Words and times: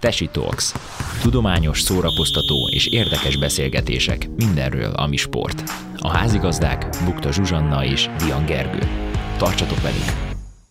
Tesi 0.00 0.28
Talks. 0.32 0.74
Tudományos, 1.22 1.80
szórakoztató 1.80 2.68
és 2.68 2.86
érdekes 2.86 3.38
beszélgetések 3.38 4.28
mindenről, 4.36 4.92
ami 4.92 5.16
sport. 5.16 5.62
A 5.96 6.08
házigazdák 6.08 6.96
Bukta 7.04 7.32
Zsuzsanna 7.32 7.84
és 7.84 8.08
Dian 8.18 8.46
Gergő. 8.46 8.80
Tartsatok 9.36 9.80
velünk! 9.80 10.28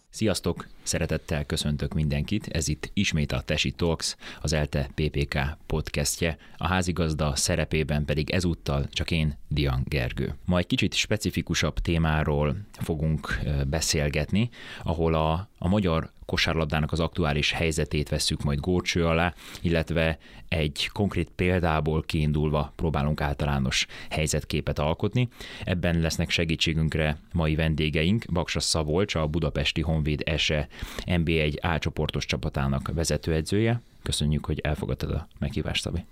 Sziasztok! 0.10 0.68
Szeretettel 0.84 1.46
köszöntök 1.46 1.94
mindenkit. 1.94 2.48
Ez 2.48 2.68
itt 2.68 2.90
ismét 2.94 3.32
a 3.32 3.42
Tesi 3.42 3.72
Talks, 3.72 4.16
az 4.42 4.54
ELTE 4.54 4.90
PPK 4.96 5.58
podcastje. 5.66 6.38
A 6.58 6.68
házigazda 6.68 7.36
szerepében 7.36 8.06
pedig 8.06 8.30
ezúttal 8.30 8.88
csak 8.92 9.12
én, 9.12 9.38
Dian 9.48 9.84
Gergő. 9.86 10.36
Ma 10.46 10.58
egy 10.58 10.68
kicsit 10.68 10.94
specifikusabb 10.94 11.80
témáról 11.80 12.56
fogunk 12.72 13.40
beszélgetni, 13.68 14.50
ahol 14.84 15.14
a, 15.14 15.50
a 15.58 15.68
magyar 15.68 16.12
kosárlabdának 16.28 16.92
az 16.92 17.00
aktuális 17.00 17.52
helyzetét 17.52 18.10
vesszük 18.10 18.44
majd 18.44 18.60
górcső 18.60 19.06
alá, 19.06 19.34
illetve 19.62 20.18
egy 20.48 20.90
konkrét 20.94 21.30
példából 21.36 22.04
kiindulva 22.04 22.72
próbálunk 22.76 23.22
általános 23.22 23.86
helyzetképet 24.10 24.80
alkotni. 24.80 25.30
Ebben 25.64 26.00
lesznek 26.00 26.30
segítségünkre 26.30 27.18
mai 27.34 27.56
vendégeink, 27.56 28.26
Baksa 28.32 28.60
Szabolcs, 28.60 29.16
a 29.16 29.28
Budapesti 29.28 29.82
Honvéd 29.82 30.22
ESE 30.26 30.68
NBA1 31.06 31.76
A 31.76 31.80
csoportos 31.80 32.26
csapatának 32.26 32.92
vezetőedzője. 32.94 33.82
Köszönjük, 34.04 34.46
hogy 34.46 34.60
elfogadtad 34.60 35.12
a 35.12 35.28
meghívást, 35.40 35.82
Szabi. 35.82 36.04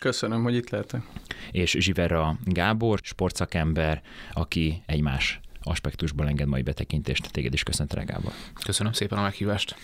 Köszönöm, 0.00 0.42
hogy 0.42 0.54
itt 0.54 0.70
lehetek. 0.70 1.02
És 1.50 1.76
Zsivera 1.78 2.36
Gábor, 2.44 2.98
sportszakember, 3.02 4.02
aki 4.32 4.82
egymás 4.86 5.40
aspektusból 5.62 6.28
enged 6.28 6.46
mai 6.46 6.62
betekintést. 6.62 7.30
Téged 7.30 7.52
is 7.52 7.62
köszöntelek, 7.62 8.06
Gábor. 8.06 8.32
Köszönöm 8.64 8.92
szépen 8.92 9.18
a 9.18 9.22
meghívást. 9.22 9.76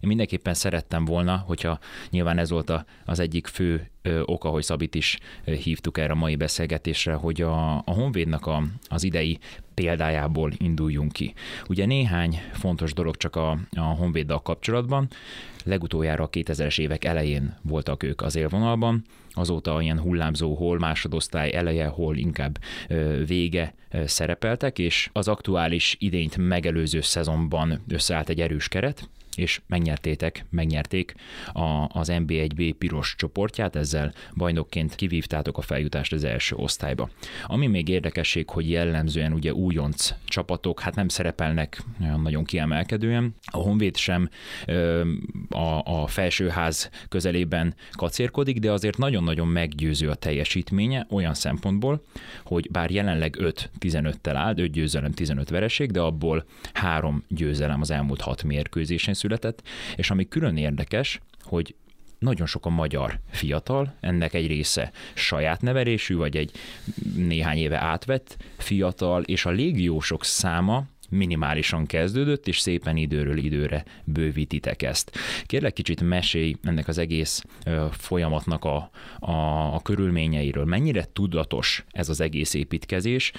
Én 0.00 0.08
mindenképpen 0.08 0.54
szerettem 0.54 1.04
volna, 1.04 1.36
hogyha 1.36 1.78
nyilván 2.10 2.38
ez 2.38 2.50
volt 2.50 2.70
a, 2.70 2.84
az 3.04 3.18
egyik 3.18 3.46
fő 3.46 3.90
ö, 4.02 4.22
oka, 4.24 4.48
hogy 4.48 4.62
Szabit 4.62 4.94
is 4.94 5.18
ö, 5.44 5.52
hívtuk 5.52 5.98
erre 5.98 6.12
a 6.12 6.16
mai 6.16 6.36
beszélgetésre, 6.36 7.14
hogy 7.14 7.42
a, 7.42 7.76
a 7.76 7.92
Honvédnak 7.92 8.46
a, 8.46 8.62
az 8.88 9.02
idei 9.02 9.38
példájából 9.80 10.52
induljunk 10.56 11.12
ki. 11.12 11.32
Ugye 11.68 11.86
néhány 11.86 12.40
fontos 12.52 12.92
dolog 12.92 13.16
csak 13.16 13.36
a, 13.36 13.58
a 13.70 13.80
Honvéddal 13.80 14.42
kapcsolatban. 14.42 15.08
Legutoljára 15.64 16.24
a 16.24 16.30
2000-es 16.30 16.78
évek 16.80 17.04
elején 17.04 17.56
voltak 17.62 18.02
ők 18.02 18.22
az 18.22 18.36
élvonalban, 18.36 19.04
azóta 19.30 19.80
ilyen 19.80 20.00
hullámzó, 20.00 20.54
hol 20.54 20.78
másodosztály 20.78 21.52
eleje, 21.54 21.86
hol 21.86 22.16
inkább 22.16 22.58
vége 23.26 23.74
szerepeltek, 24.04 24.78
és 24.78 25.10
az 25.12 25.28
aktuális 25.28 25.96
idényt 25.98 26.36
megelőző 26.36 27.00
szezonban 27.00 27.80
összeállt 27.88 28.28
egy 28.28 28.40
erős 28.40 28.68
keret, 28.68 29.08
és 29.40 29.60
megnyertétek, 29.66 30.44
megnyerték 30.50 31.14
a, 31.52 31.86
az 31.88 32.08
NB1B 32.12 32.74
piros 32.78 33.14
csoportját, 33.16 33.76
ezzel 33.76 34.12
bajnokként 34.36 34.94
kivívtátok 34.94 35.58
a 35.58 35.60
feljutást 35.60 36.12
az 36.12 36.24
első 36.24 36.56
osztályba. 36.56 37.10
Ami 37.46 37.66
még 37.66 37.88
érdekesség, 37.88 38.50
hogy 38.50 38.70
jellemzően 38.70 39.32
ugye 39.32 39.52
újonc 39.52 40.14
csapatok, 40.24 40.80
hát 40.80 40.94
nem 40.94 41.08
szerepelnek 41.08 41.82
nagyon 42.22 42.44
kiemelkedően. 42.44 43.34
A 43.44 43.56
Honvéd 43.56 43.96
sem 43.96 44.28
a, 45.48 46.00
a 46.02 46.06
felsőház 46.06 46.90
közelében 47.08 47.74
kacérkodik, 47.92 48.58
de 48.58 48.72
azért 48.72 48.98
nagyon-nagyon 48.98 49.48
meggyőző 49.48 50.08
a 50.08 50.14
teljesítménye 50.14 51.06
olyan 51.10 51.34
szempontból, 51.34 52.02
hogy 52.44 52.70
bár 52.70 52.90
jelenleg 52.90 53.36
5-15-tel 53.38 54.32
áll, 54.34 54.58
5 54.58 54.70
győzelem, 54.70 55.12
15 55.12 55.48
vereség, 55.48 55.90
de 55.90 56.00
abból 56.00 56.44
három 56.72 57.24
győzelem 57.28 57.80
az 57.80 57.90
elmúlt 57.90 58.20
hat 58.20 58.42
mérkőzésen 58.42 59.14
született, 59.14 59.29
és 59.96 60.10
ami 60.10 60.28
külön 60.28 60.56
érdekes, 60.56 61.20
hogy 61.42 61.74
nagyon 62.18 62.46
sok 62.46 62.66
a 62.66 62.68
magyar 62.68 63.20
fiatal, 63.30 63.94
ennek 64.00 64.34
egy 64.34 64.46
része 64.46 64.90
saját 65.14 65.62
nevelésű, 65.62 66.16
vagy 66.16 66.36
egy 66.36 66.50
néhány 67.14 67.58
éve 67.58 67.78
átvett 67.78 68.36
fiatal, 68.56 69.22
és 69.22 69.44
a 69.46 69.50
légiósok 69.50 70.24
száma 70.24 70.84
minimálisan 71.10 71.86
kezdődött, 71.86 72.46
és 72.46 72.58
szépen 72.58 72.96
időről 72.96 73.38
időre 73.38 73.84
bővítitek 74.04 74.82
ezt. 74.82 75.18
Kérlek 75.44 75.72
kicsit 75.72 76.00
mesélj 76.00 76.56
ennek 76.62 76.88
az 76.88 76.98
egész 76.98 77.42
folyamatnak 77.90 78.64
a, 78.64 78.90
a, 79.18 79.30
a 79.74 79.80
körülményeiről. 79.82 80.64
Mennyire 80.64 81.06
tudatos 81.12 81.84
ez 81.90 82.08
az 82.08 82.20
egész 82.20 82.54
építkezés? 82.54 83.32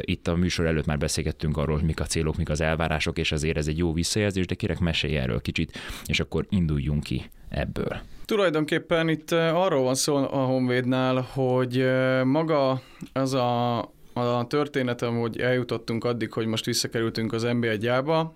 Itt 0.00 0.28
a 0.28 0.36
műsor 0.36 0.66
előtt 0.66 0.86
már 0.86 0.98
beszélgettünk 0.98 1.56
arról, 1.56 1.76
hogy 1.76 1.86
mik 1.86 2.00
a 2.00 2.04
célok, 2.04 2.36
mik 2.36 2.50
az 2.50 2.60
elvárások, 2.60 3.18
és 3.18 3.32
ezért 3.32 3.56
ez 3.56 3.66
egy 3.66 3.78
jó 3.78 3.92
visszajelzés, 3.92 4.46
de 4.46 4.54
kérek 4.54 4.78
mesélj 4.78 5.16
erről 5.16 5.40
kicsit, 5.40 5.78
és 6.04 6.20
akkor 6.20 6.46
induljunk 6.50 7.02
ki 7.02 7.30
ebből. 7.48 8.00
Tulajdonképpen 8.24 9.08
itt 9.08 9.30
arról 9.30 9.82
van 9.82 9.94
szó 9.94 10.16
a 10.16 10.44
Honvédnál, 10.44 11.20
hogy 11.32 11.86
maga 12.24 12.80
az 13.12 13.34
a, 13.34 13.78
a 14.16 14.46
történetem, 14.46 15.18
hogy 15.18 15.40
eljutottunk 15.40 16.04
addig, 16.04 16.32
hogy 16.32 16.46
most 16.46 16.64
visszakerültünk 16.64 17.32
az 17.32 17.42
nb 17.42 17.64
1 17.64 17.86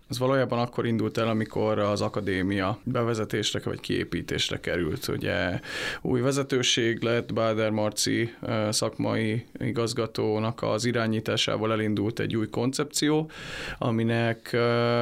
az 0.09 0.19
valójában 0.19 0.59
akkor 0.59 0.87
indult 0.87 1.19
el, 1.19 1.29
amikor 1.29 1.79
az 1.79 2.01
akadémia 2.01 2.79
bevezetésre 2.83 3.61
vagy 3.65 3.81
kiépítésre 3.81 4.61
került. 4.61 5.09
Ugye 5.09 5.61
új 6.01 6.21
vezetőség 6.21 7.03
lett, 7.03 7.33
Báder 7.33 7.71
Marci 7.71 8.35
szakmai 8.71 9.47
igazgatónak 9.59 10.63
az 10.63 10.85
irányításával 10.85 11.73
elindult 11.73 12.19
egy 12.19 12.37
új 12.37 12.49
koncepció, 12.49 13.31
aminek 13.79 14.53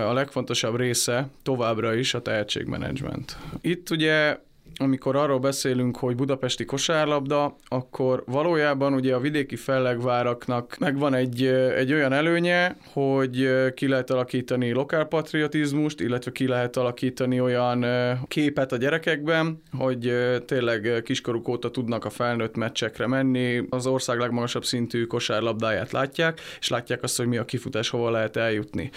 a 0.06 0.12
legfontosabb 0.12 0.76
része 0.76 1.28
továbbra 1.42 1.94
is 1.94 2.14
a 2.14 2.22
tehetségmenedzsment. 2.22 3.36
Itt 3.60 3.90
ugye 3.90 4.38
amikor 4.78 5.16
arról 5.16 5.38
beszélünk, 5.38 5.96
hogy 5.96 6.14
budapesti 6.14 6.64
kosárlabda, 6.64 7.56
akkor 7.68 8.22
valójában 8.26 8.94
ugye 8.94 9.14
a 9.14 9.20
vidéki 9.20 9.56
fellegváraknak 9.56 10.76
megvan 10.78 11.14
egy, 11.14 11.44
egy 11.76 11.92
olyan 11.92 12.12
előnye, 12.12 12.76
hogy 12.92 13.48
ki 13.74 13.88
lehet 13.88 14.10
alakítani 14.10 14.70
lokálpatriotizmust, 14.70 16.00
illetve 16.00 16.30
ki 16.32 16.46
lehet 16.46 16.76
alakítani 16.76 17.40
olyan 17.40 17.84
képet 18.28 18.72
a 18.72 18.76
gyerekekben, 18.76 19.62
hogy 19.78 20.12
tényleg 20.46 21.02
kiskoruk 21.04 21.48
óta 21.48 21.70
tudnak 21.70 22.04
a 22.04 22.10
felnőtt 22.10 22.56
meccsekre 22.56 23.06
menni, 23.06 23.62
az 23.70 23.86
ország 23.86 24.18
legmagasabb 24.18 24.64
szintű 24.64 25.04
kosárlabdáját 25.04 25.92
látják, 25.92 26.40
és 26.60 26.68
látják 26.68 27.02
azt, 27.02 27.16
hogy 27.16 27.26
mi 27.26 27.36
a 27.36 27.44
kifutás, 27.44 27.88
hova 27.88 28.10
lehet 28.10 28.36
eljutni. 28.36 28.90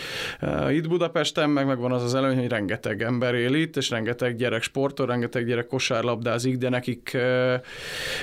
Itt 0.70 0.88
Budapesten 0.88 1.50
meg 1.50 1.66
megvan 1.66 1.92
az 1.92 2.04
az 2.04 2.16
előny, 2.16 2.38
hogy 2.38 2.50
rengeteg 2.50 3.02
ember 3.02 3.36
él 3.36 3.54
itt, 3.54 3.78
és 3.78 3.90
rengeteg 3.90 4.36
gyerek 4.36 4.62
sportol, 4.62 5.06
rengeteg 5.06 5.46
gyerek 5.46 5.71
kosárlabdázik, 5.72 6.58
de 6.58 6.70
nekik 6.70 7.18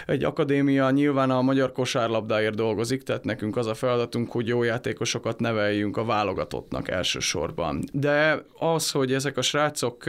egy 0.06 0.24
akadémia 0.24 0.90
nyilván 0.90 1.30
a 1.30 1.42
magyar 1.42 1.72
kosárlabdáért 1.72 2.54
dolgozik, 2.54 3.02
tehát 3.02 3.24
nekünk 3.24 3.56
az 3.56 3.66
a 3.66 3.74
feladatunk, 3.74 4.30
hogy 4.30 4.46
jó 4.46 4.62
játékosokat 4.62 5.40
neveljünk 5.40 5.96
a 5.96 6.04
válogatottnak 6.04 6.88
elsősorban. 6.88 7.82
De 7.92 8.44
az, 8.58 8.90
hogy 8.90 9.12
ezek 9.12 9.36
a 9.36 9.42
srácok, 9.42 10.06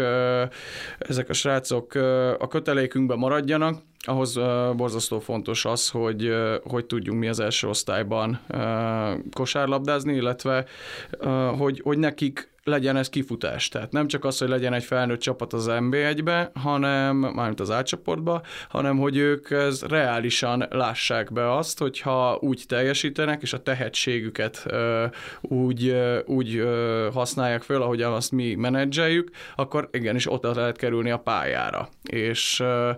ezek 0.97 1.29
a 1.29 1.33
srácok 1.33 1.93
a 2.39 2.47
kötelékünkben 2.47 3.17
maradjanak, 3.17 3.81
ahhoz 3.99 4.33
borzasztó 4.75 5.19
fontos 5.19 5.65
az, 5.65 5.89
hogy, 5.89 6.33
hogy 6.63 6.85
tudjunk 6.85 7.19
mi 7.19 7.27
az 7.27 7.39
első 7.39 7.67
osztályban 7.67 8.39
kosárlabdázni, 9.33 10.13
illetve 10.13 10.65
hogy, 11.57 11.81
hogy 11.83 11.97
nekik 11.97 12.49
legyen 12.69 12.97
ez 12.97 13.09
kifutás. 13.09 13.67
Tehát 13.67 13.91
nem 13.91 14.07
csak 14.07 14.25
az, 14.25 14.37
hogy 14.37 14.49
legyen 14.49 14.73
egy 14.73 14.83
felnőtt 14.83 15.19
csapat 15.19 15.53
az 15.53 15.65
NB1-be, 15.69 16.51
hanem, 16.53 17.15
mármint 17.15 17.59
az 17.59 17.71
átcsoportba, 17.71 18.41
hanem 18.69 18.97
hogy 18.97 19.17
ők 19.17 19.51
ez 19.51 19.83
reálisan 19.83 20.65
lássák 20.69 21.33
be 21.33 21.55
azt, 21.55 21.79
hogyha 21.79 22.37
úgy 22.41 22.63
teljesítenek, 22.67 23.41
és 23.41 23.53
a 23.53 23.63
tehetségüket 23.63 24.63
ö, 24.65 25.05
úgy, 25.41 25.87
ö, 25.87 26.19
úgy 26.25 26.55
ö, 26.55 27.07
használják 27.13 27.61
föl, 27.61 27.81
ahogy 27.81 28.01
azt 28.01 28.31
mi 28.31 28.55
menedzseljük, 28.55 29.29
akkor 29.55 29.89
igenis 29.91 30.31
ott 30.31 30.43
lehet 30.55 30.77
kerülni 30.77 31.09
a 31.09 31.17
pályára. 31.17 31.89
És, 32.03 32.59
ö, 32.59 32.91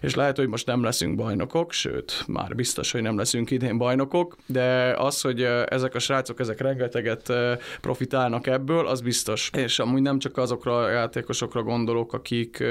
és 0.00 0.14
lehet, 0.14 0.36
hogy 0.36 0.48
most 0.48 0.66
nem 0.66 0.82
leszünk 0.82 1.16
bajnokok, 1.16 1.72
sőt, 1.72 2.24
már 2.26 2.54
biztos, 2.54 2.92
hogy 2.92 3.02
nem 3.02 3.16
leszünk 3.16 3.50
idén 3.50 3.78
bajnokok, 3.78 4.36
de 4.46 4.94
az, 4.98 5.20
hogy 5.20 5.42
ezek 5.68 5.94
a 5.94 5.98
srácok, 5.98 6.40
ezek 6.40 6.60
rengeteget 6.60 7.32
profitálnak 7.80 8.46
ebből, 8.46 8.86
az 8.86 9.00
biztos. 9.00 9.15
És 9.52 9.78
amúgy 9.78 10.02
nem 10.02 10.18
csak 10.18 10.36
azokra 10.36 10.78
a 10.78 10.90
játékosokra 10.90 11.62
gondolok, 11.62 12.12
akik 12.12 12.64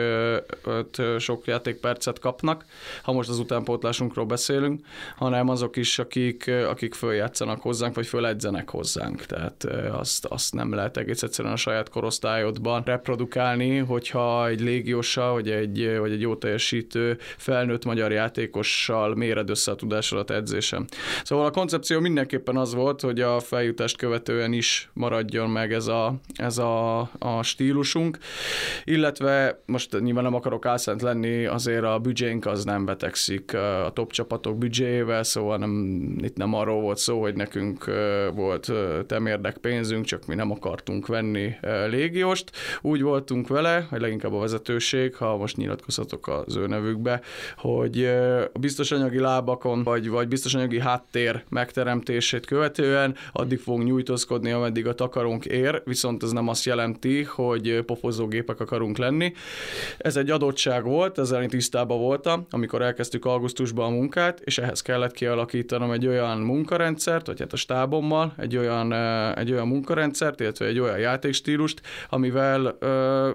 sok 1.18 1.46
játékpercet 1.46 2.20
kapnak, 2.20 2.66
ha 3.04 3.12
most 3.12 3.30
az 3.30 3.40
utánpótlásunkról 3.40 4.26
beszélünk, 4.26 4.86
hanem 5.16 5.50
azok 5.50 5.76
is, 5.76 6.00
akik, 6.00 6.52
akik 6.68 6.94
följátszanak 6.94 7.62
hozzánk, 7.62 7.96
vagy 7.96 8.08
föledzenek 8.08 8.70
hozzánk. 8.70 9.26
Tehát 9.26 9.64
azt, 9.92 10.26
azt 10.26 10.54
nem 10.54 10.74
lehet 10.74 10.98
egész 10.98 11.24
egyszerűen 11.24 11.54
a 11.54 11.58
saját 11.58 11.90
korosztályodban 11.90 12.84
reprodukálni, 12.86 13.78
hogyha 13.78 14.48
egy 14.48 14.60
légióssal, 14.60 15.34
vagy 15.34 15.50
egy, 15.50 15.98
vagy 16.00 16.12
egy 16.12 16.22
jó 16.22 16.36
teljesítő 16.36 17.18
felnőtt 17.38 17.86
magyar 17.86 18.12
játékossal 18.12 19.16
méred 19.16 19.50
össze 19.50 19.72
a 19.72 19.76
tudásodat 19.76 20.32
edzésem. 20.32 20.86
Szóval 21.24 21.46
a 21.46 21.52
koncepció 21.52 22.00
mindenképpen 22.00 22.58
az 22.58 22.74
volt, 22.74 23.02
hogy 23.02 23.22
a 23.22 23.40
feljutást 23.40 23.98
követően 23.98 24.54
is 24.54 24.90
maradjon 24.94 25.50
meg 25.50 25.74
ez 25.74 25.88
a 25.88 26.16
ez 26.34 26.58
a, 26.58 27.00
a 27.20 27.44
stílusunk, 27.44 28.18
illetve 28.84 29.62
most 29.66 30.02
nyilván 30.02 30.24
nem 30.24 30.34
akarok 30.34 30.66
álszent 30.66 31.02
lenni, 31.02 31.46
azért 31.46 31.84
a 31.84 32.00
büdzsénk 32.00 32.46
az 32.46 32.64
nem 32.64 32.86
betegszik 32.86 33.54
a 33.54 33.92
top 33.94 34.12
csapatok 34.12 34.58
büdzséjével, 34.58 35.24
szóval 35.24 35.58
nem, 35.58 36.16
itt 36.22 36.36
nem 36.36 36.54
arról 36.54 36.82
volt 36.82 36.98
szó, 36.98 37.22
hogy 37.22 37.36
nekünk 37.36 37.86
volt 38.34 38.72
temérdek 39.08 39.58
pénzünk, 39.58 40.06
csak 40.06 40.26
mi 40.26 40.36
nem 40.36 40.52
akartunk 40.52 41.08
venni 41.08 41.56
légióst. 41.90 42.52
Úgy 42.82 43.02
voltunk 43.02 43.48
vele, 43.48 43.88
hogy 43.90 44.02
leginkább 44.02 44.34
a 44.34 44.40
vezetőség, 44.40 45.16
ha 45.16 45.38
most 45.38 45.58
nyilatkozhatok 45.58 46.28
az 46.28 46.56
ő 46.56 46.68
nevükbe, 46.68 47.22
hogy 47.58 48.06
a 48.54 48.60
biztos 48.60 48.92
anyagi 48.92 49.20
lábakon, 49.20 49.84
vagy, 49.84 50.10
vagy 50.10 50.28
biztos 50.28 50.54
anyagi 50.54 50.80
háttér 50.80 51.44
megteremtését 51.50 52.46
követően 52.46 53.16
addig 53.32 53.60
fogunk 53.60 53.86
nyújtózkodni, 53.86 54.52
ameddig 54.52 54.88
a 54.88 54.94
takarónk 54.94 55.46
ér, 55.46 55.82
viszont 55.86 56.15
ez 56.24 56.32
nem 56.32 56.48
azt 56.48 56.66
jelenti, 56.66 57.24
hogy 57.24 57.82
pofozógépek 57.86 58.60
akarunk 58.60 58.98
lenni. 58.98 59.34
Ez 59.98 60.16
egy 60.16 60.30
adottság 60.30 60.84
volt, 60.84 61.18
ezzel 61.18 61.42
én 61.42 61.48
tisztában 61.48 62.00
voltam, 62.00 62.46
amikor 62.50 62.82
elkezdtük 62.82 63.26
augusztusban 63.26 63.86
a 63.86 63.96
munkát, 63.96 64.40
és 64.40 64.58
ehhez 64.58 64.82
kellett 64.82 65.12
kialakítanom 65.12 65.92
egy 65.92 66.08
olyan 66.08 66.38
munkarendszert, 66.38 67.28
vagy 67.28 67.40
hát 67.40 67.54
a 67.54 67.58
stábommal, 67.58 68.34
egy 68.38 68.58
olyan, 68.58 68.94
egy 69.34 69.52
olyan 69.52 69.68
munkarendszert, 69.68 70.40
illetve 70.40 70.66
egy 70.66 70.80
olyan 70.80 71.00
játékstílust, 71.00 71.82
amivel 72.10 72.76
ö, 72.80 73.30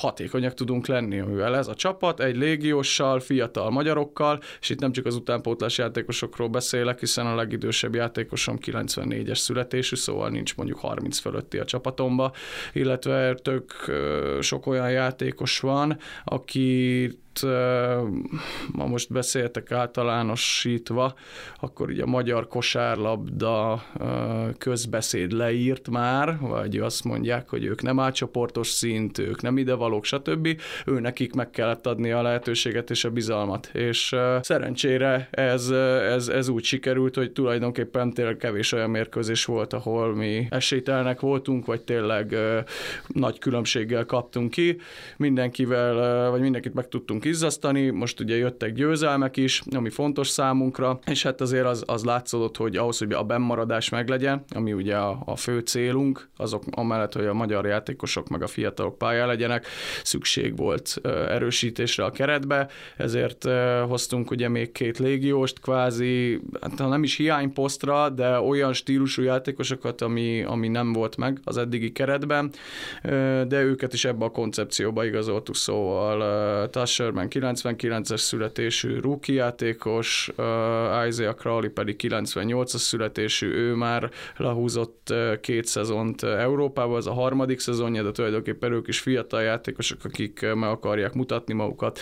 hatékonyak 0.00 0.54
tudunk 0.54 0.86
lenni, 0.86 1.18
amivel 1.18 1.56
ez 1.56 1.68
a 1.68 1.74
csapat 1.74 2.20
egy 2.20 2.36
légióssal, 2.36 3.20
fiatal 3.20 3.70
magyarokkal, 3.70 4.40
és 4.60 4.70
itt 4.70 4.80
nem 4.80 4.92
csak 4.92 5.06
az 5.06 5.14
utánpótlás 5.14 5.78
játékosokról 5.78 6.48
beszélek, 6.48 7.00
hiszen 7.00 7.26
a 7.26 7.34
legidősebb 7.34 7.94
játékosom 7.94 8.58
94-es 8.66 9.36
születésű, 9.38 9.96
szóval 9.96 10.28
nincs 10.28 10.56
mondjuk 10.56 10.78
30 10.78 11.18
fölötti 11.18 11.58
a 11.58 11.64
csapatomba, 11.64 12.25
illetve 12.72 13.34
tök 13.34 13.72
sok 14.40 14.66
olyan 14.66 14.90
játékos 14.90 15.60
van, 15.60 15.98
aki 16.24 17.10
ma 18.72 18.86
most 18.86 19.12
beszéltek 19.12 19.72
általánosítva, 19.72 21.14
akkor 21.60 21.88
ugye 21.88 22.02
a 22.02 22.06
magyar 22.06 22.48
kosárlabda 22.48 23.84
közbeszéd 24.58 25.32
leírt 25.32 25.90
már, 25.90 26.38
vagy 26.40 26.78
azt 26.78 27.04
mondják, 27.04 27.48
hogy 27.48 27.64
ők 27.64 27.82
nem 27.82 28.00
átcsoportos 28.00 28.68
szint, 28.68 29.18
ők 29.18 29.42
nem 29.42 29.58
idevalók, 29.58 30.04
stb. 30.04 30.60
Ő 30.86 31.00
nekik 31.00 31.34
meg 31.34 31.50
kellett 31.50 31.86
adni 31.86 32.10
a 32.10 32.22
lehetőséget 32.22 32.90
és 32.90 33.04
a 33.04 33.10
bizalmat. 33.10 33.66
És 33.72 34.16
szerencsére 34.40 35.28
ez, 35.30 35.70
ez, 36.10 36.28
ez 36.28 36.48
úgy 36.48 36.64
sikerült, 36.64 37.14
hogy 37.14 37.32
tulajdonképpen 37.32 38.12
tényleg 38.12 38.36
kevés 38.36 38.72
olyan 38.72 38.90
mérkőzés 38.90 39.44
volt, 39.44 39.72
ahol 39.72 40.14
mi 40.14 40.46
esélytelnek 40.50 41.20
voltunk, 41.20 41.66
vagy 41.66 41.82
tényleg 41.82 42.36
nagy 43.06 43.38
különbséggel 43.38 44.04
kaptunk 44.04 44.50
ki. 44.50 44.76
Mindenkivel, 45.16 46.30
vagy 46.30 46.40
mindenkit 46.40 46.74
meg 46.74 46.88
tudtunk 46.88 47.24
izzasztani, 47.26 47.90
most 47.90 48.20
ugye 48.20 48.36
jöttek 48.36 48.72
győzelmek 48.72 49.36
is, 49.36 49.62
ami 49.70 49.90
fontos 49.90 50.28
számunkra, 50.28 50.98
és 51.06 51.22
hát 51.22 51.40
azért 51.40 51.66
az, 51.66 51.82
az 51.86 52.04
látszódott, 52.04 52.56
hogy 52.56 52.76
ahhoz, 52.76 52.98
hogy 52.98 53.12
a 53.12 53.22
bennmaradás 53.22 53.88
meglegyen, 53.88 54.44
ami 54.54 54.72
ugye 54.72 54.96
a, 54.96 55.22
a 55.24 55.36
fő 55.36 55.58
célunk, 55.58 56.28
azok 56.36 56.62
amellett, 56.70 57.12
hogy 57.12 57.26
a 57.26 57.34
magyar 57.34 57.66
játékosok 57.66 58.28
meg 58.28 58.42
a 58.42 58.46
fiatalok 58.46 58.98
pályán 58.98 59.26
legyenek, 59.26 59.66
szükség 60.02 60.56
volt 60.56 61.00
erősítésre 61.28 62.04
a 62.04 62.10
keretbe, 62.10 62.68
ezért 62.96 63.48
hoztunk 63.88 64.30
ugye 64.30 64.48
még 64.48 64.72
két 64.72 64.98
légióst, 64.98 65.60
kvázi, 65.60 66.40
hát 66.60 66.78
nem 66.78 67.02
is 67.02 67.16
hiányposztra, 67.16 68.08
de 68.08 68.40
olyan 68.40 68.72
stílusú 68.72 69.22
játékosokat, 69.22 70.00
ami, 70.00 70.42
ami 70.42 70.68
nem 70.68 70.92
volt 70.92 71.16
meg 71.16 71.40
az 71.44 71.56
eddigi 71.56 71.92
keretben, 71.92 72.50
de 73.48 73.62
őket 73.62 73.92
is 73.92 74.04
ebbe 74.04 74.24
a 74.24 74.30
koncepcióba 74.30 75.04
igazoltuk, 75.04 75.56
szóval 75.56 76.68
Tasher 76.70 77.10
99-es 77.24 78.16
születésű 78.16 79.00
rookie 79.00 79.34
játékos, 79.34 80.30
Isaiah 81.08 81.34
Crowley 81.34 81.70
pedig 81.70 81.96
98-as 82.02 82.76
születésű, 82.76 83.52
ő 83.52 83.74
már 83.74 84.10
lehúzott 84.36 85.08
uh, 85.10 85.40
két 85.40 85.64
szezont 85.66 86.22
Európába, 86.22 86.96
ez 86.96 87.06
a 87.06 87.12
harmadik 87.12 87.58
szezonja, 87.58 88.02
de 88.02 88.10
tulajdonképpen 88.10 88.72
ők 88.72 88.88
is 88.88 88.98
fiatal 88.98 89.42
játékosok, 89.42 90.04
akik 90.04 90.40
meg 90.54 90.70
akarják 90.70 91.12
mutatni 91.12 91.54
magukat, 91.54 92.00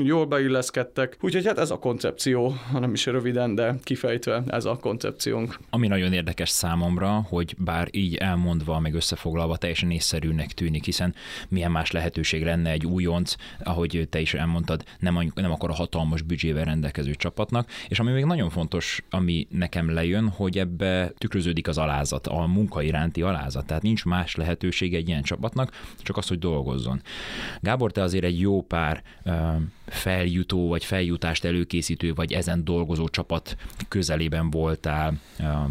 jól 0.00 0.26
beilleszkedtek, 0.26 1.16
úgyhogy 1.20 1.46
hát 1.46 1.58
ez 1.58 1.70
a 1.70 1.78
koncepció, 1.78 2.54
hanem 2.72 2.92
is 2.92 3.06
röviden, 3.06 3.54
de 3.54 3.74
kifejtve 3.82 4.42
ez 4.46 4.64
a 4.64 4.76
koncepciónk. 4.76 5.58
Ami 5.70 5.86
nagyon 5.86 6.12
érdekes 6.12 6.48
számomra, 6.48 7.26
hogy 7.28 7.54
bár 7.58 7.88
így 7.90 8.14
elmondva, 8.14 8.80
meg 8.80 8.94
összefoglalva 8.94 9.56
teljesen 9.56 9.90
észszerűnek 9.90 10.52
tűnik, 10.52 10.84
hiszen 10.84 11.14
milyen 11.48 11.70
más 11.70 11.90
lehetőség 11.90 12.44
lenne 12.44 12.70
egy 12.70 12.86
újonc, 12.86 13.34
ahogy 13.62 13.97
te 14.04 14.20
is 14.20 14.34
elmondtad, 14.34 14.84
nem, 14.98 15.32
nem 15.34 15.50
akar 15.50 15.70
a 15.70 15.74
hatalmas 15.74 16.22
büdzsével 16.22 16.64
rendelkező 16.64 17.14
csapatnak, 17.14 17.70
és 17.88 17.98
ami 17.98 18.12
még 18.12 18.24
nagyon 18.24 18.50
fontos, 18.50 19.02
ami 19.10 19.46
nekem 19.50 19.90
lejön, 19.90 20.28
hogy 20.28 20.58
ebbe 20.58 21.12
tükröződik 21.18 21.68
az 21.68 21.78
alázat, 21.78 22.26
a 22.26 22.46
munka 22.46 22.82
iránti 22.82 23.22
alázat, 23.22 23.66
tehát 23.66 23.82
nincs 23.82 24.04
más 24.04 24.34
lehetőség 24.34 24.94
egy 24.94 25.08
ilyen 25.08 25.22
csapatnak, 25.22 25.94
csak 25.98 26.16
az, 26.16 26.28
hogy 26.28 26.38
dolgozzon. 26.38 27.02
Gábor, 27.60 27.92
te 27.92 28.02
azért 28.02 28.24
egy 28.24 28.40
jó 28.40 28.62
pár 28.62 29.02
feljutó 29.86 30.68
vagy 30.68 30.84
feljutást 30.84 31.44
előkészítő 31.44 32.14
vagy 32.14 32.32
ezen 32.32 32.64
dolgozó 32.64 33.08
csapat 33.08 33.56
közelében 33.88 34.50
voltál 34.50 35.20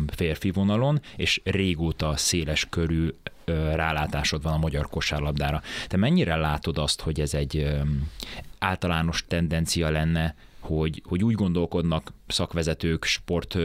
férfi 0.07 0.51
vonalon, 0.51 0.99
és 1.15 1.41
régóta 1.43 2.15
széles 2.15 2.67
körű 2.69 3.09
rálátásod 3.53 4.43
van 4.43 4.53
a 4.53 4.57
magyar 4.57 4.87
kosárlabdára. 4.87 5.61
Te 5.87 5.97
mennyire 5.97 6.35
látod 6.35 6.77
azt, 6.77 7.01
hogy 7.01 7.19
ez 7.19 7.33
egy 7.33 7.67
általános 8.59 9.25
tendencia 9.27 9.89
lenne, 9.89 10.35
hogy, 10.59 11.01
hogy 11.05 11.23
úgy 11.23 11.35
gondolkodnak 11.35 12.13
szakvezetők, 12.27 13.03
sport, 13.05 13.57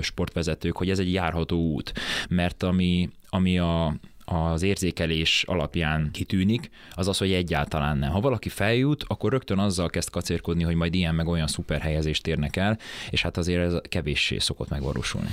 sportvezetők, 0.00 0.76
hogy 0.76 0.90
ez 0.90 0.98
egy 0.98 1.12
járható 1.12 1.56
út, 1.56 1.92
mert 2.28 2.62
ami, 2.62 3.10
ami 3.28 3.58
a, 3.58 3.94
az 4.24 4.62
érzékelés 4.62 5.44
alapján 5.46 6.10
kitűnik, 6.10 6.70
az 6.90 7.08
az, 7.08 7.18
hogy 7.18 7.32
egyáltalán 7.32 7.98
nem. 7.98 8.10
Ha 8.10 8.20
valaki 8.20 8.48
feljut, 8.48 9.04
akkor 9.08 9.30
rögtön 9.30 9.58
azzal 9.58 9.88
kezd 9.88 10.10
kacérkodni, 10.10 10.62
hogy 10.62 10.74
majd 10.74 10.94
ilyen 10.94 11.14
meg 11.14 11.28
olyan 11.28 11.46
szuper 11.46 11.80
helyezést 11.80 12.26
érnek 12.26 12.56
el, 12.56 12.78
és 13.10 13.22
hát 13.22 13.36
azért 13.36 13.62
ez 13.62 13.74
kevéssé 13.88 14.38
szokott 14.38 14.68
megvalósulni. 14.68 15.30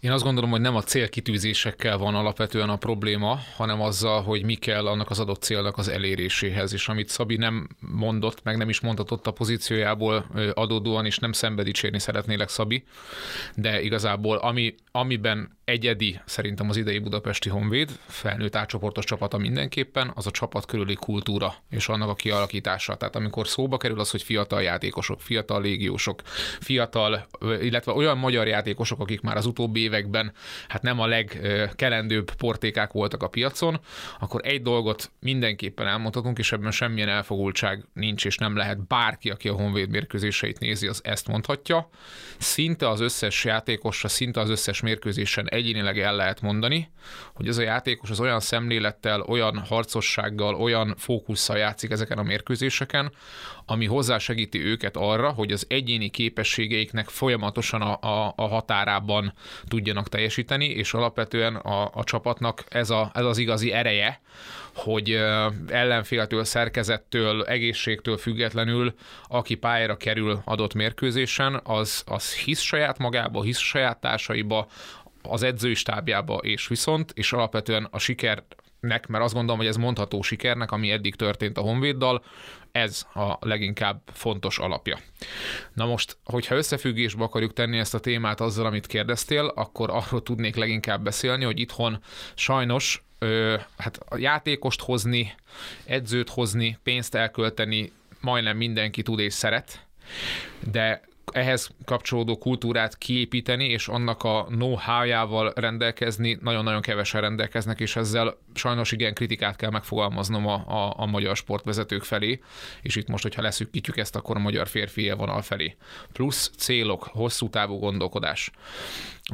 Én 0.00 0.10
azt 0.10 0.24
gondolom, 0.24 0.50
hogy 0.50 0.60
nem 0.60 0.76
a 0.76 0.82
célkitűzésekkel 0.82 1.98
van 1.98 2.14
alapvetően 2.14 2.68
a 2.68 2.76
probléma, 2.76 3.38
hanem 3.56 3.80
azzal, 3.80 4.22
hogy 4.22 4.44
mi 4.44 4.54
kell 4.54 4.86
annak 4.86 5.10
az 5.10 5.20
adott 5.20 5.42
célnak 5.42 5.78
az 5.78 5.88
eléréséhez. 5.88 6.72
És 6.72 6.88
amit 6.88 7.08
Szabi 7.08 7.36
nem 7.36 7.68
mondott, 7.78 8.42
meg 8.42 8.56
nem 8.56 8.68
is 8.68 8.80
mondhatott 8.80 9.26
a 9.26 9.30
pozíciójából 9.30 10.26
adódóan, 10.54 11.06
és 11.06 11.18
nem 11.18 11.32
szembedicsérni 11.32 11.98
szeretnélek 11.98 12.48
Szabi, 12.48 12.84
de 13.54 13.82
igazából 13.82 14.36
ami, 14.36 14.74
amiben 14.90 15.56
egyedi 15.64 16.20
szerintem 16.24 16.68
az 16.68 16.76
idei 16.76 16.98
budapesti 16.98 17.48
Honvéd, 17.48 17.90
felnőtt 18.06 18.56
átcsoportos 18.56 19.04
csapata 19.04 19.38
mindenképpen, 19.38 20.12
az 20.14 20.26
a 20.26 20.30
csapat 20.30 20.66
körüli 20.66 20.94
kultúra 20.94 21.54
és 21.70 21.88
annak 21.88 22.08
a 22.08 22.14
kialakítása. 22.14 22.96
Tehát 22.96 23.16
amikor 23.16 23.48
szóba 23.48 23.76
kerül 23.76 24.00
az, 24.00 24.10
hogy 24.10 24.22
fiatal 24.22 24.62
játékosok, 24.62 25.20
fiatal 25.20 25.62
légiósok, 25.62 26.22
fiatal, 26.60 27.26
illetve 27.60 27.92
olyan 27.92 28.18
magyar 28.18 28.46
játékosok, 28.46 29.00
akik 29.00 29.20
már 29.20 29.36
az 29.36 29.46
utóbbi 29.46 29.87
években 29.88 30.32
hát 30.68 30.82
nem 30.82 31.00
a 31.00 31.06
legkelendőbb 31.06 32.34
portékák 32.34 32.92
voltak 32.92 33.22
a 33.22 33.28
piacon, 33.28 33.80
akkor 34.18 34.40
egy 34.44 34.62
dolgot 34.62 35.10
mindenképpen 35.20 35.86
elmondhatunk, 35.86 36.38
és 36.38 36.52
ebben 36.52 36.70
semmilyen 36.70 37.08
elfogultság 37.08 37.84
nincs, 37.92 38.24
és 38.24 38.36
nem 38.36 38.56
lehet 38.56 38.86
bárki, 38.86 39.30
aki 39.30 39.48
a 39.48 39.52
Honvéd 39.52 39.88
mérkőzéseit 39.88 40.58
nézi, 40.58 40.86
az 40.86 41.00
ezt 41.04 41.28
mondhatja. 41.28 41.88
Szinte 42.38 42.88
az 42.88 43.00
összes 43.00 43.44
játékosra, 43.44 44.08
szinte 44.08 44.40
az 44.40 44.50
összes 44.50 44.80
mérkőzésen 44.80 45.48
egyénileg 45.48 45.98
el 45.98 46.16
lehet 46.16 46.40
mondani, 46.40 46.90
hogy 47.34 47.48
ez 47.48 47.58
a 47.58 47.62
játékos 47.62 48.10
az 48.10 48.20
olyan 48.20 48.40
szemlélettel, 48.40 49.20
olyan 49.20 49.58
harcossággal, 49.58 50.54
olyan 50.54 50.94
fókusszal 50.98 51.56
játszik 51.56 51.90
ezeken 51.90 52.18
a 52.18 52.22
mérkőzéseken, 52.22 53.12
ami 53.70 53.86
hozzásegíti 53.86 54.64
őket 54.64 54.96
arra, 54.96 55.30
hogy 55.30 55.52
az 55.52 55.66
egyéni 55.68 56.08
képességeiknek 56.08 57.08
folyamatosan 57.08 57.82
a, 57.82 57.98
a, 58.00 58.32
a 58.36 58.46
határában 58.46 59.32
tudjanak 59.66 60.08
teljesíteni, 60.08 60.66
és 60.66 60.94
alapvetően 60.94 61.56
a, 61.56 61.90
a 61.94 62.04
csapatnak 62.04 62.64
ez, 62.68 62.90
a, 62.90 63.10
ez 63.14 63.24
az 63.24 63.38
igazi 63.38 63.72
ereje, 63.72 64.20
hogy 64.74 65.20
ellenféltől, 65.68 66.44
szerkezettől, 66.44 67.44
egészségtől 67.44 68.16
függetlenül, 68.16 68.94
aki 69.28 69.54
pályára 69.54 69.96
kerül 69.96 70.40
adott 70.44 70.74
mérkőzésen, 70.74 71.60
az, 71.64 72.02
az 72.06 72.34
hisz 72.34 72.60
saját 72.60 72.98
magába, 72.98 73.42
hisz 73.42 73.58
saját 73.58 74.00
társaiba, 74.00 74.66
az 75.22 75.42
edzői 75.42 75.74
stábjába 75.74 76.36
és 76.36 76.68
viszont, 76.68 77.12
és 77.14 77.32
alapvetően 77.32 77.88
a 77.90 77.98
siker 77.98 78.42
nek, 78.80 79.06
mert 79.06 79.24
azt 79.24 79.34
gondolom, 79.34 79.58
hogy 79.58 79.68
ez 79.68 79.76
mondható 79.76 80.22
sikernek, 80.22 80.70
ami 80.70 80.90
eddig 80.90 81.14
történt 81.14 81.58
a 81.58 81.60
Honvéddal, 81.60 82.24
ez 82.78 83.06
a 83.14 83.36
leginkább 83.40 84.00
fontos 84.12 84.58
alapja. 84.58 84.98
Na 85.72 85.86
most, 85.86 86.16
hogyha 86.24 86.54
összefüggésbe 86.54 87.24
akarjuk 87.24 87.52
tenni 87.52 87.78
ezt 87.78 87.94
a 87.94 88.00
témát 88.00 88.40
azzal, 88.40 88.66
amit 88.66 88.86
kérdeztél, 88.86 89.46
akkor 89.46 89.90
arról 89.90 90.22
tudnék 90.22 90.56
leginkább 90.56 91.02
beszélni, 91.02 91.44
hogy 91.44 91.60
itthon 91.60 92.02
sajnos 92.34 93.02
ö, 93.18 93.56
hát 93.78 93.96
a 94.08 94.16
játékost 94.16 94.80
hozni, 94.80 95.34
edzőt 95.84 96.28
hozni, 96.28 96.78
pénzt 96.82 97.14
elkölteni 97.14 97.92
majdnem 98.20 98.56
mindenki 98.56 99.02
tud 99.02 99.18
és 99.18 99.34
szeret, 99.34 99.86
de 100.70 101.07
ehhez 101.32 101.70
kapcsolódó 101.84 102.38
kultúrát 102.38 102.98
kiépíteni, 102.98 103.64
és 103.68 103.88
annak 103.88 104.22
a 104.22 104.46
know-how-jával 104.48 105.52
rendelkezni, 105.54 106.38
nagyon-nagyon 106.42 106.80
kevesen 106.80 107.20
rendelkeznek, 107.20 107.80
és 107.80 107.96
ezzel 107.96 108.38
sajnos 108.54 108.92
igen 108.92 109.14
kritikát 109.14 109.56
kell 109.56 109.70
megfogalmaznom 109.70 110.46
a, 110.46 110.54
a, 110.54 110.94
a 110.96 111.06
magyar 111.06 111.36
sportvezetők 111.36 112.02
felé, 112.02 112.40
és 112.82 112.96
itt 112.96 113.08
most, 113.08 113.22
hogyha 113.22 113.42
leszűkítjük 113.42 113.96
ezt, 113.96 114.16
akkor 114.16 114.36
a 114.36 114.40
magyar 114.40 114.68
férfi 114.68 115.10
vonal 115.10 115.42
felé. 115.42 115.76
Plusz 116.12 116.50
célok, 116.56 117.02
hosszú 117.02 117.50
távú 117.50 117.78
gondolkodás. 117.78 118.50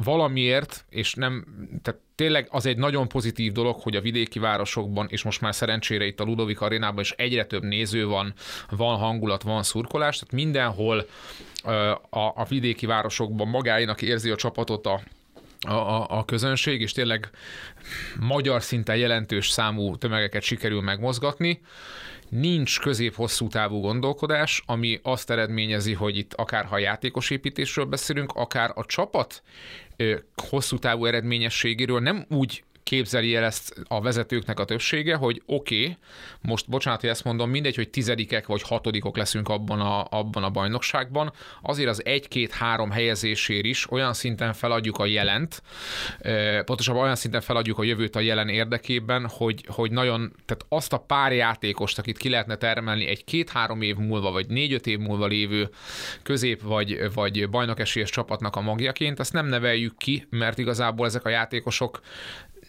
Valamiért, 0.03 0.85
és 0.89 1.13
nem, 1.13 1.45
tehát 1.81 1.99
tényleg 2.15 2.47
az 2.49 2.65
egy 2.65 2.77
nagyon 2.77 3.07
pozitív 3.07 3.51
dolog, 3.51 3.79
hogy 3.79 3.95
a 3.95 4.01
vidéki 4.01 4.39
városokban, 4.39 5.07
és 5.09 5.23
most 5.23 5.41
már 5.41 5.55
szerencsére 5.55 6.05
itt 6.05 6.19
a 6.19 6.23
Ludovik 6.23 6.61
arénában 6.61 6.99
is 6.99 7.11
egyre 7.11 7.45
több 7.45 7.63
néző 7.63 8.05
van, 8.05 8.33
van 8.69 8.97
hangulat, 8.97 9.43
van 9.43 9.63
szurkolás, 9.63 10.17
tehát 10.17 10.33
mindenhol 10.33 11.05
a, 12.09 12.19
a 12.19 12.45
vidéki 12.49 12.85
városokban 12.85 13.47
magáinak 13.47 14.01
érzi 14.01 14.29
a 14.29 14.35
csapatot 14.35 14.85
a, 14.85 15.01
a, 15.67 16.17
a 16.17 16.25
közönség, 16.25 16.81
és 16.81 16.91
tényleg 16.91 17.29
magyar 18.19 18.63
szinten 18.63 18.95
jelentős 18.97 19.49
számú 19.49 19.97
tömegeket 19.97 20.41
sikerül 20.41 20.81
megmozgatni. 20.81 21.61
Nincs 22.29 22.79
közép-hosszú 22.79 23.47
távú 23.47 23.79
gondolkodás, 23.79 24.63
ami 24.65 24.99
azt 25.03 25.29
eredményezi, 25.29 25.93
hogy 25.93 26.17
itt 26.17 26.33
akár 26.33 26.65
ha 26.65 26.77
játékos 26.77 27.29
építésről 27.29 27.85
beszélünk, 27.85 28.31
akár 28.31 28.71
a 28.75 28.85
csapat 28.85 29.43
hosszú 30.49 30.79
távú 30.79 31.05
eredményességéről 31.05 31.99
nem 31.99 32.25
úgy 32.29 32.63
képzeli 32.85 33.35
el 33.35 33.43
ezt 33.43 33.83
a 33.87 34.01
vezetőknek 34.01 34.59
a 34.59 34.65
többsége, 34.65 35.15
hogy 35.15 35.41
oké, 35.45 35.81
okay, 35.81 35.97
most 36.41 36.69
bocsánat, 36.69 37.01
hogy 37.01 37.09
ezt 37.09 37.23
mondom, 37.23 37.49
mindegy, 37.49 37.75
hogy 37.75 37.89
tizedikek 37.89 38.45
vagy 38.45 38.61
hatodikok 38.61 39.17
leszünk 39.17 39.49
abban 39.49 39.79
a, 39.79 40.07
abban 40.09 40.43
a 40.43 40.49
bajnokságban, 40.49 41.33
azért 41.61 41.89
az 41.89 42.05
egy-két-három 42.05 42.91
helyezésért 42.91 43.65
is 43.65 43.91
olyan 43.91 44.13
szinten 44.13 44.53
feladjuk 44.53 44.97
a 44.97 45.05
jelent, 45.05 45.61
pontosabban 46.65 47.03
olyan 47.03 47.15
szinten 47.15 47.41
feladjuk 47.41 47.77
a 47.77 47.83
jövőt 47.83 48.15
a 48.15 48.19
jelen 48.19 48.49
érdekében, 48.49 49.27
hogy, 49.29 49.65
hogy 49.67 49.91
nagyon, 49.91 50.33
tehát 50.45 50.65
azt 50.69 50.93
a 50.93 50.97
pár 50.97 51.33
játékost, 51.33 51.99
akit 51.99 52.17
ki 52.17 52.29
lehetne 52.29 52.55
termelni 52.55 53.07
egy 53.07 53.23
két-három 53.23 53.81
év 53.81 53.95
múlva, 53.95 54.31
vagy 54.31 54.47
négy-öt 54.47 54.87
év 54.87 54.99
múlva 54.99 55.25
lévő 55.25 55.69
közép 56.23 56.61
vagy, 56.61 57.13
vagy 57.13 57.49
bajnokesélyes 57.49 58.09
csapatnak 58.09 58.55
a 58.55 58.61
magjaként, 58.61 59.19
azt 59.19 59.33
nem 59.33 59.45
neveljük 59.45 59.97
ki, 59.97 60.27
mert 60.29 60.57
igazából 60.57 61.05
ezek 61.05 61.25
a 61.25 61.29
játékosok 61.29 62.01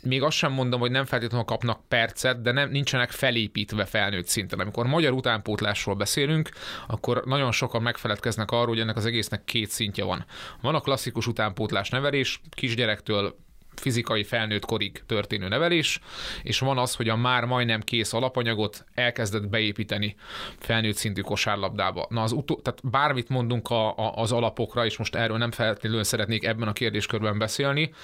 még 0.02 0.22
azt 0.22 0.36
sem 0.36 0.52
mondom, 0.52 0.80
hogy 0.80 0.90
nem 0.90 1.04
feltétlenül 1.04 1.46
kapnak 1.46 1.88
percet, 1.88 2.42
de 2.42 2.52
nem, 2.52 2.70
nincsenek 2.70 3.10
felépítve 3.10 3.84
felnőtt 3.84 4.26
szinten. 4.26 4.60
Amikor 4.60 4.86
magyar 4.86 5.12
utánpótlásról 5.12 5.94
beszélünk, 5.94 6.48
akkor 6.86 7.22
nagyon 7.24 7.52
sokan 7.52 7.82
megfeledkeznek 7.82 8.50
arról, 8.50 8.66
hogy 8.66 8.80
ennek 8.80 8.96
az 8.96 9.06
egésznek 9.06 9.44
két 9.44 9.70
szintje 9.70 10.04
van. 10.04 10.24
Van 10.60 10.74
a 10.74 10.80
klasszikus 10.80 11.26
utánpótlás 11.26 11.90
nevelés, 11.90 12.40
kisgyerektől 12.50 13.36
fizikai 13.80 14.24
felnőtt 14.24 14.64
korig 14.64 15.02
történő 15.06 15.48
nevelés, 15.48 16.00
és 16.42 16.58
van 16.58 16.78
az, 16.78 16.94
hogy 16.94 17.08
a 17.08 17.16
már 17.16 17.44
majdnem 17.44 17.80
kész 17.80 18.12
alapanyagot 18.12 18.84
elkezdett 18.94 19.48
beépíteni 19.48 20.14
felnőtt 20.58 20.96
szintű 20.96 21.20
kosárlabdába. 21.20 22.06
Na 22.10 22.22
az 22.22 22.32
utó, 22.32 22.60
tehát 22.60 22.90
bármit 22.90 23.28
mondunk 23.28 23.70
a, 23.70 23.98
a, 23.98 24.14
az 24.16 24.32
alapokra, 24.32 24.84
és 24.84 24.96
most 24.96 25.14
erről 25.14 25.36
nem 25.36 25.50
feltétlenül 25.50 26.04
szeretnék 26.04 26.44
ebben 26.44 26.68
a 26.68 26.72
kérdéskörben 26.72 27.38
beszélni, 27.38 27.94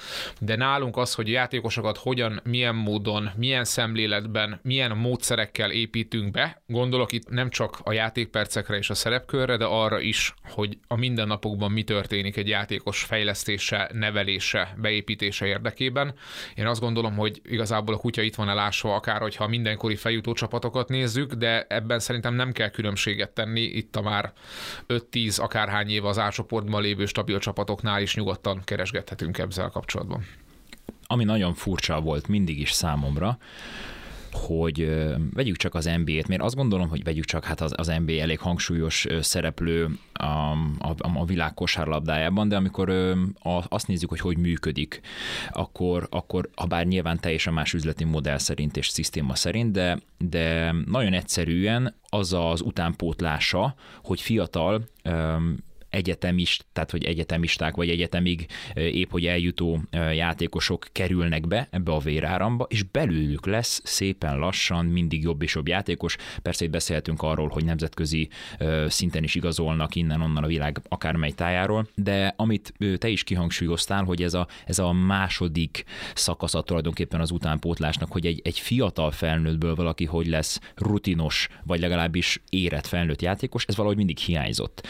de 0.41 0.57
nálunk 0.57 0.97
az, 0.97 1.15
hogy 1.15 1.29
játékosokat 1.29 1.97
hogyan, 1.97 2.41
milyen 2.45 2.75
módon, 2.75 3.31
milyen 3.37 3.65
szemléletben, 3.65 4.61
milyen 4.63 4.97
módszerekkel 4.97 5.71
építünk 5.71 6.31
be, 6.31 6.63
gondolok 6.67 7.13
itt 7.13 7.29
nem 7.29 7.51
csak 7.51 7.79
a 7.83 7.93
játékpercekre 7.93 8.77
és 8.77 8.91
a 8.91 8.95
szerepkörre, 8.95 9.57
de 9.57 9.65
arra 9.65 10.01
is, 10.01 10.35
hogy 10.43 10.79
a 10.87 10.97
mindennapokban 10.97 11.73
mi 11.73 11.83
történik 11.83 12.37
egy 12.37 12.49
játékos 12.49 13.03
fejlesztése, 13.03 13.91
nevelése, 13.93 14.75
beépítése 14.77 15.47
érdekében. 15.63 16.15
Én 16.55 16.67
azt 16.67 16.81
gondolom, 16.81 17.17
hogy 17.17 17.41
igazából 17.45 17.95
a 17.95 17.99
kutya 17.99 18.23
itt 18.23 18.35
van 18.35 18.49
elásva, 18.49 18.95
akár 18.95 19.21
hogyha 19.21 19.49
mindenkori 19.49 19.97
feljutó 19.97 20.33
csapatokat 20.33 20.89
nézzük, 20.89 21.33
de 21.33 21.67
ebben 21.69 21.99
szerintem 21.99 22.35
nem 22.35 22.53
kell 22.53 22.69
különbséget 22.69 23.31
tenni. 23.31 23.61
Itt 23.61 23.97
a 23.97 24.03
már 24.03 24.33
5-10 24.89 25.41
akárhány 25.41 25.89
év 25.89 26.05
az 26.05 26.19
átcsoportban 26.19 26.83
lévő 26.83 27.07
stabil 27.07 27.39
csapatoknál 27.39 28.03
is 28.03 28.15
nyugodtan 28.15 28.61
keresgethetünk 28.65 29.39
ezzel 29.39 29.69
kapcsolatban. 29.69 30.27
Ami 31.07 31.25
nagyon 31.25 31.55
furcsa 31.55 32.01
volt 32.01 32.29
mindig 32.29 32.59
is 32.59 32.71
számomra, 32.71 33.39
hogy 34.35 34.95
vegyük 35.33 35.57
csak 35.57 35.75
az 35.75 35.85
NBA-t, 35.85 36.29
mert 36.29 36.43
azt 36.43 36.55
gondolom, 36.55 36.89
hogy 36.89 37.05
vegyük 37.05 37.25
csak, 37.25 37.45
hát 37.45 37.61
az, 37.61 37.73
az 37.77 37.93
NBA 38.05 38.13
elég 38.13 38.39
hangsúlyos 38.39 39.07
szereplő 39.21 39.89
a, 40.13 40.27
a, 40.79 40.95
a 41.15 41.25
világ 41.25 41.55
kosárlabdájában, 41.55 42.49
de 42.49 42.57
amikor 42.57 42.93
azt 43.69 43.87
nézzük, 43.87 44.09
hogy 44.09 44.21
hogy 44.21 44.39
működik, 44.39 45.01
akkor, 45.51 46.07
akkor 46.11 46.49
ha 46.57 46.67
bár 46.67 46.87
nyilván 46.87 47.21
teljesen 47.21 47.53
más 47.53 47.73
üzleti 47.73 48.05
modell 48.05 48.39
szerint 48.39 48.77
és 48.77 48.89
szisztéma 48.89 49.35
szerint, 49.35 49.73
de, 49.73 49.99
de 50.19 50.75
nagyon 50.87 51.13
egyszerűen 51.13 51.95
az 52.09 52.33
az 52.33 52.61
utánpótlása, 52.61 53.75
hogy 54.03 54.21
fiatal 54.21 54.89
egyetemist, 55.93 56.65
tehát 56.73 56.91
hogy 56.91 57.05
egyetemisták 57.05 57.75
vagy 57.75 57.91
egyetemig 57.91 58.47
épp 58.75 59.11
hogy 59.11 59.27
eljutó 59.27 59.81
játékosok 60.13 60.87
kerülnek 60.93 61.47
be 61.47 61.69
ebbe 61.71 61.93
a 61.93 61.99
véráramba, 61.99 62.67
és 62.69 62.83
belőlük 62.83 63.47
lesz 63.47 63.81
szépen 63.85 64.39
lassan 64.39 64.87
mindig 64.87 65.23
jobb 65.23 65.43
és 65.43 65.55
jobb 65.55 65.69
játékos. 65.69 66.17
Persze 66.43 66.65
itt 66.65 66.71
beszéltünk 66.71 67.23
arról, 67.23 67.49
hogy 67.49 67.65
nemzetközi 67.65 68.29
szinten 68.87 69.23
is 69.23 69.35
igazolnak 69.35 69.95
innen-onnan 69.95 70.45
a 70.45 70.47
világ 70.47 70.81
akármely 70.89 71.31
tájáról, 71.31 71.89
de 71.95 72.35
amit 72.37 72.75
te 72.99 73.09
is 73.09 73.25
kihangsúlyoztál, 73.25 74.05
hogy 74.05 74.23
ez 74.23 74.35
a, 74.35 74.49
ez 74.67 74.79
a 74.79 74.93
második 74.93 75.85
szakasza 76.15 76.63
tulajdonképpen 76.63 77.21
az 77.21 77.31
utánpótlásnak, 77.31 78.13
hogy 78.13 78.27
egy, 78.27 78.41
egy 78.45 78.59
fiatal 78.59 79.11
felnőttből 79.11 79.75
valaki 79.75 80.05
hogy 80.05 80.27
lesz 80.27 80.61
rutinos, 80.77 81.49
vagy 81.65 81.81
legalábbis 81.81 82.43
érett 82.49 82.87
felnőtt 82.87 83.23
játékos, 83.23 83.65
ez 83.65 83.77
valahogy 83.77 83.97
mindig 83.97 84.19
hiányzott. 84.19 84.87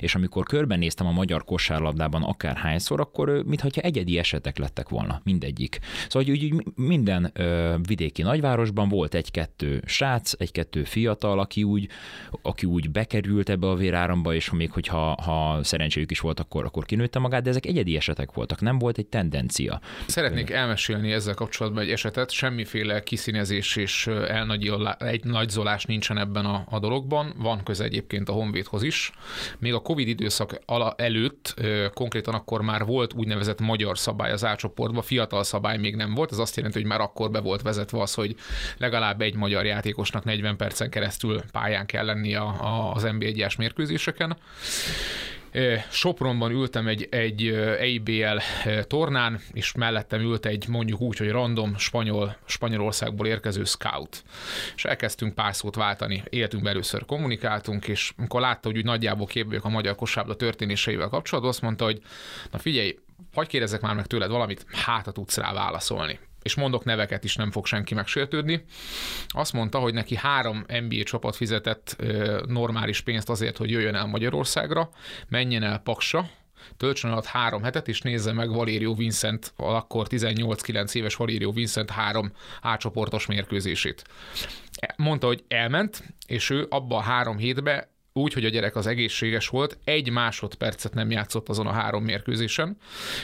És 0.00 0.14
amikor 0.14 0.43
amikor 0.44 0.66
körbenéztem 0.66 1.06
a 1.06 1.12
magyar 1.12 1.44
kosárlabdában 1.44 2.22
akárhányszor, 2.22 3.00
akkor 3.00 3.42
mintha 3.46 3.68
egyedi 3.74 4.18
esetek 4.18 4.58
lettek 4.58 4.88
volna, 4.88 5.20
mindegyik. 5.24 5.78
Szóval 6.08 6.28
hogy 6.28 6.30
úgy, 6.30 6.64
minden 6.74 7.30
ö, 7.34 7.74
vidéki 7.86 8.22
nagyvárosban 8.22 8.88
volt 8.88 9.14
egy-kettő 9.14 9.82
srác, 9.86 10.32
egy-kettő 10.38 10.84
fiatal, 10.84 11.38
aki 11.38 11.62
úgy, 11.62 11.88
aki 12.42 12.66
úgy 12.66 12.90
bekerült 12.90 13.48
ebbe 13.48 13.66
a 13.66 13.74
véráramba, 13.74 14.34
és 14.34 14.50
még 14.50 14.70
hogyha 14.70 15.22
ha 15.22 15.62
szerencséjük 15.62 16.10
is 16.10 16.20
volt, 16.20 16.40
akkor, 16.40 16.64
akkor 16.64 16.84
kinőtte 16.84 17.18
magát, 17.18 17.42
de 17.42 17.50
ezek 17.50 17.66
egyedi 17.66 17.96
esetek 17.96 18.32
voltak, 18.32 18.60
nem 18.60 18.78
volt 18.78 18.98
egy 18.98 19.06
tendencia. 19.06 19.80
Szeretnék 20.06 20.50
elmesélni 20.50 21.12
ezzel 21.12 21.34
kapcsolatban 21.34 21.82
egy 21.82 21.90
esetet, 21.90 22.30
semmiféle 22.30 23.02
kiszínezés 23.02 23.76
és 23.76 24.10
egy 24.98 25.24
nagyzolás 25.24 25.84
nincsen 25.84 26.18
ebben 26.18 26.44
a, 26.44 26.64
a 26.70 26.78
dologban, 26.78 27.34
van 27.38 27.62
köze 27.62 27.84
egyébként 27.84 28.28
a 28.28 28.32
Honvédhoz 28.32 28.82
is. 28.82 29.12
Még 29.58 29.74
a 29.74 29.80
Covid 29.80 30.08
időszak 30.08 30.33
időszak 30.34 30.62
ala 30.66 30.94
előtt 30.96 31.54
konkrétan 31.94 32.34
akkor 32.34 32.62
már 32.62 32.84
volt 32.84 33.12
úgynevezett 33.12 33.60
magyar 33.60 33.98
szabály 33.98 34.32
az 34.32 34.44
átcsoportban, 34.44 35.02
fiatal 35.02 35.44
szabály 35.44 35.78
még 35.78 35.96
nem 35.96 36.14
volt, 36.14 36.32
ez 36.32 36.38
azt 36.38 36.56
jelenti, 36.56 36.78
hogy 36.78 36.88
már 36.88 37.00
akkor 37.00 37.30
be 37.30 37.40
volt 37.40 37.62
vezetve 37.62 38.00
az, 38.00 38.14
hogy 38.14 38.36
legalább 38.78 39.20
egy 39.20 39.34
magyar 39.34 39.64
játékosnak 39.64 40.24
40 40.24 40.56
percen 40.56 40.90
keresztül 40.90 41.42
pályán 41.52 41.86
kell 41.86 42.04
lennie 42.04 42.42
az 42.94 43.02
NB1-es 43.06 43.58
mérkőzéseken. 43.58 44.36
Sopronban 45.90 46.50
ültem 46.50 46.86
egy, 46.86 47.06
egy 47.10 47.46
EIBL 47.78 48.38
tornán, 48.82 49.40
és 49.52 49.72
mellettem 49.72 50.20
ült 50.20 50.46
egy 50.46 50.68
mondjuk 50.68 51.00
úgy, 51.00 51.16
hogy 51.16 51.30
random 51.30 51.76
spanyol, 51.76 52.36
Spanyolországból 52.44 53.26
érkező 53.26 53.64
scout. 53.64 54.24
És 54.74 54.84
elkezdtünk 54.84 55.34
pár 55.34 55.54
szót 55.54 55.74
váltani, 55.74 56.22
éltünk 56.30 56.66
először 56.66 57.04
kommunikáltunk, 57.04 57.88
és 57.88 58.12
amikor 58.16 58.40
látta, 58.40 58.68
hogy 58.68 58.76
úgy 58.76 58.84
nagyjából 58.84 59.26
képviselők 59.26 59.64
a 59.64 59.68
magyar 59.68 59.94
kosárlabda 59.94 60.44
történéseivel 60.44 61.08
kapcsolatban, 61.08 61.52
azt 61.52 61.62
mondta, 61.62 61.84
hogy 61.84 62.00
na 62.50 62.58
figyelj, 62.58 62.98
hagyj 63.34 63.48
kérdezzek 63.48 63.80
már 63.80 63.94
meg 63.94 64.06
tőled 64.06 64.30
valamit, 64.30 64.66
hát 64.70 65.12
tudsz 65.12 65.36
rá 65.36 65.52
válaszolni 65.52 66.18
és 66.44 66.54
mondok 66.54 66.84
neveket 66.84 67.24
is, 67.24 67.36
nem 67.36 67.50
fog 67.50 67.66
senki 67.66 67.94
megsértődni. 67.94 68.64
Azt 69.28 69.52
mondta, 69.52 69.78
hogy 69.78 69.94
neki 69.94 70.16
három 70.16 70.64
NBA 70.66 71.02
csapat 71.02 71.36
fizetett 71.36 71.96
normális 72.46 73.00
pénzt 73.00 73.30
azért, 73.30 73.56
hogy 73.56 73.70
jöjjön 73.70 73.94
el 73.94 74.06
Magyarországra, 74.06 74.90
menjen 75.28 75.62
el 75.62 75.78
Paksa, 75.78 76.30
töltsön 76.76 77.10
alatt 77.10 77.24
három 77.24 77.62
hetet, 77.62 77.88
és 77.88 78.00
nézze 78.00 78.32
meg 78.32 78.50
Valério 78.50 78.94
Vincent, 78.94 79.52
akkor 79.56 80.06
18-9 80.10 80.94
éves 80.94 81.14
Valério 81.14 81.52
Vincent 81.52 81.90
három 81.90 82.32
átcsoportos 82.60 83.26
mérkőzését. 83.26 84.04
Mondta, 84.96 85.26
hogy 85.26 85.44
elment, 85.48 86.14
és 86.26 86.50
ő 86.50 86.66
abba 86.68 86.96
a 86.96 87.00
három 87.00 87.36
hétbe 87.36 87.93
úgy, 88.16 88.32
hogy 88.32 88.44
a 88.44 88.48
gyerek 88.48 88.76
az 88.76 88.86
egészséges 88.86 89.48
volt, 89.48 89.78
egy 89.84 90.10
másodpercet 90.10 90.94
nem 90.94 91.10
játszott 91.10 91.48
azon 91.48 91.66
a 91.66 91.72
három 91.72 92.04
mérkőzésen, 92.04 92.76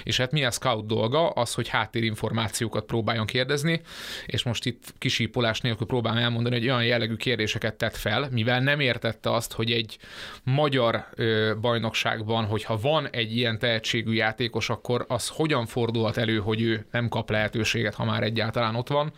és 0.02 0.16
hát 0.16 0.32
mi 0.32 0.44
a 0.44 0.50
scout 0.50 0.86
dolga? 0.86 1.28
Az, 1.28 1.54
hogy 1.54 1.68
háttérinformációkat 1.68 2.84
próbáljon 2.84 3.26
kérdezni, 3.26 3.80
és 4.26 4.42
most 4.42 4.66
itt 4.66 4.94
kisípolás 4.98 5.60
nélkül 5.60 5.86
próbálom 5.86 6.18
elmondani, 6.18 6.54
hogy 6.54 6.68
olyan 6.68 6.84
jellegű 6.84 7.14
kérdéseket 7.14 7.74
tett 7.74 7.96
fel, 7.96 8.28
mivel 8.30 8.60
nem 8.60 8.80
értette 8.80 9.32
azt, 9.32 9.52
hogy 9.52 9.70
egy 9.70 9.98
magyar 10.42 11.06
ö, 11.14 11.52
bajnokságban, 11.60 12.44
hogyha 12.44 12.78
van 12.78 13.08
egy 13.10 13.36
ilyen 13.36 13.58
tehetségű 13.58 14.12
játékos, 14.12 14.70
akkor 14.70 15.04
az 15.08 15.28
hogyan 15.28 15.66
fordulhat 15.66 16.16
elő, 16.16 16.38
hogy 16.38 16.62
ő 16.62 16.86
nem 16.90 17.08
kap 17.08 17.30
lehetőséget, 17.30 17.94
ha 17.94 18.04
már 18.04 18.22
egyáltalán 18.22 18.74
ott 18.74 18.88
van, 18.88 19.12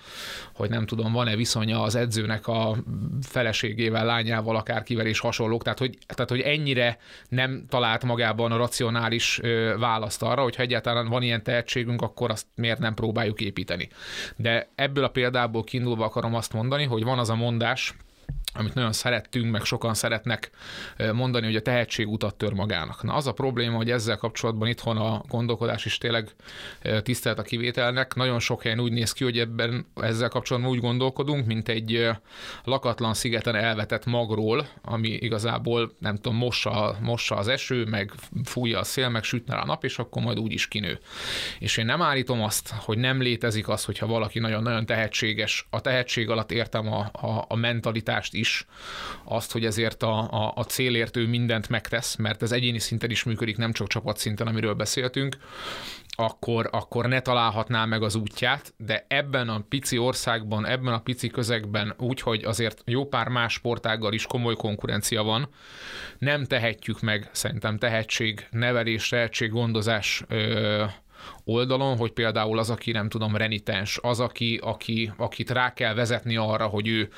hogy 0.54 0.68
nem 0.68 0.86
tudom, 0.86 1.12
van-e 1.12 1.36
viszonya 1.36 1.82
az 1.82 1.94
edzőnek 1.94 2.46
a 2.46 2.76
feleségével, 3.22 4.04
lányával, 4.04 4.56
akárkivel 4.56 5.06
és 5.06 5.20
hasonlók, 5.62 5.78
tehát 5.78 5.78
hogy, 5.78 5.99
tehát 6.14 6.31
hogy 6.31 6.40
ennyire 6.40 6.99
nem 7.28 7.64
talált 7.69 8.04
magában 8.04 8.52
a 8.52 8.57
racionális 8.57 9.40
választ 9.78 10.23
arra, 10.23 10.42
hogy 10.42 10.57
ha 10.57 10.62
egyáltalán 10.62 11.09
van 11.09 11.23
ilyen 11.23 11.42
tehetségünk, 11.42 12.02
akkor 12.02 12.31
azt 12.31 12.47
miért 12.54 12.78
nem 12.78 12.95
próbáljuk 12.95 13.40
építeni. 13.40 13.88
De 14.37 14.69
ebből 14.75 15.04
a 15.04 15.09
példából 15.09 15.64
kiindulva 15.64 16.04
akarom 16.04 16.35
azt 16.35 16.52
mondani, 16.52 16.85
hogy 16.85 17.04
van 17.04 17.19
az 17.19 17.31
a 17.31 17.35
mondás, 17.35 17.95
amit 18.54 18.75
nagyon 18.75 18.92
szerettünk, 18.92 19.50
meg 19.50 19.64
sokan 19.64 19.94
szeretnek 19.94 20.50
mondani, 21.12 21.47
hogy 21.47 21.56
a 21.56 21.62
tehetség 21.62 22.09
utat 22.09 22.35
tör 22.35 22.52
magának. 22.52 23.02
Na 23.02 23.14
az 23.14 23.26
a 23.26 23.32
probléma, 23.32 23.76
hogy 23.76 23.90
ezzel 23.90 24.16
kapcsolatban 24.16 24.68
itthon 24.68 24.97
a 24.97 25.23
gondolkodás 25.28 25.85
is 25.85 25.99
tényleg 25.99 26.28
tisztelt 27.02 27.38
a 27.38 27.42
kivételnek. 27.42 28.14
Nagyon 28.14 28.38
sok 28.38 28.62
helyen 28.62 28.80
úgy 28.80 28.92
néz 28.92 29.12
ki, 29.12 29.25
hogy 29.25 29.38
ebben 29.38 29.87
ezzel 29.94 30.28
kapcsolatban 30.28 30.71
úgy 30.71 30.80
gondolkodunk, 30.80 31.47
mint 31.47 31.68
egy 31.68 32.09
lakatlan 32.64 33.14
szigeten 33.14 33.54
elvetett 33.54 34.04
magról, 34.04 34.68
ami 34.82 35.09
igazából 35.09 35.92
nem 35.99 36.16
tudom, 36.16 36.37
mossa, 36.37 36.97
mossa 37.00 37.37
az 37.37 37.49
eső, 37.49 37.85
meg 37.85 38.12
fújja 38.44 38.78
a 38.78 38.85
szél, 38.85 39.09
meg 39.09 39.23
sütne 39.23 39.56
a 39.56 39.64
nap, 39.64 39.85
és 39.85 39.99
akkor 39.99 40.23
majd 40.23 40.38
úgy 40.38 40.52
is 40.52 40.68
kinő. 40.68 40.99
És 41.59 41.76
én 41.76 41.85
nem 41.85 42.02
állítom 42.02 42.42
azt, 42.42 42.71
hogy 42.76 42.99
nem 42.99 43.21
létezik 43.21 43.68
az, 43.68 43.85
hogyha 43.85 44.06
valaki 44.06 44.38
nagyon-nagyon 44.38 44.87
tehetséges. 44.87 45.66
A 45.71 45.80
tehetség 45.80 46.30
alatt 46.30 46.52
értem 46.52 46.92
a, 46.92 47.11
a, 47.12 47.44
a 47.49 47.56
mentalitást 47.56 48.35
is, 48.42 48.66
azt, 49.25 49.52
hogy 49.52 49.64
ezért 49.64 50.02
a, 50.02 50.18
a, 50.30 50.52
a 50.54 50.64
célért 50.64 51.16
ő 51.16 51.26
mindent 51.26 51.68
megtesz, 51.68 52.16
mert 52.16 52.42
ez 52.42 52.52
egyéni 52.52 52.78
szinten 52.78 53.11
is 53.11 53.25
működik, 53.25 53.56
nem 53.56 53.72
csak 53.72 53.88
csapatszinten, 53.88 54.46
amiről 54.46 54.75
beszéltünk, 54.75 55.37
akkor, 56.16 56.68
akkor 56.72 57.06
ne 57.06 57.20
találhatná 57.20 57.84
meg 57.84 58.02
az 58.02 58.14
útját, 58.14 58.75
de 58.76 59.04
ebben 59.08 59.49
a 59.49 59.64
pici 59.68 59.99
országban, 59.99 60.66
ebben 60.66 60.92
a 60.92 61.00
pici 61.00 61.28
közegben 61.28 61.94
úgy, 61.99 62.20
hogy 62.20 62.44
azért 62.44 62.82
jó 62.87 63.06
pár 63.06 63.28
más 63.28 63.52
sportággal 63.52 64.12
is 64.12 64.26
komoly 64.26 64.54
konkurencia 64.54 65.22
van, 65.22 65.49
nem 66.18 66.44
tehetjük 66.44 67.00
meg 67.00 67.28
szerintem 67.32 67.78
tehetség, 67.78 68.46
nevelés, 68.50 69.08
tehetség, 69.08 69.50
gondozás 69.50 70.25
ö, 70.28 70.84
oldalon, 71.44 71.96
hogy 71.96 72.10
például 72.10 72.58
az, 72.58 72.70
aki 72.70 72.90
nem 72.90 73.08
tudom, 73.08 73.36
renitens, 73.36 73.98
az, 74.02 74.20
aki, 74.20 74.58
aki, 74.62 75.12
akit 75.16 75.50
rá 75.50 75.72
kell 75.72 75.94
vezetni 75.94 76.36
arra, 76.36 76.66
hogy 76.66 76.88
ő 76.88 77.08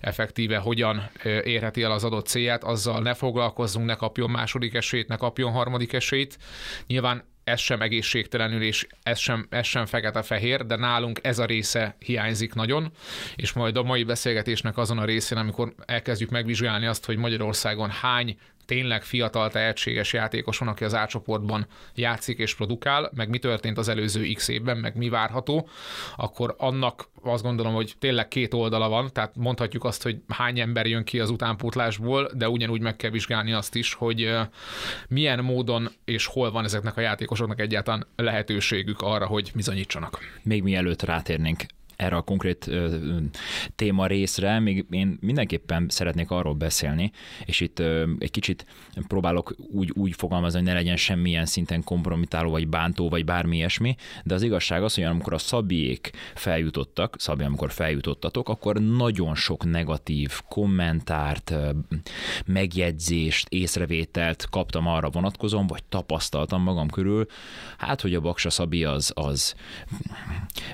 effektíve 0.00 0.56
hogyan 0.56 1.10
érheti 1.44 1.82
el 1.82 1.92
az 1.92 2.04
adott 2.04 2.26
célját, 2.26 2.64
azzal 2.64 3.00
ne 3.00 3.14
foglalkozzunk, 3.14 3.86
ne 3.86 3.94
kapjon 3.94 4.30
második 4.30 4.74
esélyt, 4.74 5.08
ne 5.08 5.16
kapjon 5.16 5.52
harmadik 5.52 5.92
esélyt. 5.92 6.38
Nyilván 6.86 7.24
ez 7.48 7.60
sem 7.60 7.82
egészségtelenül, 7.82 8.62
és 8.62 8.86
ez 9.02 9.18
sem, 9.18 9.46
ez 9.50 9.66
sem 9.66 9.86
fekete-fehér, 9.86 10.66
de 10.66 10.76
nálunk 10.76 11.18
ez 11.22 11.38
a 11.38 11.44
része 11.44 11.96
hiányzik 11.98 12.54
nagyon, 12.54 12.92
és 13.36 13.52
majd 13.52 13.76
a 13.76 13.82
mai 13.82 14.04
beszélgetésnek 14.04 14.76
azon 14.78 14.98
a 14.98 15.04
részén, 15.04 15.38
amikor 15.38 15.74
elkezdjük 15.86 16.30
megvizsgálni 16.30 16.86
azt, 16.86 17.04
hogy 17.04 17.16
Magyarországon 17.16 17.90
hány 17.90 18.38
tényleg 18.68 19.02
fiatal, 19.02 19.50
tehetséges 19.50 20.12
játékos 20.12 20.58
van, 20.58 20.68
aki 20.68 20.84
az 20.84 20.94
átcsoportban 20.94 21.66
játszik 21.94 22.38
és 22.38 22.54
produkál, 22.54 23.10
meg 23.14 23.28
mi 23.28 23.38
történt 23.38 23.78
az 23.78 23.88
előző 23.88 24.32
x 24.32 24.48
évben, 24.48 24.76
meg 24.76 24.96
mi 24.96 25.08
várható, 25.08 25.68
akkor 26.16 26.54
annak 26.58 27.08
azt 27.22 27.42
gondolom, 27.42 27.74
hogy 27.74 27.94
tényleg 27.98 28.28
két 28.28 28.54
oldala 28.54 28.88
van, 28.88 29.10
tehát 29.12 29.36
mondhatjuk 29.36 29.84
azt, 29.84 30.02
hogy 30.02 30.16
hány 30.28 30.60
ember 30.60 30.86
jön 30.86 31.04
ki 31.04 31.20
az 31.20 31.30
utánpótlásból, 31.30 32.30
de 32.34 32.48
ugyanúgy 32.48 32.80
meg 32.80 32.96
kell 32.96 33.10
vizsgálni 33.10 33.52
azt 33.52 33.74
is, 33.74 33.94
hogy 33.94 34.38
milyen 35.08 35.44
módon 35.44 35.88
és 36.04 36.26
hol 36.26 36.50
van 36.50 36.64
ezeknek 36.64 36.96
a 36.96 37.00
játékosoknak 37.00 37.60
egyáltalán 37.60 38.06
lehetőségük 38.16 39.00
arra, 39.00 39.26
hogy 39.26 39.50
bizonyítsanak. 39.54 40.18
Még 40.42 40.62
mielőtt 40.62 41.02
rátérnénk 41.02 41.62
erre 41.98 42.16
a 42.16 42.22
konkrét 42.22 42.66
ö, 42.66 42.96
téma 43.76 44.06
részre, 44.06 44.58
még 44.58 44.86
én 44.90 45.18
mindenképpen 45.20 45.86
szeretnék 45.88 46.30
arról 46.30 46.54
beszélni, 46.54 47.10
és 47.44 47.60
itt 47.60 47.78
ö, 47.78 48.10
egy 48.18 48.30
kicsit 48.30 48.66
próbálok 49.08 49.54
úgy, 49.72 49.90
úgy 49.94 50.14
fogalmazni, 50.16 50.58
hogy 50.58 50.68
ne 50.68 50.74
legyen 50.74 50.96
semmilyen 50.96 51.46
szinten 51.46 51.84
kompromitáló, 51.84 52.50
vagy 52.50 52.68
bántó, 52.68 53.08
vagy 53.08 53.24
bármi 53.24 53.56
ilyesmi, 53.56 53.96
de 54.24 54.34
az 54.34 54.42
igazság 54.42 54.82
az, 54.82 54.94
hogy 54.94 55.04
amikor 55.04 55.32
a 55.32 55.38
Szabiék 55.38 56.10
feljutottak, 56.34 57.16
Szabi, 57.18 57.44
amikor 57.44 57.72
feljutottatok, 57.72 58.48
akkor 58.48 58.80
nagyon 58.80 59.34
sok 59.34 59.64
negatív 59.64 60.40
kommentárt, 60.48 61.54
megjegyzést, 62.46 63.48
észrevételt 63.48 64.46
kaptam 64.50 64.86
arra 64.86 65.10
vonatkozom, 65.10 65.66
vagy 65.66 65.84
tapasztaltam 65.84 66.62
magam 66.62 66.88
körül, 66.88 67.26
hát, 67.78 68.00
hogy 68.00 68.14
a 68.14 68.20
Baksa 68.20 68.50
Szabi 68.50 68.84
az, 68.84 69.12
az 69.14 69.54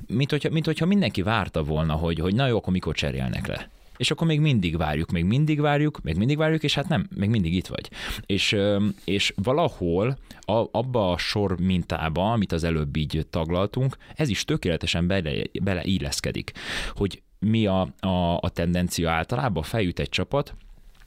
mint 0.06 0.30
hogyha, 0.30 0.50
mint 0.50 0.66
hogyha 0.66 0.86
minden 0.86 1.12
mindenki 1.14 1.22
várta 1.22 1.62
volna, 1.62 1.92
hogy, 1.94 2.18
hogy 2.18 2.34
na 2.34 2.46
jó, 2.46 2.56
akkor 2.56 2.72
mikor 2.72 2.94
cserélnek 2.94 3.46
le. 3.46 3.68
És 3.96 4.10
akkor 4.10 4.26
még 4.26 4.40
mindig 4.40 4.76
várjuk, 4.76 5.10
még 5.10 5.24
mindig 5.24 5.60
várjuk, 5.60 6.00
még 6.02 6.16
mindig 6.16 6.36
várjuk, 6.36 6.62
és 6.62 6.74
hát 6.74 6.88
nem, 6.88 7.08
még 7.16 7.28
mindig 7.28 7.54
itt 7.54 7.66
vagy. 7.66 7.90
És, 8.26 8.56
és 9.04 9.32
valahol 9.36 10.18
a, 10.40 10.64
abba 10.70 11.12
a 11.12 11.18
sor 11.18 11.60
mintába, 11.60 12.32
amit 12.32 12.52
az 12.52 12.64
előbb 12.64 12.96
így 12.96 13.26
taglaltunk, 13.30 13.96
ez 14.14 14.28
is 14.28 14.44
tökéletesen 14.44 15.06
bele, 15.06 15.42
beleilleszkedik, 15.62 16.52
hogy 16.94 17.22
mi 17.38 17.66
a, 17.66 17.88
a, 18.00 18.36
a 18.40 18.48
tendencia 18.48 19.10
általában, 19.10 19.62
feljut 19.62 19.98
egy 19.98 20.08
csapat, 20.08 20.54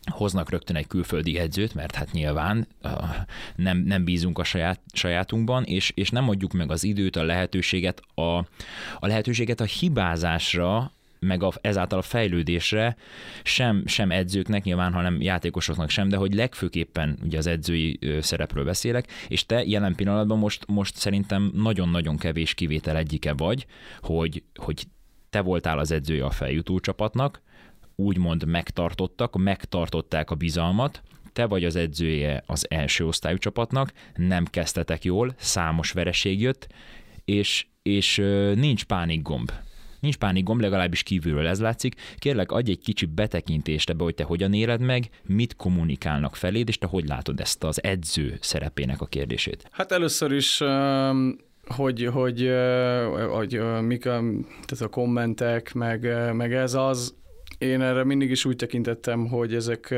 hoznak 0.08 0.50
rögtön 0.50 0.76
egy 0.76 0.88
külföldi 0.88 1.38
edzőt, 1.38 1.74
mert 1.74 1.96
hát 1.96 2.12
nyilván 2.12 2.68
nem, 3.56 3.78
nem 3.78 4.04
bízunk 4.04 4.40
a 4.40 4.44
saját, 4.44 4.80
sajátunkban, 4.94 5.64
és, 5.64 5.92
és 5.96 6.10
nem 6.10 6.30
adjuk 6.30 6.54
meg 6.54 6.72
az 6.72 6.84
időt, 6.84 7.16
a 7.16 7.24
lehetőséget, 7.24 8.02
a, 8.16 8.38
a 9.00 9.08
lehetőséget 9.08 9.62
a 9.62 9.64
hibázásra, 9.64 10.92
meg 11.20 11.44
a, 11.44 11.52
ezáltal 11.62 12.00
a 12.00 12.02
fejlődésre 12.02 12.96
sem, 13.44 13.84
sem 13.86 14.12
edzőknek, 14.12 14.64
nyilván, 14.64 14.94
hanem 14.94 15.22
játékosoknak 15.22 15.90
sem, 15.90 16.10
de 16.10 16.18
hogy 16.18 16.34
legfőképpen 16.34 17.18
ugye 17.24 17.38
az 17.38 17.48
edzői 17.48 18.00
szerepről 18.22 18.64
beszélek, 18.64 19.08
és 19.28 19.46
te 19.46 19.64
jelen 19.66 19.96
pillanatban 19.96 20.38
most, 20.38 20.68
most 20.68 20.96
szerintem 20.96 21.52
nagyon-nagyon 21.54 22.18
kevés 22.18 22.54
kivétel 22.54 22.98
egyike 22.98 23.34
vagy, 23.34 23.66
hogy, 24.02 24.44
hogy 24.56 24.84
te 25.30 25.42
voltál 25.42 25.80
az 25.80 25.92
edzője 25.92 26.26
a 26.26 26.30
feljutó 26.32 26.80
csapatnak, 26.80 27.42
úgymond 28.00 28.46
megtartottak, 28.46 29.38
megtartották 29.38 30.32
a 30.32 30.36
bizalmat, 30.36 31.02
te 31.34 31.46
vagy 31.46 31.66
az 31.66 31.76
edzője 31.76 32.44
az 32.46 32.66
első 32.70 33.06
osztályú 33.06 33.38
csapatnak, 33.38 33.92
nem 34.16 34.46
kezdtetek 34.46 35.04
jól, 35.04 35.34
számos 35.38 35.92
vereség 35.92 36.42
jött, 36.42 36.68
és, 37.26 37.66
és 37.82 38.16
nincs 38.56 38.86
pánikgomb. 38.86 39.52
Nincs 40.00 40.18
pánikgomb, 40.18 40.62
legalábbis 40.62 41.04
kívülről 41.04 41.48
ez 41.48 41.60
látszik. 41.60 41.96
Kérlek, 42.18 42.52
adj 42.52 42.72
egy 42.72 42.80
kicsi 42.80 43.06
betekintést 43.06 43.90
ebbe, 43.90 44.04
hogy 44.04 44.16
te 44.16 44.24
hogyan 44.24 44.54
éled 44.54 44.82
meg, 44.82 45.10
mit 45.24 45.56
kommunikálnak 45.56 46.36
feléd, 46.36 46.68
és 46.68 46.78
te 46.78 46.88
hogy 46.88 47.08
látod 47.08 47.40
ezt 47.40 47.64
az 47.64 47.84
edző 47.84 48.38
szerepének 48.42 49.02
a 49.02 49.06
kérdését? 49.06 49.68
Hát 49.72 49.92
először 49.92 50.32
is 50.32 50.62
hogy, 51.68 52.06
hogy, 52.06 52.52
hogy, 53.32 53.60
hogy 53.60 53.62
mik 53.82 54.06
a, 54.06 54.20
tehát 54.66 54.84
a 54.84 54.88
kommentek, 54.88 55.74
meg, 55.74 56.34
meg 56.34 56.54
ez 56.54 56.74
az, 56.74 57.16
én 57.58 57.82
erre 57.82 58.04
mindig 58.04 58.30
is 58.30 58.46
úgy 58.46 58.56
tekintettem, 58.56 59.28
hogy 59.28 59.54
ezek, 59.54 59.92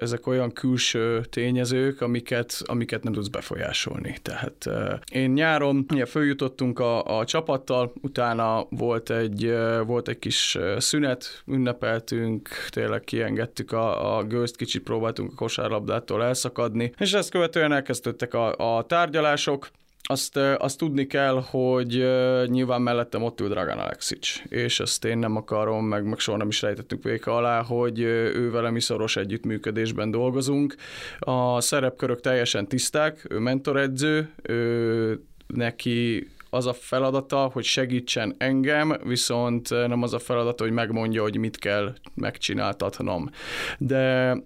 ezek 0.00 0.26
olyan 0.26 0.52
külső 0.52 1.20
tényezők, 1.30 2.00
amiket, 2.00 2.62
amiket 2.64 3.02
nem 3.02 3.12
tudsz 3.12 3.28
befolyásolni. 3.28 4.16
Tehát 4.22 4.68
én 5.12 5.30
nyáron 5.30 5.86
ugye 5.92 6.06
följutottunk 6.06 6.78
a, 6.78 7.18
a 7.18 7.24
csapattal, 7.24 7.92
utána 8.00 8.66
volt 8.70 9.10
egy, 9.10 9.54
volt 9.86 10.08
egy 10.08 10.18
kis 10.18 10.58
szünet, 10.78 11.42
ünnepeltünk, 11.46 12.48
tényleg 12.68 13.00
kiengedtük 13.00 13.72
a, 13.72 14.16
a 14.16 14.22
gőzt, 14.22 14.56
kicsit 14.56 14.82
próbáltunk 14.82 15.32
a 15.32 15.34
kosárlabdától 15.34 16.24
elszakadni, 16.24 16.92
és 16.98 17.12
ezt 17.12 17.30
követően 17.30 17.72
elkezdődtek 17.72 18.34
a, 18.34 18.76
a 18.76 18.86
tárgyalások, 18.86 19.70
azt, 20.12 20.36
azt 20.36 20.78
tudni 20.78 21.06
kell, 21.06 21.42
hogy 21.50 22.06
nyilván 22.46 22.82
mellettem 22.82 23.22
ott 23.22 23.40
ül 23.40 23.48
Dragan 23.48 23.78
Alexic, 23.78 24.42
és 24.48 24.80
ezt 24.80 25.04
én 25.04 25.18
nem 25.18 25.36
akarom, 25.36 25.84
meg, 25.84 26.04
meg 26.04 26.18
soha 26.18 26.38
nem 26.38 26.48
is 26.48 26.62
rejtettük 26.62 27.02
véka 27.02 27.36
alá, 27.36 27.62
hogy 27.62 28.00
ő 28.00 28.50
velem 28.50 28.76
is 28.76 28.84
szoros 28.84 29.16
együttműködésben 29.16 30.10
dolgozunk. 30.10 30.74
A 31.18 31.60
szerepkörök 31.60 32.20
teljesen 32.20 32.68
tiszták, 32.68 33.26
ő 33.30 33.38
mentoredző, 33.38 34.30
ő 34.42 35.20
neki 35.46 36.26
az 36.50 36.66
a 36.66 36.72
feladata, 36.72 37.50
hogy 37.52 37.64
segítsen 37.64 38.34
engem, 38.38 38.96
viszont 39.04 39.70
nem 39.70 40.02
az 40.02 40.14
a 40.14 40.18
feladata, 40.18 40.62
hogy 40.62 40.72
megmondja, 40.72 41.22
hogy 41.22 41.36
mit 41.36 41.58
kell 41.58 41.94
megcsináltatnom. 42.14 43.30
De 43.78 44.36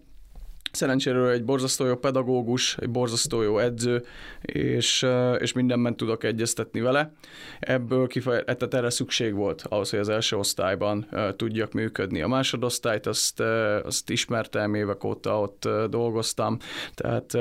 Szerencsére 0.77 1.31
egy 1.31 1.45
borzasztó 1.45 1.87
jó 1.87 1.95
pedagógus, 1.95 2.77
egy 2.81 2.91
borzasztó 2.91 3.43
jó 3.43 3.59
edző, 3.59 4.05
és, 4.43 5.07
és 5.39 5.53
mindenben 5.53 5.97
tudok 5.97 6.25
egyeztetni 6.25 6.81
vele. 6.81 7.13
Ebből 7.61 8.07
kifejezetten 8.07 8.69
erre 8.71 8.91
szükség 8.91 9.35
volt 9.35 9.65
ahhoz, 9.69 9.91
hogy 9.91 9.99
az 9.99 10.09
első 10.09 10.37
osztályban 10.37 11.09
tudjak 11.37 11.73
működni. 11.73 12.23
A 12.23 12.29
másodosztályt 12.29 13.07
azt, 13.07 13.41
azt 13.83 14.11
ismertem 14.11 14.75
évek 14.75 15.05
óta, 15.05 15.41
ott 15.41 15.69
dolgoztam, 15.91 16.57
tehát 16.95 17.35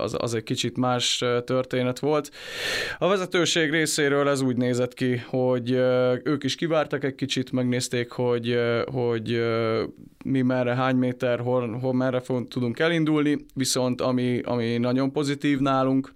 az, 0.00 0.16
az 0.18 0.34
egy 0.34 0.42
kicsit 0.42 0.76
más 0.76 1.24
történet 1.44 1.98
volt. 1.98 2.30
A 2.98 3.08
vezetőség 3.08 3.70
részéről 3.70 4.28
ez 4.28 4.40
úgy 4.40 4.56
nézett 4.56 4.94
ki, 4.94 5.16
hogy 5.16 5.70
ők 6.22 6.44
is 6.44 6.54
kivártak 6.54 7.04
egy 7.04 7.14
kicsit, 7.14 7.52
megnézték, 7.52 8.10
hogy, 8.10 8.58
hogy 8.92 9.42
mi 10.24 10.42
merre, 10.42 10.74
hány 10.74 10.96
méter, 10.96 11.40
hol, 11.40 11.78
hol 11.78 11.94
merre 11.94 12.20
tudunk 12.48 12.77
elindulni, 12.80 13.44
viszont 13.54 14.00
ami, 14.00 14.40
ami 14.40 14.78
nagyon 14.78 15.12
pozitív 15.12 15.58
nálunk, 15.58 16.14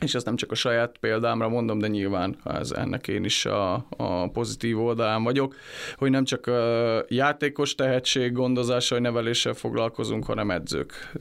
és 0.00 0.14
ezt 0.14 0.24
nem 0.24 0.36
csak 0.36 0.50
a 0.50 0.54
saját 0.54 0.96
példámra 1.00 1.48
mondom, 1.48 1.78
de 1.78 1.86
nyilván 1.86 2.36
ez 2.44 2.70
ennek 2.70 3.08
én 3.08 3.24
is 3.24 3.46
a, 3.46 3.86
a 3.96 4.30
pozitív 4.30 4.80
oldalán 4.80 5.22
vagyok, 5.22 5.54
hogy 5.96 6.10
nem 6.10 6.24
csak 6.24 6.50
játékos 7.08 7.74
tehetség 7.74 8.32
gondozással, 8.32 8.98
neveléssel 8.98 9.54
foglalkozunk, 9.54 10.24
hanem 10.24 10.50
edzők 10.50 11.12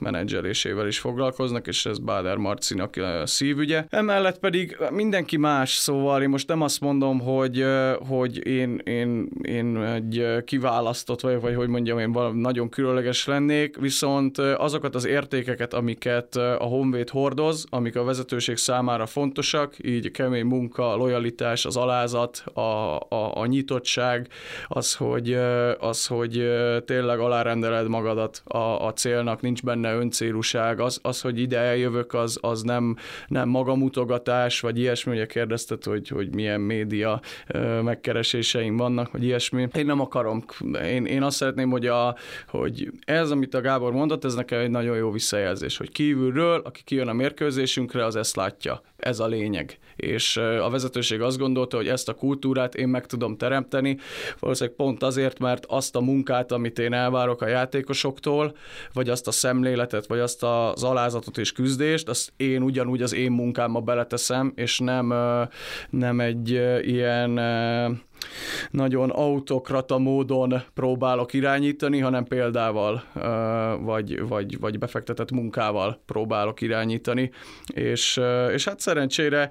menedzselésével 0.00 0.86
is 0.86 0.98
foglalkoznak, 0.98 1.66
és 1.66 1.86
ez 1.86 1.98
Báder 1.98 2.36
Marcinak 2.36 3.00
szívügye. 3.24 3.84
Emellett 3.88 4.38
pedig 4.38 4.76
mindenki 4.90 5.36
más, 5.36 5.70
szóval 5.70 6.22
én 6.22 6.28
most 6.28 6.48
nem 6.48 6.62
azt 6.62 6.80
mondom, 6.80 7.20
hogy, 7.20 7.64
hogy 8.08 8.46
én, 8.46 8.80
én, 8.84 9.28
én 9.42 9.76
egy 9.76 10.44
kiválasztott 10.44 11.20
vagy, 11.20 11.40
vagy 11.40 11.54
hogy 11.54 11.68
mondjam, 11.68 11.98
én 11.98 12.14
nagyon 12.32 12.68
különleges 12.68 13.26
lennék, 13.26 13.76
viszont 13.76 14.38
azokat 14.38 14.94
az 14.94 15.06
értékeket, 15.06 15.74
amiket 15.74 16.36
a 16.36 16.64
Honvéd 16.64 17.08
hordoz, 17.08 17.66
amik 17.70 17.96
a 17.96 18.04
vezetőség 18.06 18.56
számára 18.56 19.06
fontosak, 19.06 19.74
így 19.82 20.06
a 20.06 20.10
kemény 20.10 20.44
munka, 20.44 20.92
a 20.92 20.96
lojalitás, 20.96 21.64
az 21.64 21.76
alázat, 21.76 22.44
a, 22.52 22.60
a, 22.60 23.36
a 23.36 23.46
nyitottság, 23.46 24.28
az 24.66 24.94
hogy, 24.94 25.32
az, 25.78 26.06
hogy 26.06 26.50
tényleg 26.84 27.18
alárendeled 27.18 27.88
magadat 27.88 28.42
a, 28.44 28.86
a 28.86 28.92
célnak, 28.92 29.40
nincs 29.40 29.62
benne 29.62 29.94
öncélúság, 29.94 30.80
az, 30.80 30.98
az 31.02 31.20
hogy 31.20 31.40
ide 31.40 31.58
eljövök, 31.58 32.14
az, 32.14 32.38
az 32.40 32.62
nem, 32.62 32.96
nem 33.26 33.48
magamutogatás, 33.48 34.60
vagy 34.60 34.78
ilyesmi, 34.78 35.12
ugye 35.12 35.26
kérdezted, 35.26 35.84
hogy, 35.84 36.08
hogy 36.08 36.34
milyen 36.34 36.60
média 36.60 37.20
megkereséseim 37.82 38.76
vannak, 38.76 39.10
vagy 39.10 39.24
ilyesmi. 39.24 39.68
Én 39.74 39.86
nem 39.86 40.00
akarom. 40.00 40.44
Én, 40.84 41.04
én 41.04 41.22
azt 41.22 41.36
szeretném, 41.36 41.70
hogy, 41.70 41.86
a, 41.86 42.16
hogy 42.48 42.90
ez, 43.04 43.30
amit 43.30 43.54
a 43.54 43.60
Gábor 43.60 43.92
mondott, 43.92 44.24
ez 44.24 44.34
nekem 44.34 44.60
egy 44.60 44.70
nagyon 44.70 44.96
jó 44.96 45.10
visszajelzés, 45.10 45.76
hogy 45.76 45.90
kívülről, 45.90 46.60
aki 46.64 46.82
kijön 46.84 47.08
a 47.08 47.12
mérkőzésünkre, 47.12 47.95
részünkre, 47.96 48.04
az 48.04 48.16
ezt 48.16 48.36
látja. 48.36 48.82
Ez 48.96 49.20
a 49.20 49.26
lényeg. 49.26 49.78
És 49.96 50.36
a 50.36 50.70
vezetőség 50.70 51.20
azt 51.20 51.38
gondolta, 51.38 51.76
hogy 51.76 51.88
ezt 51.88 52.08
a 52.08 52.14
kultúrát 52.14 52.74
én 52.74 52.88
meg 52.88 53.06
tudom 53.06 53.36
teremteni, 53.36 53.98
valószínűleg 54.38 54.76
pont 54.76 55.02
azért, 55.02 55.38
mert 55.38 55.66
azt 55.66 55.96
a 55.96 56.00
munkát, 56.00 56.52
amit 56.52 56.78
én 56.78 56.92
elvárok 56.92 57.42
a 57.42 57.48
játékosoktól, 57.48 58.56
vagy 58.92 59.08
azt 59.08 59.26
a 59.26 59.30
szemléletet, 59.30 60.06
vagy 60.06 60.18
azt 60.18 60.42
az 60.42 60.82
alázatot 60.82 61.38
és 61.38 61.52
küzdést, 61.52 62.08
azt 62.08 62.32
én 62.36 62.62
ugyanúgy 62.62 63.02
az 63.02 63.14
én 63.14 63.30
munkámba 63.30 63.80
beleteszem, 63.80 64.52
és 64.54 64.78
nem, 64.78 65.14
nem 65.90 66.20
egy 66.20 66.48
ilyen 66.82 67.30
nagyon 68.70 69.10
autokrata 69.10 69.98
módon 69.98 70.62
próbálok 70.74 71.32
irányítani, 71.32 71.98
hanem 71.98 72.24
példával, 72.24 73.04
vagy, 73.80 74.28
vagy, 74.28 74.60
vagy 74.60 74.78
befektetett 74.78 75.30
munkával 75.30 76.00
próbálok 76.06 76.60
irányítani, 76.60 77.30
és, 77.66 78.20
és 78.52 78.64
hát 78.64 78.80
szerencsére, 78.80 79.50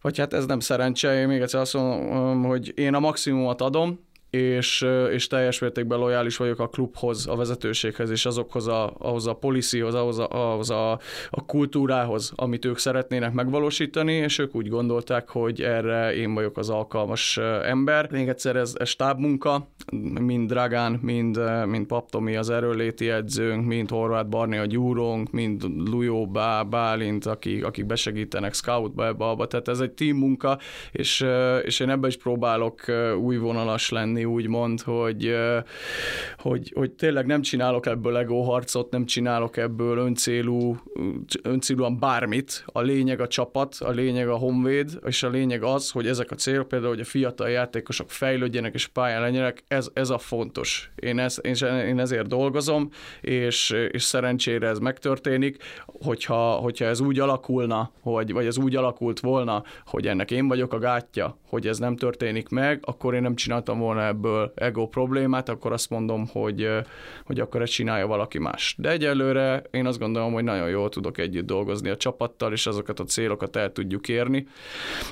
vagy 0.00 0.18
hát 0.18 0.32
ez 0.32 0.46
nem 0.46 0.60
szerencse, 0.60 1.20
én 1.20 1.28
még 1.28 1.40
egyszer 1.40 1.60
azt 1.60 1.74
mondom, 1.74 2.44
hogy 2.44 2.72
én 2.76 2.94
a 2.94 3.00
maximumot 3.00 3.60
adom, 3.60 4.04
és, 4.30 4.86
és 5.12 5.26
teljes 5.26 5.58
mértékben 5.58 5.98
lojális 5.98 6.36
vagyok 6.36 6.58
a 6.58 6.68
klubhoz, 6.68 7.26
a 7.26 7.36
vezetőséghez, 7.36 8.10
és 8.10 8.26
azokhoz 8.26 8.66
a, 8.66 8.94
ahhoz 8.98 9.26
a 9.26 9.34
policyhoz, 9.34 9.94
ahhoz, 9.94 10.18
a, 10.18 10.28
ahhoz 10.30 10.70
a, 10.70 10.92
a 11.30 11.44
kultúrához, 11.46 12.32
amit 12.36 12.64
ők 12.64 12.78
szeretnének 12.78 13.32
megvalósítani, 13.32 14.12
és 14.12 14.38
ők 14.38 14.54
úgy 14.54 14.68
gondolták, 14.68 15.28
hogy 15.28 15.62
erre 15.62 16.14
én 16.14 16.34
vagyok 16.34 16.56
az 16.56 16.70
alkalmas 16.70 17.36
ember. 17.62 18.10
Még 18.10 18.28
egyszer 18.28 18.56
ez, 18.56 18.74
ez 18.78 18.88
stábmunka, 18.88 19.68
mind 20.20 20.48
Dragán, 20.48 20.98
mind, 21.02 21.40
mind 21.66 21.86
Paptomi 21.86 22.36
az 22.36 22.50
erőléti 22.50 23.10
edzőnk, 23.10 23.66
mind 23.66 23.90
Horváth 23.90 24.28
Barni 24.28 24.56
a 24.56 24.64
gyúrónk, 24.64 25.30
mind 25.30 25.62
Lujó 25.90 26.26
Bá, 26.26 26.62
Bálint, 26.62 27.26
akik, 27.26 27.64
akik 27.64 27.86
besegítenek 27.86 28.54
scoutba 28.54 29.06
ebbe, 29.06 29.24
abba. 29.24 29.46
Tehát 29.46 29.68
ez 29.68 29.80
egy 29.80 29.92
team 29.92 30.16
munka, 30.16 30.58
és, 30.92 31.26
és 31.62 31.80
én 31.80 31.90
ebbe 31.90 32.06
is 32.06 32.16
próbálok 32.16 32.80
új 33.20 33.36
vonalas 33.36 33.90
lenni, 33.90 34.15
úgymond, 34.24 34.80
hogy, 34.80 35.36
hogy, 36.38 36.72
hogy 36.74 36.92
tényleg 36.92 37.26
nem 37.26 37.42
csinálok 37.42 37.86
ebből 37.86 38.16
ego 38.16 38.40
harcot, 38.40 38.90
nem 38.90 39.04
csinálok 39.04 39.56
ebből 39.56 39.98
öncélú, 39.98 40.76
öncélúan 41.42 41.98
bármit. 41.98 42.64
A 42.66 42.80
lényeg 42.80 43.20
a 43.20 43.26
csapat, 43.26 43.76
a 43.78 43.90
lényeg 43.90 44.28
a 44.28 44.36
honvéd, 44.36 44.98
és 45.06 45.22
a 45.22 45.28
lényeg 45.28 45.62
az, 45.62 45.90
hogy 45.90 46.06
ezek 46.06 46.30
a 46.30 46.34
célok, 46.34 46.68
például, 46.68 46.90
hogy 46.90 47.00
a 47.00 47.04
fiatal 47.04 47.48
játékosok 47.48 48.10
fejlődjenek 48.10 48.74
és 48.74 48.86
pályán 48.86 49.20
legyenek, 49.20 49.64
ez, 49.68 49.88
ez 49.92 50.10
a 50.10 50.18
fontos. 50.18 50.90
Én, 50.96 51.18
ez, 51.18 51.40
én 51.86 51.98
ezért 51.98 52.26
dolgozom, 52.26 52.90
és, 53.20 53.70
és 53.90 54.02
szerencsére 54.02 54.68
ez 54.68 54.78
megtörténik, 54.78 55.62
hogyha, 55.86 56.50
hogyha 56.50 56.84
ez 56.84 57.00
úgy 57.00 57.18
alakulna, 57.18 57.90
hogy, 58.00 58.32
vagy 58.32 58.46
ez 58.46 58.58
úgy 58.58 58.76
alakult 58.76 59.20
volna, 59.20 59.62
hogy 59.86 60.06
ennek 60.06 60.30
én 60.30 60.48
vagyok 60.48 60.72
a 60.72 60.78
gátja, 60.78 61.38
hogy 61.48 61.66
ez 61.66 61.78
nem 61.78 61.96
történik 61.96 62.48
meg, 62.48 62.80
akkor 62.82 63.14
én 63.14 63.22
nem 63.22 63.34
csináltam 63.34 63.78
volna 63.78 64.00
ebből 64.06 64.52
ego 64.54 64.88
problémát, 64.88 65.48
akkor 65.48 65.72
azt 65.72 65.90
mondom, 65.90 66.26
hogy, 66.32 66.68
hogy 67.24 67.40
akkor 67.40 67.62
ezt 67.62 67.72
csinálja 67.72 68.06
valaki 68.06 68.38
más. 68.38 68.74
De 68.78 68.90
egyelőre 68.90 69.62
én 69.70 69.86
azt 69.86 69.98
gondolom, 69.98 70.32
hogy 70.32 70.44
nagyon 70.44 70.68
jól 70.68 70.88
tudok 70.88 71.18
együtt 71.18 71.46
dolgozni 71.46 71.88
a 71.88 71.96
csapattal, 71.96 72.52
és 72.52 72.66
azokat 72.66 73.00
a 73.00 73.04
célokat 73.04 73.56
el 73.56 73.72
tudjuk 73.72 74.08
érni, 74.08 74.46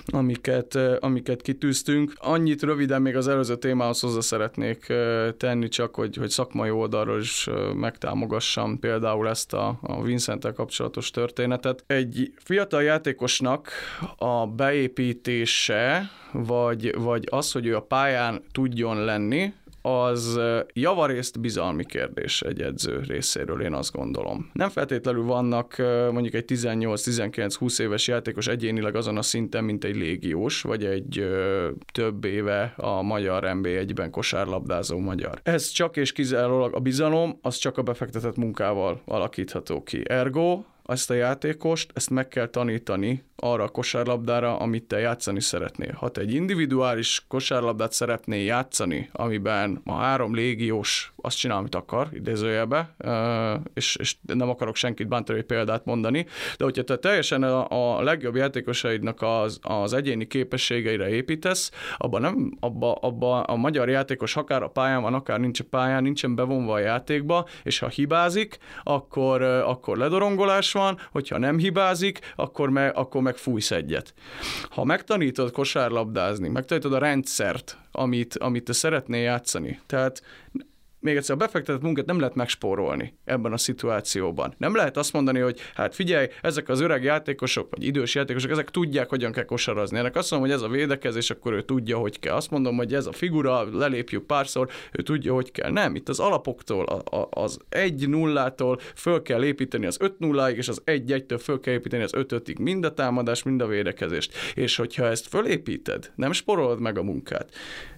amiket, 0.07 0.79
amiket 1.01 1.43
kitűztünk. 1.43 2.13
Annyit 2.17 2.63
röviden 2.63 3.03
még 3.03 3.17
az 3.17 3.29
előző 3.29 3.57
témához 3.57 4.01
hozzá 4.01 4.21
szeretnék 4.21 4.93
tenni, 5.37 5.69
csak 5.69 5.95
hogy, 5.95 6.17
hogy 6.17 6.31
szakmai 6.31 6.71
oldalról 6.71 7.21
is 7.21 7.49
megtámogassam 7.75 8.79
például 8.79 9.29
ezt 9.29 9.53
a, 9.53 9.79
a 9.81 10.03
vincent 10.03 10.53
kapcsolatos 10.53 11.11
történetet. 11.11 11.85
Egy 11.87 12.33
fiatal 12.37 12.83
játékosnak 12.83 13.71
a 14.17 14.47
beépítése, 14.47 16.11
vagy, 16.35 16.95
vagy 16.99 17.27
az, 17.31 17.53
hogy 17.53 17.67
ő 17.67 17.77
a 17.77 17.83
pályán 17.83 18.43
tudjon 18.53 19.05
lenni, 19.05 19.53
az 19.87 20.41
javarészt 20.73 21.41
bizalmi 21.41 21.85
kérdés 21.85 22.43
egy 22.43 22.61
edző 22.61 23.01
részéről, 23.07 23.63
én 23.63 23.73
azt 23.73 23.93
gondolom. 23.93 24.51
Nem 24.53 24.69
feltétlenül 24.69 25.25
vannak 25.25 25.77
mondjuk 26.13 26.35
egy 26.35 26.45
18-19-20 26.47 27.81
éves 27.81 28.09
játékos 28.09 28.47
egyénileg 28.47 28.97
azon 28.97 29.17
a 29.17 29.23
szinten, 29.23 29.65
mint 29.65 29.85
egy 29.85 29.97
légiós, 29.97 30.63
vagy 30.63 30.85
egy 30.85 31.27
több 31.93 32.25
éve 32.25 32.75
a 32.77 33.03
magyar 33.03 33.43
NB1-ben 33.47 34.11
kosárlabdázó 34.11 34.99
magyar. 34.99 35.41
Ez 35.43 35.69
csak 35.69 35.97
és 35.97 36.13
kizárólag 36.13 36.75
a 36.75 36.81
bizalom, 36.81 37.39
az 37.43 37.57
csak 37.57 37.79
a 37.79 37.83
befektetett 37.83 38.37
munkával 38.37 39.03
alakítható 39.05 39.83
ki. 39.83 40.03
Ergo 40.05 40.65
ezt 40.87 41.11
a 41.11 41.15
játékost, 41.15 41.91
ezt 41.95 42.11
meg 42.11 42.29
kell 42.29 42.47
tanítani 42.47 43.25
arra 43.37 43.63
a 43.63 43.69
kosárlabdára, 43.69 44.57
amit 44.57 44.85
te 44.85 44.99
játszani 44.99 45.41
szeretnél. 45.41 45.93
Ha 45.93 46.09
te 46.09 46.21
egy 46.21 46.33
individuális 46.35 47.25
kosárlabdát 47.29 47.93
szeretnél 47.93 48.45
játszani, 48.45 49.09
amiben 49.13 49.81
a 49.85 49.95
három 49.95 50.35
légiós 50.35 51.13
azt 51.17 51.39
csinál, 51.39 51.57
amit 51.57 51.75
akar, 51.75 52.09
idézőjelbe, 52.13 52.95
és, 53.75 53.97
és 53.97 54.17
nem 54.23 54.49
akarok 54.49 54.77
senkit 54.77 55.09
bántani 55.09 55.39
egy 55.39 55.45
példát 55.45 55.85
mondani, 55.85 56.27
de 56.57 56.65
hogyha 56.65 56.83
te 56.83 56.97
teljesen 56.97 57.43
a, 57.43 57.97
a 57.97 58.03
legjobb 58.03 58.37
játékosaidnak 58.37 59.23
az, 59.23 59.59
az 59.63 59.93
egyéni 59.93 60.27
képességeire 60.27 61.09
építesz, 61.09 61.71
abban 61.97 62.21
nem, 62.21 62.57
abba, 62.61 62.95
abba 62.95 63.41
a 63.41 63.57
magyar 63.57 63.89
játékos 63.89 64.37
akár 64.37 64.63
a 64.63 64.69
pályán 64.69 65.03
van, 65.03 65.15
akár 65.15 65.41
nincs 65.41 65.61
a 65.61 65.65
pályán, 65.71 66.03
nincsen 66.03 66.35
bevonva 66.35 66.73
a 66.73 66.79
játékba, 66.79 67.47
és 67.63 67.79
ha 67.79 67.89
hibázik, 67.89 68.59
akkor, 68.83 69.43
akkor 69.43 69.97
ledorongolás 69.97 70.74
van, 70.75 70.99
hogyha 71.11 71.39
nem 71.39 71.59
hibázik, 71.59 72.19
akkor, 72.37 72.71
me, 72.71 72.89
akkor 72.89 73.23
meg 73.23 73.37
fújsz 73.37 73.71
egyet. 73.71 74.15
Ha 74.71 74.85
megtanítod 74.85 75.51
kosárlabdázni, 75.51 76.49
megtanítod 76.49 76.93
a 76.93 76.99
rendszert, 76.99 77.79
amit, 77.93 78.39
amit 78.39 78.65
te 78.65 78.73
szeretnél 78.73 79.23
játszani, 79.23 79.81
tehát 79.87 80.23
még 81.05 81.17
egyszer 81.17 81.35
a 81.35 81.39
befektetett 81.39 81.83
munkát 81.83 82.07
nem 82.07 82.19
lehet 82.19 82.35
megspórolni 82.35 83.15
ebben 83.25 83.53
a 83.53 83.57
szituációban. 83.57 84.55
Nem 84.59 84.75
lehet 84.75 84.97
azt 84.97 85.13
mondani, 85.13 85.39
hogy 85.39 85.61
hát 85.75 85.95
figyelj, 85.95 86.27
ezek 86.43 86.69
az 86.69 86.81
öreg 86.81 87.03
játékosok, 87.03 87.71
vagy 87.71 87.85
idős 87.85 88.15
játékosok, 88.15 88.51
ezek 88.51 88.71
tudják, 88.71 89.09
hogyan 89.09 89.33
kell 89.33 89.45
kosarazni. 89.45 89.99
Ennek 89.99 90.17
azt 90.17 90.31
mondom, 90.31 90.49
hogy 90.49 90.59
ez 90.59 90.65
a 90.65 90.69
védekezés, 90.69 91.31
akkor 91.31 91.53
ő 91.53 91.63
tudja, 91.63 91.99
hogy 91.99 92.19
kell. 92.19 92.35
Azt 92.35 92.51
mondom, 92.51 92.77
hogy 92.77 92.95
ez 92.95 93.07
a 93.07 93.13
figura, 93.13 93.79
lelépjük 93.79 94.27
párszor, 94.27 94.69
ő 94.93 95.03
tudja, 95.03 95.35
hogy 95.35 95.51
kell. 95.51 95.71
Nem, 95.71 95.95
itt 95.95 96.09
az 96.09 96.21
alapoktól, 96.21 96.85
a, 96.85 97.17
a, 97.17 97.29
az 97.31 97.59
1 97.69 98.09
0 98.09 98.55
föl 98.95 99.23
kell 99.23 99.45
építeni 99.45 99.87
az 99.87 99.97
5 100.01 100.19
0 100.19 100.51
és 100.51 100.69
az 100.69 100.81
1 100.85 101.13
1 101.13 101.35
föl 101.39 101.61
kell 101.61 101.75
építeni 101.75 102.03
az 102.03 102.15
5 102.15 102.33
5 102.33 102.59
mind 102.59 102.85
a 102.85 102.95
támadás, 102.95 103.43
mind 103.43 103.61
a 103.61 103.67
védekezést. 103.67 104.35
És 104.55 104.77
hogyha 104.77 105.07
ezt 105.07 105.29
fölépíted, 105.29 106.13
nem 106.15 106.33
sporolod 106.33 106.81
meg 106.81 106.99
a 106.99 107.03
munkát, 107.03 107.51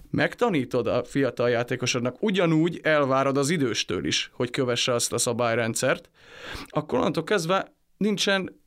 megtanítod 0.09 0.87
a 0.87 1.03
fiatal 1.03 1.49
játékosodnak, 1.49 2.23
ugyanúgy 2.23 2.79
elvárod 2.83 3.37
az 3.37 3.49
időstől 3.49 4.05
is, 4.05 4.31
hogy 4.33 4.49
kövesse 4.49 4.93
azt 4.93 5.13
a 5.13 5.17
szabályrendszert, 5.17 6.09
akkor 6.67 6.99
onnantól 6.99 7.23
kezdve 7.23 7.73
nincsen 7.97 8.61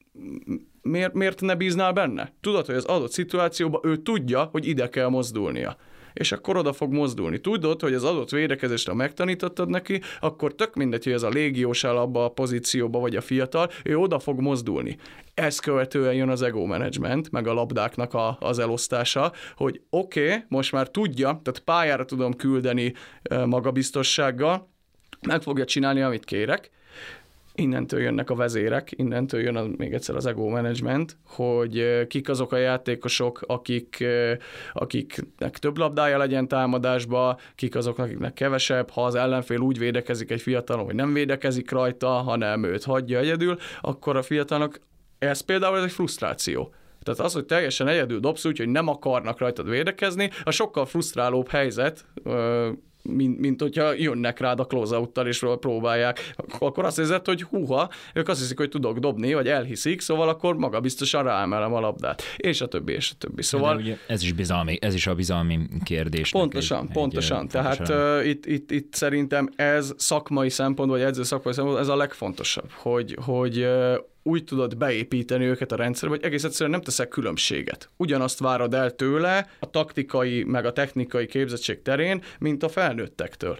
miért, 0.82 1.12
miért 1.12 1.40
ne 1.40 1.54
bíznál 1.54 1.92
benne? 1.92 2.32
Tudod, 2.40 2.66
hogy 2.66 2.74
az 2.74 2.84
adott 2.84 3.12
szituációban 3.12 3.80
ő 3.84 3.96
tudja, 3.96 4.42
hogy 4.44 4.66
ide 4.66 4.88
kell 4.88 5.08
mozdulnia 5.08 5.76
és 6.12 6.32
akkor 6.32 6.56
oda 6.56 6.72
fog 6.72 6.92
mozdulni. 6.92 7.38
Tudod, 7.38 7.80
hogy 7.80 7.94
az 7.94 8.04
adott 8.04 8.30
védekezést, 8.30 8.88
ha 8.88 8.94
megtanítottad 8.94 9.68
neki, 9.68 10.00
akkor 10.20 10.54
tök 10.54 10.74
mindegy, 10.74 11.04
hogy 11.04 11.12
ez 11.12 11.22
a 11.22 11.28
légiós 11.28 11.84
áll 11.84 11.96
abba 11.96 12.24
a 12.24 12.28
pozícióba, 12.28 12.98
vagy 12.98 13.16
a 13.16 13.20
fiatal, 13.20 13.70
ő 13.84 13.96
oda 13.96 14.18
fog 14.18 14.40
mozdulni. 14.40 14.96
Ezt 15.34 15.60
követően 15.60 16.14
jön 16.14 16.28
az 16.28 16.42
ego 16.42 16.66
management, 16.66 17.30
meg 17.30 17.46
a 17.46 17.52
labdáknak 17.52 18.14
a, 18.14 18.36
az 18.40 18.58
elosztása, 18.58 19.32
hogy 19.56 19.80
oké, 19.90 20.26
okay, 20.26 20.44
most 20.48 20.72
már 20.72 20.88
tudja, 20.88 21.26
tehát 21.26 21.60
pályára 21.64 22.04
tudom 22.04 22.36
küldeni 22.36 22.94
magabiztossággal, 23.46 24.68
meg 25.26 25.42
fogja 25.42 25.64
csinálni, 25.64 26.00
amit 26.00 26.24
kérek, 26.24 26.70
innentől 27.60 28.00
jönnek 28.00 28.30
a 28.30 28.34
vezérek, 28.34 28.90
innentől 28.96 29.40
jön 29.40 29.56
az, 29.56 29.66
még 29.76 29.92
egyszer 29.92 30.16
az 30.16 30.26
ego 30.26 30.48
management, 30.48 31.16
hogy 31.26 32.06
kik 32.06 32.28
azok 32.28 32.52
a 32.52 32.56
játékosok, 32.56 33.40
akik, 33.46 34.04
akiknek 34.72 35.58
több 35.58 35.78
labdája 35.78 36.18
legyen 36.18 36.48
támadásba, 36.48 37.38
kik 37.54 37.74
azok, 37.74 37.98
akiknek 37.98 38.32
kevesebb, 38.32 38.90
ha 38.90 39.04
az 39.04 39.14
ellenfél 39.14 39.58
úgy 39.58 39.78
védekezik 39.78 40.30
egy 40.30 40.40
fiatalon, 40.40 40.84
hogy 40.84 40.94
nem 40.94 41.12
védekezik 41.12 41.70
rajta, 41.70 42.08
hanem 42.08 42.64
őt 42.64 42.84
hagyja 42.84 43.18
egyedül, 43.18 43.56
akkor 43.80 44.16
a 44.16 44.22
fiatalnak 44.22 44.80
ez 45.18 45.40
például 45.40 45.76
ez 45.76 45.84
egy 45.84 45.92
frusztráció. 45.92 46.74
Tehát 47.02 47.20
az, 47.20 47.32
hogy 47.32 47.44
teljesen 47.44 47.88
egyedül 47.88 48.20
dobsz 48.20 48.44
úgy, 48.44 48.58
hogy 48.58 48.68
nem 48.68 48.88
akarnak 48.88 49.38
rajtad 49.38 49.68
védekezni, 49.68 50.30
a 50.42 50.50
sokkal 50.50 50.86
frusztrálóbb 50.86 51.48
helyzet, 51.48 52.04
mint, 53.02 53.38
mint 53.38 53.60
hogyha 53.60 53.92
jönnek 53.92 54.38
rád 54.38 54.60
a 54.60 54.64
close 54.64 54.98
és 55.24 55.44
próbálják, 55.60 56.32
akkor 56.58 56.84
azt 56.84 56.98
érzed, 56.98 57.26
hogy 57.26 57.42
húha, 57.42 57.90
ők 58.14 58.28
azt 58.28 58.40
hiszik, 58.40 58.58
hogy 58.58 58.68
tudok 58.68 58.98
dobni, 58.98 59.34
vagy 59.34 59.48
elhiszik, 59.48 60.00
szóval 60.00 60.28
akkor 60.28 60.56
maga 60.56 60.80
biztosan 60.80 61.22
ráemelem 61.22 61.74
a 61.74 61.80
labdát, 61.80 62.22
és 62.36 62.60
a 62.60 62.66
többi, 62.66 62.92
és 62.92 63.10
a 63.10 63.14
többi. 63.18 63.42
Szóval... 63.42 63.76
ugye 63.76 63.96
ez 64.06 64.22
is 64.22 64.32
bizalmi, 64.32 64.78
ez 64.80 64.94
is 64.94 65.06
a 65.06 65.14
bizalmi 65.14 65.58
kérdés. 65.84 66.30
Pontosan, 66.30 66.86
egy, 66.86 66.92
pontosan. 66.92 67.42
Egy, 67.42 67.48
Tehát 67.48 67.76
pontosan. 67.76 68.24
Itt, 68.24 68.46
itt, 68.46 68.70
itt, 68.70 68.94
szerintem 68.94 69.48
ez 69.56 69.92
szakmai 69.96 70.48
szempont, 70.48 70.90
vagy 70.90 71.00
edző 71.00 71.22
szakmai 71.22 71.52
szempont, 71.52 71.78
ez 71.78 71.88
a 71.88 71.96
legfontosabb, 71.96 72.70
hogy, 72.70 73.16
hogy 73.24 73.68
úgy 74.22 74.44
tudod 74.44 74.76
beépíteni 74.76 75.44
őket 75.44 75.72
a 75.72 75.76
rendszerbe, 75.76 76.14
hogy 76.14 76.24
egész 76.24 76.44
egyszerűen 76.44 76.70
nem 76.70 76.80
teszek 76.80 77.08
különbséget. 77.08 77.90
Ugyanazt 77.96 78.38
várod 78.38 78.74
el 78.74 78.94
tőle 78.94 79.48
a 79.58 79.70
taktikai 79.70 80.44
meg 80.44 80.64
a 80.64 80.72
technikai 80.72 81.26
képzettség 81.26 81.82
terén, 81.82 82.22
mint 82.38 82.62
a 82.62 82.68
felnőttektől. 82.68 83.58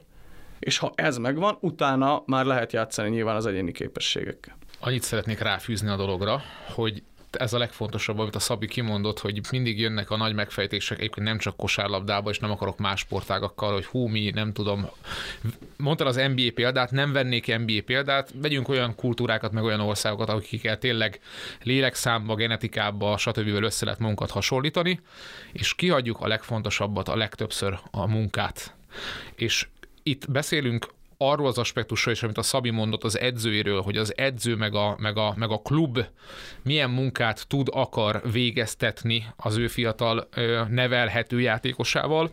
És 0.58 0.78
ha 0.78 0.92
ez 0.94 1.18
megvan, 1.18 1.56
utána 1.60 2.22
már 2.26 2.44
lehet 2.44 2.72
játszani 2.72 3.08
nyilván 3.08 3.36
az 3.36 3.46
egyéni 3.46 3.72
képességekkel. 3.72 4.56
Annyit 4.80 5.02
szeretnék 5.02 5.38
ráfűzni 5.38 5.88
a 5.88 5.96
dologra, 5.96 6.42
hogy 6.74 7.02
ez 7.36 7.52
a 7.52 7.58
legfontosabb, 7.58 8.18
amit 8.18 8.34
a 8.34 8.38
Szabi 8.38 8.66
kimondott, 8.66 9.18
hogy 9.18 9.40
mindig 9.50 9.78
jönnek 9.78 10.10
a 10.10 10.16
nagy 10.16 10.34
megfejtések, 10.34 10.98
egyébként 10.98 11.26
nem 11.26 11.38
csak 11.38 11.56
kosárlabdába, 11.56 12.30
és 12.30 12.38
nem 12.38 12.50
akarok 12.50 12.78
más 12.78 13.00
sportágakkal, 13.00 13.72
hogy 13.72 13.84
hú, 13.84 14.06
mi, 14.06 14.30
nem 14.30 14.52
tudom. 14.52 14.88
Mondtad 15.76 16.06
az 16.06 16.16
NBA 16.16 16.50
példát, 16.54 16.90
nem 16.90 17.12
vennék 17.12 17.58
NBA 17.58 17.82
példát, 17.86 18.30
vegyünk 18.34 18.68
olyan 18.68 18.94
kultúrákat, 18.94 19.52
meg 19.52 19.64
olyan 19.64 19.80
országokat, 19.80 20.28
akikkel 20.28 20.78
tényleg 20.78 21.20
lélekszámba, 21.62 22.34
genetikába, 22.34 23.16
stb. 23.16 23.62
össze 23.62 23.84
lehet 23.84 24.00
munkat 24.00 24.30
hasonlítani, 24.30 25.00
és 25.52 25.74
kiadjuk 25.74 26.20
a 26.20 26.26
legfontosabbat, 26.26 27.08
a 27.08 27.16
legtöbbször 27.16 27.78
a 27.90 28.06
munkát. 28.06 28.74
És 29.34 29.66
itt 30.02 30.30
beszélünk 30.30 30.86
arról 31.22 31.46
az 31.46 31.59
aspektusról 31.59 32.14
is, 32.14 32.22
amit 32.22 32.38
a 32.38 32.42
Szabi 32.42 32.70
mondott 32.70 33.04
az 33.04 33.18
edzőiről, 33.18 33.80
hogy 33.80 33.96
az 33.96 34.16
edző 34.16 34.54
meg 34.54 34.74
a, 34.74 34.96
meg, 34.98 35.16
a, 35.16 35.35
meg 35.37 35.50
a 35.50 35.59
klub 35.59 36.04
milyen 36.62 36.90
munkát 36.90 37.48
tud, 37.48 37.68
akar 37.72 38.22
végeztetni 38.33 39.26
az 39.37 39.56
ő 39.56 39.66
fiatal 39.66 40.28
nevelhető 40.68 41.40
játékosával, 41.40 42.30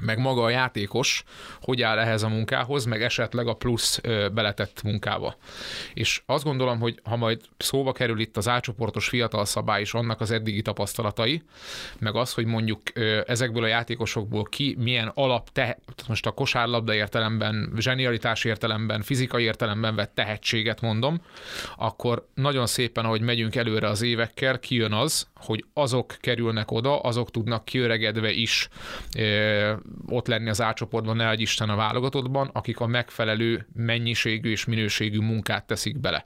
meg 0.00 0.18
maga 0.18 0.42
a 0.42 0.50
játékos, 0.50 1.24
hogy 1.60 1.82
áll 1.82 1.98
ehhez 1.98 2.22
a 2.22 2.28
munkához, 2.28 2.84
meg 2.84 3.02
esetleg 3.02 3.46
a 3.46 3.54
plusz 3.54 4.00
beletett 4.32 4.82
munkába. 4.82 5.36
És 5.94 6.22
azt 6.26 6.44
gondolom, 6.44 6.80
hogy 6.80 7.00
ha 7.04 7.16
majd 7.16 7.40
szóba 7.56 7.92
kerül 7.92 8.20
itt 8.20 8.36
az 8.36 8.48
átcsoportos 8.48 9.08
fiatal 9.08 9.44
szabály 9.44 9.80
és 9.80 9.94
annak 9.94 10.20
az 10.20 10.30
eddigi 10.30 10.62
tapasztalatai, 10.62 11.42
meg 11.98 12.16
az, 12.16 12.32
hogy 12.32 12.46
mondjuk 12.46 12.82
ezekből 13.26 13.62
a 13.62 13.66
játékosokból 13.66 14.44
ki 14.44 14.76
milyen 14.78 15.12
alap, 15.14 15.52
te, 15.52 15.78
most 16.08 16.26
a 16.26 16.30
kosárlabda 16.30 16.94
értelemben, 16.94 17.72
zsenialitás 17.76 18.44
értelemben, 18.44 19.02
fizikai 19.02 19.42
értelemben 19.42 19.94
vett 19.94 20.14
tehetséget 20.14 20.80
mondom, 20.80 21.22
akkor 21.76 22.28
nagyon 22.34 22.66
szépen, 22.66 23.04
ahogy 23.04 23.20
megyünk 23.20 23.56
előre 23.56 23.88
az 23.88 24.02
évekkel, 24.02 24.58
kijön 24.58 24.92
az, 24.92 25.28
hogy 25.40 25.64
azok 25.74 26.16
kerülnek 26.20 26.70
oda, 26.70 27.00
azok 27.00 27.30
tudnak 27.30 27.64
kiöregedve 27.64 28.30
is 28.30 28.68
ö, 29.18 29.72
ott 30.06 30.26
lenni 30.26 30.48
az 30.48 30.60
átcsoportban, 30.60 31.16
ne 31.16 31.30
egy 31.30 31.40
Isten 31.40 31.68
a 31.68 31.76
válogatottban, 31.76 32.50
akik 32.52 32.80
a 32.80 32.86
megfelelő 32.86 33.66
mennyiségű 33.74 34.50
és 34.50 34.64
minőségű 34.64 35.18
munkát 35.20 35.66
teszik 35.66 36.00
bele. 36.00 36.24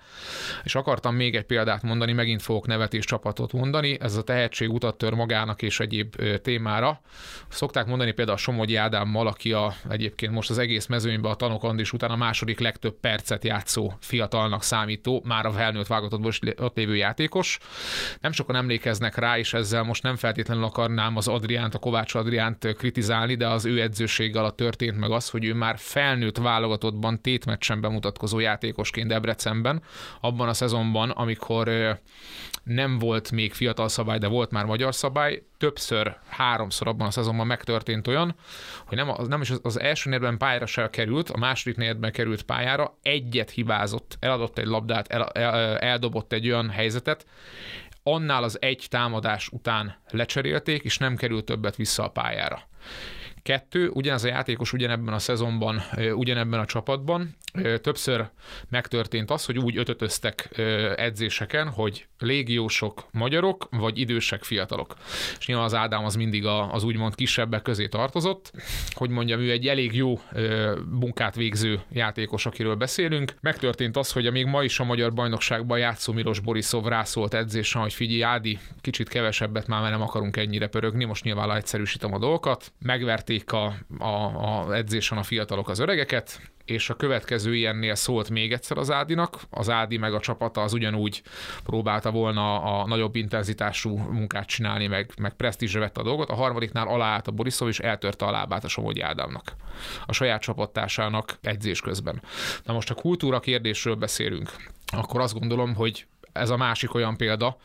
És 0.62 0.74
akartam 0.74 1.14
még 1.14 1.37
egy 1.37 1.44
példát 1.44 1.83
mondani, 1.83 2.12
megint 2.12 2.42
fogok 2.42 2.66
nevetés 2.66 3.05
csapatot 3.05 3.53
mondani, 3.53 3.96
ez 4.00 4.16
a 4.16 4.22
tehetség 4.22 4.72
utat 4.72 4.96
tör 4.96 5.12
magának 5.12 5.62
és 5.62 5.81
egyéb 5.81 6.16
témára. 6.42 7.00
Szokták 7.48 7.87
mondani 7.87 8.12
például 8.12 8.37
a 8.37 8.40
Somogyi 8.40 8.77
Ádámmal, 8.77 9.27
aki 9.27 9.53
a, 9.53 9.74
egyébként 9.88 10.33
most 10.33 10.50
az 10.50 10.59
egész 10.59 10.87
mezőnyben 10.87 11.31
a 11.31 11.35
Tanok 11.35 11.62
Andis 11.62 11.92
után 11.92 12.11
a 12.11 12.16
második 12.16 12.61
legtöbb 12.61 13.00
percet 13.00 13.44
játszó 13.44 13.92
fiatalnak 14.00 14.62
számító, 14.62 15.22
már 15.24 15.46
a 15.46 15.53
felnőtt 15.53 15.87
válogatottból 15.87 16.31
is 16.31 16.38
ott 16.57 16.77
lévő 16.77 16.96
játékos. 16.96 17.59
Nem 18.20 18.33
sokan 18.33 18.57
emlékeznek 18.57 19.04
rá, 19.12 19.38
és 19.38 19.55
ezzel 19.55 19.83
most 19.83 20.03
nem 20.03 20.17
feltétlenül 20.17 20.64
akarnám 20.64 21.17
az 21.17 21.29
Adriánt, 21.29 21.75
a 21.75 21.79
Kovács 21.79 22.14
Adriánt 22.14 22.75
kritizálni, 22.77 23.35
de 23.35 23.49
az 23.49 23.64
ő 23.64 23.81
edzőség 23.81 24.37
alatt 24.37 24.57
történt 24.57 24.99
meg 24.99 25.11
az, 25.11 25.29
hogy 25.29 25.45
ő 25.45 25.55
már 25.55 25.75
felnőtt 25.79 26.38
válogatottban 26.38 27.21
tétmeccsen 27.21 27.81
bemutatkozó 27.81 28.38
játékosként 28.38 29.09
Debrecenben, 29.09 29.83
abban 30.21 30.49
a 30.49 30.55
szezonban, 30.55 31.11
amikor 31.11 31.71
nem 32.64 32.99
volt 32.99 33.31
még 33.31 33.53
fiatal 33.53 33.88
szabály, 33.88 34.19
de 34.19 34.27
volt 34.27 34.51
már 34.51 34.64
magyar 34.64 34.95
szabály, 34.95 35.43
többször, 35.59 36.17
háromszor 36.29 36.88
abban 36.88 37.07
a 37.07 37.11
szezonban 37.11 37.47
megtörtént 37.47 38.07
olyan, 38.07 38.35
hogy 38.87 38.97
nem, 38.97 39.12
nem 39.29 39.40
is 39.40 39.53
az 39.62 39.81
első 39.81 40.11
negyedben 40.11 40.38
pályára 40.38 40.67
se 40.67 40.90
került, 40.90 41.31
a 41.31 41.38
második 41.38 41.77
negyedben 41.77 42.12
került 42.12 42.43
pályára, 42.43 42.99
egyet 43.03 43.51
hibázott, 43.51 44.17
eladott 44.21 44.59
egy 44.59 44.67
labdát, 44.67 45.09
el, 45.09 45.23
el, 45.23 45.79
eldobott 45.79 46.33
egy 46.33 46.47
olyan 46.47 46.71
helyzetet, 46.71 47.27
annál 48.07 48.43
az 48.43 48.59
egy 48.61 48.87
támadás 48.90 49.49
után 49.49 49.97
lecserélték, 50.11 50.83
és 50.83 50.99
nem 50.99 51.17
került 51.17 51.45
többet 51.45 51.77
vissza 51.77 52.05
a 52.05 52.09
pályára. 52.09 52.69
Kettő, 53.44 53.88
ugyanaz 53.88 54.24
a 54.24 54.28
játékos 54.28 54.72
ugyanebben 54.72 55.14
a 55.14 55.18
szezonban, 55.18 55.83
ugyanebben 56.14 56.61
a 56.61 56.64
csapatban, 56.64 57.37
többször 57.80 58.28
megtörtént 58.68 59.30
az, 59.30 59.44
hogy 59.44 59.59
úgy 59.59 59.76
ötötöztek 59.76 60.48
edzéseken, 60.96 61.68
hogy 61.68 62.07
légiósok 62.18 63.07
magyarok, 63.11 63.68
vagy 63.70 63.98
idősek 63.98 64.42
fiatalok. 64.42 64.94
És 65.38 65.46
nyilván 65.46 65.64
az 65.64 65.74
Ádám 65.74 66.04
az 66.04 66.14
mindig 66.14 66.46
az 66.46 66.85
úgymond 66.85 67.14
kisebbek 67.14 67.62
közé 67.62 67.88
tartozott, 67.88 68.52
hogy 68.90 69.11
mondjam, 69.11 69.40
ő 69.40 69.50
egy 69.50 69.66
elég 69.66 69.94
jó 69.94 70.20
munkát 70.90 71.35
végző 71.35 71.80
játékos, 71.92 72.46
akiről 72.46 72.74
beszélünk. 72.74 73.35
Megtörtént 73.40 73.96
az, 73.96 74.12
hogy 74.12 74.33
még 74.33 74.46
ma 74.46 74.62
is 74.62 74.80
a 74.80 74.85
magyar 74.85 75.12
bajnokságban 75.12 75.78
játszó 75.78 76.12
Milos 76.12 76.40
Borisov 76.40 76.87
rászólt 76.87 77.35
edzésen, 77.35 77.83
hogy 77.83 77.92
figyelj 77.92 78.22
Ádi, 78.22 78.59
kicsit 78.80 79.09
kevesebbet 79.09 79.66
már 79.66 79.90
nem 79.90 80.02
akarunk 80.02 80.37
ennyire 80.37 80.66
pörögni, 80.66 81.04
most 81.04 81.24
nyilván 81.24 81.57
egyszerűsítem 81.57 82.14
a 82.14 82.18
dolgokat. 82.18 82.72
Megverték 82.78 83.34
verték 83.35 83.53
a, 83.53 83.75
a, 83.99 84.66
a 84.66 84.75
edzésen 84.75 85.18
a 85.18 85.23
fiatalok 85.23 85.68
az 85.68 85.79
öregeket, 85.79 86.40
és 86.64 86.90
a 86.90 86.94
következő 86.94 87.55
ilyennél 87.55 87.94
szólt 87.94 88.31
még 88.31 88.53
egyszer 88.53 88.79
az 88.79 88.90
Ádinak. 88.90 89.40
Az 89.51 89.70
Ádi 89.70 89.97
meg 89.97 90.14
a 90.14 90.20
csapata 90.20 90.62
az 90.62 90.73
ugyanúgy 90.73 91.23
próbálta 91.64 92.11
volna 92.11 92.62
a 92.62 92.87
nagyobb 92.87 93.16
intenzitású 93.16 93.97
munkát 93.97 94.47
csinálni, 94.47 94.87
meg, 94.87 95.11
meg 95.18 95.35
presztízsre 95.35 95.81
vette 95.81 96.01
a 96.01 96.05
dolgot. 96.05 96.31
A 96.31 96.35
harmadiknál 96.35 96.88
aláállt 96.88 97.29
a 97.29 97.33
Borisov, 97.33 97.68
és 97.68 97.79
eltörte 97.79 98.25
a 98.25 98.31
lábát 98.31 98.64
a 98.64 98.68
Somogyi 98.68 99.01
Ádámnak. 99.01 99.53
A 100.07 100.12
saját 100.12 100.40
csapattársának 100.40 101.38
edzés 101.42 101.81
közben. 101.81 102.23
Na 102.64 102.73
most 102.73 102.90
a 102.90 102.94
kultúra 102.94 103.40
kérdésről 103.40 103.94
beszélünk. 103.94 104.51
Akkor 104.87 105.20
azt 105.20 105.38
gondolom, 105.38 105.75
hogy 105.75 106.07
ez 106.35 106.51
a 106.51 106.57
másik 106.57 106.94
olyan 106.94 107.16
példa, 107.16 107.57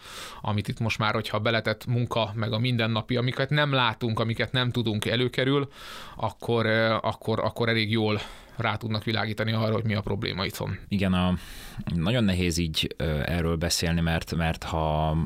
amit 0.42 0.68
itt 0.68 0.80
most 0.80 0.98
már, 0.98 1.14
hogyha 1.14 1.40
beletett 1.40 1.86
munka, 1.86 2.32
meg 2.36 2.54
a 2.54 2.60
mindennapi, 2.60 3.16
amiket 3.18 3.50
nem 3.50 3.74
látunk, 3.74 4.20
amiket 4.20 4.52
nem 4.52 4.72
tudunk 4.72 5.06
előkerül, 5.06 5.70
akkor, 6.16 6.66
akkor, 7.02 7.40
akkor 7.40 7.70
elég 7.70 7.92
jól 7.92 8.20
rá 8.62 8.76
tudnak 8.76 9.04
világítani 9.04 9.52
arra, 9.52 9.74
hogy 9.74 9.84
mi 9.84 9.94
a 9.94 10.02
probléma 10.02 10.46
itthon. 10.46 10.78
Igen, 10.88 11.14
a, 11.14 11.34
nagyon 11.96 12.24
nehéz 12.24 12.58
így 12.58 12.96
erről 13.26 13.56
beszélni, 13.56 14.02
mert, 14.02 14.36
mert 14.36 14.64
ha 14.64 15.18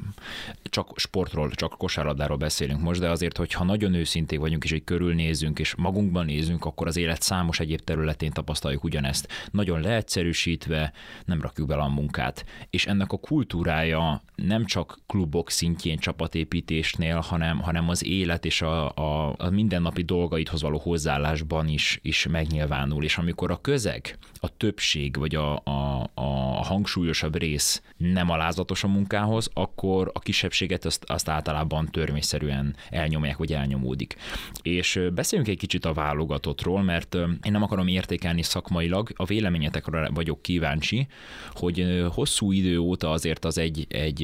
csak 0.64 0.92
sportról, 0.96 1.50
csak 1.50 1.78
kosárlabdáról 1.78 2.38
beszélünk 2.38 2.82
most, 2.82 3.00
de 3.00 3.10
azért, 3.10 3.38
hogyha 3.38 3.64
nagyon 3.64 3.94
őszinték 3.94 4.40
vagyunk 4.40 4.64
és 4.64 4.72
hogy 4.72 4.84
körülnézünk 4.84 5.60
és 5.60 5.76
magunkban 5.76 6.26
nézünk, 6.26 6.66
akkor 6.66 6.88
az 6.88 6.98
élet 6.98 7.22
számos 7.22 7.60
egyéb 7.60 7.80
területén 7.80 8.32
tapasztaljuk 8.32 8.84
ugyanezt. 8.84 9.28
Nagyon 9.52 9.82
leegyszerűsítve 9.82 10.94
nem 11.26 11.42
rakjuk 11.42 11.68
bele 11.68 11.82
a 11.82 11.88
munkát. 11.88 12.46
És 12.70 12.86
ennek 12.86 13.12
a 13.12 13.18
kultúrája 13.18 14.22
nem 14.36 14.66
csak 14.66 15.00
klubok 15.08 15.50
szintjén 15.50 15.98
csapatépítésnél, 15.98 17.20
hanem, 17.20 17.60
hanem 17.60 17.90
az 17.90 18.06
élet 18.06 18.46
és 18.46 18.62
a, 18.62 18.96
a, 18.96 19.36
a 19.38 19.50
mindennapi 19.50 20.02
dolgaithoz 20.02 20.62
való 20.62 20.78
hozzáállásban 20.78 21.68
is, 21.68 22.00
is 22.02 22.28
megnyilvánul. 22.28 23.04
És 23.04 23.16
amikor 23.24 23.52
a 23.52 23.62
közeg, 23.62 24.18
a 24.44 24.58
többség 24.58 25.18
vagy 25.18 25.36
a, 25.36 25.56
a, 25.56 26.10
a 26.14 26.64
hangsúlyosabb 26.64 27.38
rész 27.38 27.82
nem 27.98 28.30
alázatos 28.30 28.84
a 28.84 28.88
munkához, 28.88 29.50
akkor 29.54 30.12
a 30.14 30.20
kisebbséget 30.20 30.86
azt, 30.86 31.04
azt 31.08 31.30
általában 31.30 31.90
törvényszerűen 31.92 32.76
elnyomják, 32.90 33.38
vagy 33.38 33.54
elnyomódik. 33.54 34.16
És 34.62 35.00
beszéljünk 35.14 35.52
egy 35.52 35.58
kicsit 35.58 35.86
a 35.86 35.94
válogatottról, 35.94 36.82
mert 36.82 37.16
én 37.16 37.52
nem 37.52 37.64
akarom 37.64 37.88
értékelni 37.88 38.42
szakmailag, 38.42 39.10
a 39.16 39.26
véleményetekre 39.26 40.10
vagyok 40.14 40.42
kíváncsi, 40.42 41.08
hogy 41.52 42.06
hosszú 42.14 42.52
idő 42.52 42.78
óta 42.78 43.12
azért 43.12 43.46
az 43.46 43.58
egy, 43.58 43.86
egy 43.90 44.20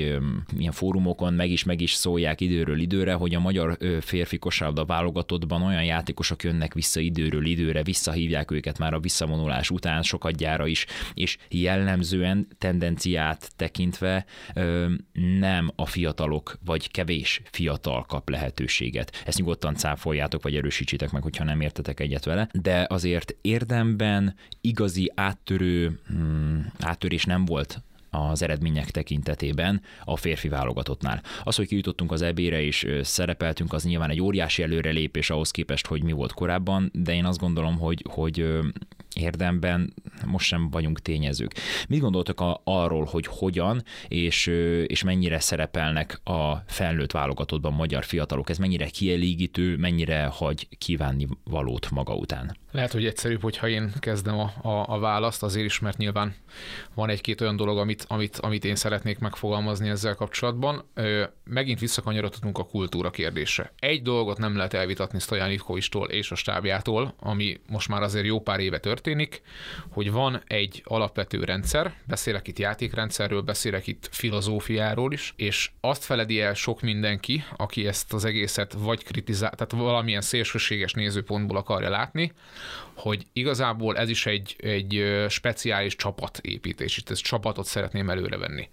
ilyen 0.57 0.71
fórumokon 0.71 1.33
meg 1.33 1.49
is 1.49 1.63
meg 1.63 1.81
is 1.81 1.93
szólják 1.93 2.41
időről 2.41 2.79
időre, 2.79 3.13
hogy 3.13 3.35
a 3.35 3.39
magyar 3.39 3.77
férfi 4.01 4.37
kosárlabda 4.37 4.85
válogatottban 4.85 5.61
olyan 5.61 5.83
játékosok 5.83 6.43
jönnek 6.43 6.73
vissza 6.73 6.99
időről 6.99 7.45
időre, 7.45 7.83
visszahívják 7.83 8.51
őket 8.51 8.77
már 8.77 8.93
a 8.93 8.99
visszavonulás 8.99 9.69
után 9.69 10.03
sokadjára 10.09 10.67
is, 10.67 10.85
és 11.13 11.37
jellemzően 11.49 12.47
tendenciát 12.57 13.51
tekintve 13.55 14.25
nem 15.39 15.71
a 15.75 15.85
fiatalok, 15.85 16.57
vagy 16.65 16.91
kevés 16.91 17.41
fiatal 17.51 18.05
kap 18.05 18.29
lehetőséget. 18.29 19.23
Ezt 19.25 19.37
nyugodtan 19.37 19.75
cáfoljátok, 19.75 20.43
vagy 20.43 20.55
erősítsétek 20.55 21.11
meg, 21.11 21.21
hogyha 21.21 21.43
nem 21.43 21.61
értetek 21.61 21.99
egyet 21.99 22.25
vele, 22.25 22.49
de 22.53 22.85
azért 22.89 23.35
érdemben 23.41 24.35
igazi 24.61 25.11
áttörő, 25.15 25.99
hmm, 26.07 26.71
áttörés 26.79 27.25
nem 27.25 27.45
volt 27.45 27.81
az 28.09 28.41
eredmények 28.41 28.91
tekintetében 28.91 29.81
a 30.03 30.17
férfi 30.17 30.49
válogatottnál. 30.49 31.21
Az, 31.43 31.55
hogy 31.55 31.67
kijutottunk 31.67 32.11
az 32.11 32.21
EB-re 32.21 32.61
és 32.61 32.87
szerepeltünk, 33.01 33.73
az 33.73 33.83
nyilván 33.83 34.09
egy 34.09 34.21
óriási 34.21 34.63
előrelépés 34.63 35.29
ahhoz 35.29 35.51
képest, 35.51 35.87
hogy 35.87 36.03
mi 36.03 36.11
volt 36.11 36.33
korábban, 36.33 36.91
de 36.93 37.13
én 37.13 37.25
azt 37.25 37.39
gondolom, 37.39 37.77
hogy, 37.77 38.05
hogy 38.09 38.45
érdemben 39.15 39.93
most 40.25 40.47
sem 40.47 40.69
vagyunk 40.69 40.99
tényezők. 40.99 41.53
Mit 41.87 41.99
gondoltak 41.99 42.39
a, 42.39 42.61
arról, 42.63 43.05
hogy 43.05 43.25
hogyan 43.29 43.83
és, 44.07 44.47
és 44.87 45.03
mennyire 45.03 45.39
szerepelnek 45.39 46.21
a 46.23 46.55
felnőtt 46.67 47.11
válogatottban 47.11 47.73
magyar 47.73 48.03
fiatalok? 48.03 48.49
Ez 48.49 48.57
mennyire 48.57 48.89
kielégítő, 48.89 49.77
mennyire 49.77 50.25
hagy 50.25 50.67
kívánni 50.77 51.27
valót 51.43 51.89
maga 51.91 52.15
után? 52.15 52.57
Lehet, 52.71 52.91
hogy 52.91 53.05
egyszerűbb, 53.05 53.41
hogyha 53.41 53.67
én 53.67 53.91
kezdem 53.99 54.39
a, 54.39 54.51
a, 54.61 54.85
a 54.87 54.99
választ, 54.99 55.43
azért 55.43 55.65
is, 55.65 55.79
mert 55.79 55.97
nyilván 55.97 56.35
van 56.93 57.09
egy-két 57.09 57.41
olyan 57.41 57.55
dolog, 57.55 57.77
amit, 57.77 58.05
amit, 58.07 58.37
amit 58.37 58.65
én 58.65 58.75
szeretnék 58.75 59.19
megfogalmazni 59.19 59.89
ezzel 59.89 60.15
kapcsolatban. 60.15 60.83
Ö, 60.93 61.23
megint 61.43 61.79
visszakanyarodhatunk 61.79 62.57
a 62.57 62.65
kultúra 62.65 63.09
kérdésre. 63.09 63.73
Egy 63.79 64.01
dolgot 64.01 64.37
nem 64.37 64.55
lehet 64.55 64.73
elvitatni 64.73 65.19
Stojan 65.19 65.51
Ivkovistól 65.51 66.09
és 66.09 66.31
a 66.31 66.35
stábjától, 66.35 67.13
ami 67.19 67.59
most 67.69 67.87
már 67.87 68.01
azért 68.01 68.25
jó 68.25 68.41
pár 68.41 68.59
éve 68.59 68.79
történik, 69.01 69.41
hogy 69.89 70.11
van 70.11 70.41
egy 70.47 70.81
alapvető 70.85 71.43
rendszer, 71.43 71.93
beszélek 72.07 72.47
itt 72.47 72.59
játékrendszerről, 72.59 73.41
beszélek 73.41 73.87
itt 73.87 74.09
filozófiáról 74.11 75.13
is, 75.13 75.33
és 75.35 75.71
azt 75.81 76.03
feledi 76.03 76.41
el 76.41 76.53
sok 76.53 76.81
mindenki, 76.81 77.43
aki 77.57 77.87
ezt 77.87 78.13
az 78.13 78.25
egészet 78.25 78.73
vagy 78.73 79.03
kritizál, 79.03 79.51
tehát 79.51 79.85
valamilyen 79.85 80.21
szélsőséges 80.21 80.93
nézőpontból 80.93 81.57
akarja 81.57 81.89
látni, 81.89 82.31
hogy 82.95 83.25
igazából 83.33 83.97
ez 83.97 84.09
is 84.09 84.25
egy, 84.25 84.55
egy 84.57 85.25
speciális 85.29 85.95
csapatépítés, 85.95 86.97
itt 86.97 87.09
ez 87.09 87.19
csapatot 87.19 87.65
szeretném 87.65 88.09
előrevenni. 88.09 88.69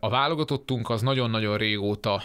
A 0.00 0.08
válogatottunk 0.08 0.90
az 0.90 1.02
nagyon-nagyon 1.02 1.56
régóta 1.56 2.22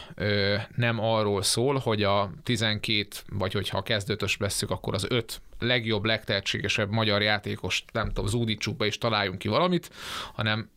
nem 0.76 1.00
arról 1.00 1.42
szól, 1.42 1.78
hogy 1.78 2.04
a 2.04 2.32
12, 2.44 3.08
vagy 3.30 3.54
hogyha 3.54 3.78
a 3.78 3.84
kezdőtös 3.84 4.36
veszük, 4.36 4.70
akkor 4.70 4.94
az 4.94 5.06
5 5.10 5.42
legjobb, 5.60 6.06
legtehetségesebb 6.06 6.92
magyar 6.92 7.22
játékos, 7.22 7.84
nem 7.94 8.08
tudom, 8.08 8.28
zúdítsuk 8.28 8.78
be 8.78 8.86
és 8.86 8.98
találjunk 8.98 9.38
ki 9.38 9.48
valamit, 9.48 9.90
hanem 10.34 10.70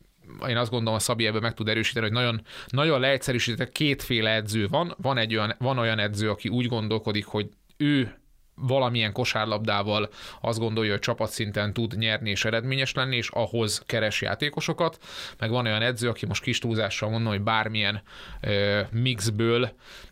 én 0.49 0.57
azt 0.57 0.71
gondolom, 0.71 0.95
a 0.95 0.99
Szabi 0.99 1.27
ebben 1.27 1.43
meg 1.43 1.55
tud 1.55 1.69
erősíteni, 1.69 2.07
hogy 2.07 2.15
nagyon, 2.15 2.41
nagyon 2.67 3.01
leegyszerűsített 3.01 3.73
kétféle 3.73 4.35
edző 4.35 4.69
van. 4.69 4.95
Van, 5.03 5.19
egy 5.19 5.37
olyan, 5.37 5.55
van 5.59 5.79
olyan 5.79 5.99
edző, 5.99 6.31
aki 6.31 6.49
úgy 6.49 6.67
gondolkodik, 6.67 7.27
hogy 7.27 7.49
ő 7.77 8.19
valamilyen 8.57 9.13
kosárlabdával 9.13 10.09
azt 10.41 10.59
gondolja, 10.59 10.91
hogy 10.91 11.01
csapatszinten 11.01 11.73
tud 11.73 11.99
nyerni 11.99 12.31
és 12.31 12.45
eredményes 12.45 12.95
lenni, 12.95 13.17
és 13.17 13.29
ahhoz 13.29 13.83
keres 13.87 14.23
játékosokat. 14.23 14.99
Meg 15.39 15.51
van 15.51 15.67
olyan 15.67 15.83
edző, 15.83 16.09
aki 16.09 16.27
most 16.27 16.43
kis 16.43 16.59
túlzással 16.59 17.11
mondom, 17.11 17.33
hogy 17.33 17.43
bármilyen 17.43 18.03
ö, 18.41 18.81
mixből 18.91 19.71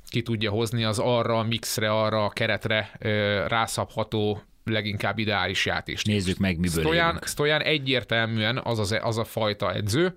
ki 0.08 0.22
tudja 0.22 0.50
hozni 0.50 0.84
az 0.84 0.98
arra 0.98 1.38
a 1.38 1.42
mixre, 1.42 1.90
arra 1.90 2.24
a 2.24 2.28
keretre 2.28 2.90
ö, 2.98 3.44
rászabható 3.48 4.42
leginkább 4.64 5.18
ideális 5.18 5.66
játékos. 5.66 6.04
Nézzük 6.04 6.38
meg, 6.38 6.58
miből 6.58 6.84
Stojan, 6.84 7.18
Stojan 7.22 7.62
egyértelműen 7.62 8.60
az, 8.64 8.78
az, 8.78 8.98
az 9.02 9.18
a 9.18 9.24
fajta 9.24 9.72
edző, 9.72 10.14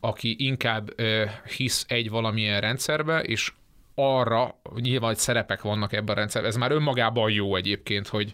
aki 0.00 0.36
inkább 0.38 0.92
ö, 0.96 1.24
hisz 1.56 1.84
egy 1.88 2.10
valamilyen 2.10 2.60
rendszerbe, 2.60 3.20
és 3.20 3.52
arra 3.94 4.60
nyilván, 4.74 5.08
hogy 5.08 5.18
szerepek 5.18 5.62
vannak 5.62 5.92
ebben 5.92 6.14
a 6.14 6.18
rendszerben. 6.18 6.50
Ez 6.50 6.56
már 6.56 6.70
önmagában 6.70 7.30
jó 7.30 7.56
egyébként, 7.56 8.08
hogy, 8.08 8.32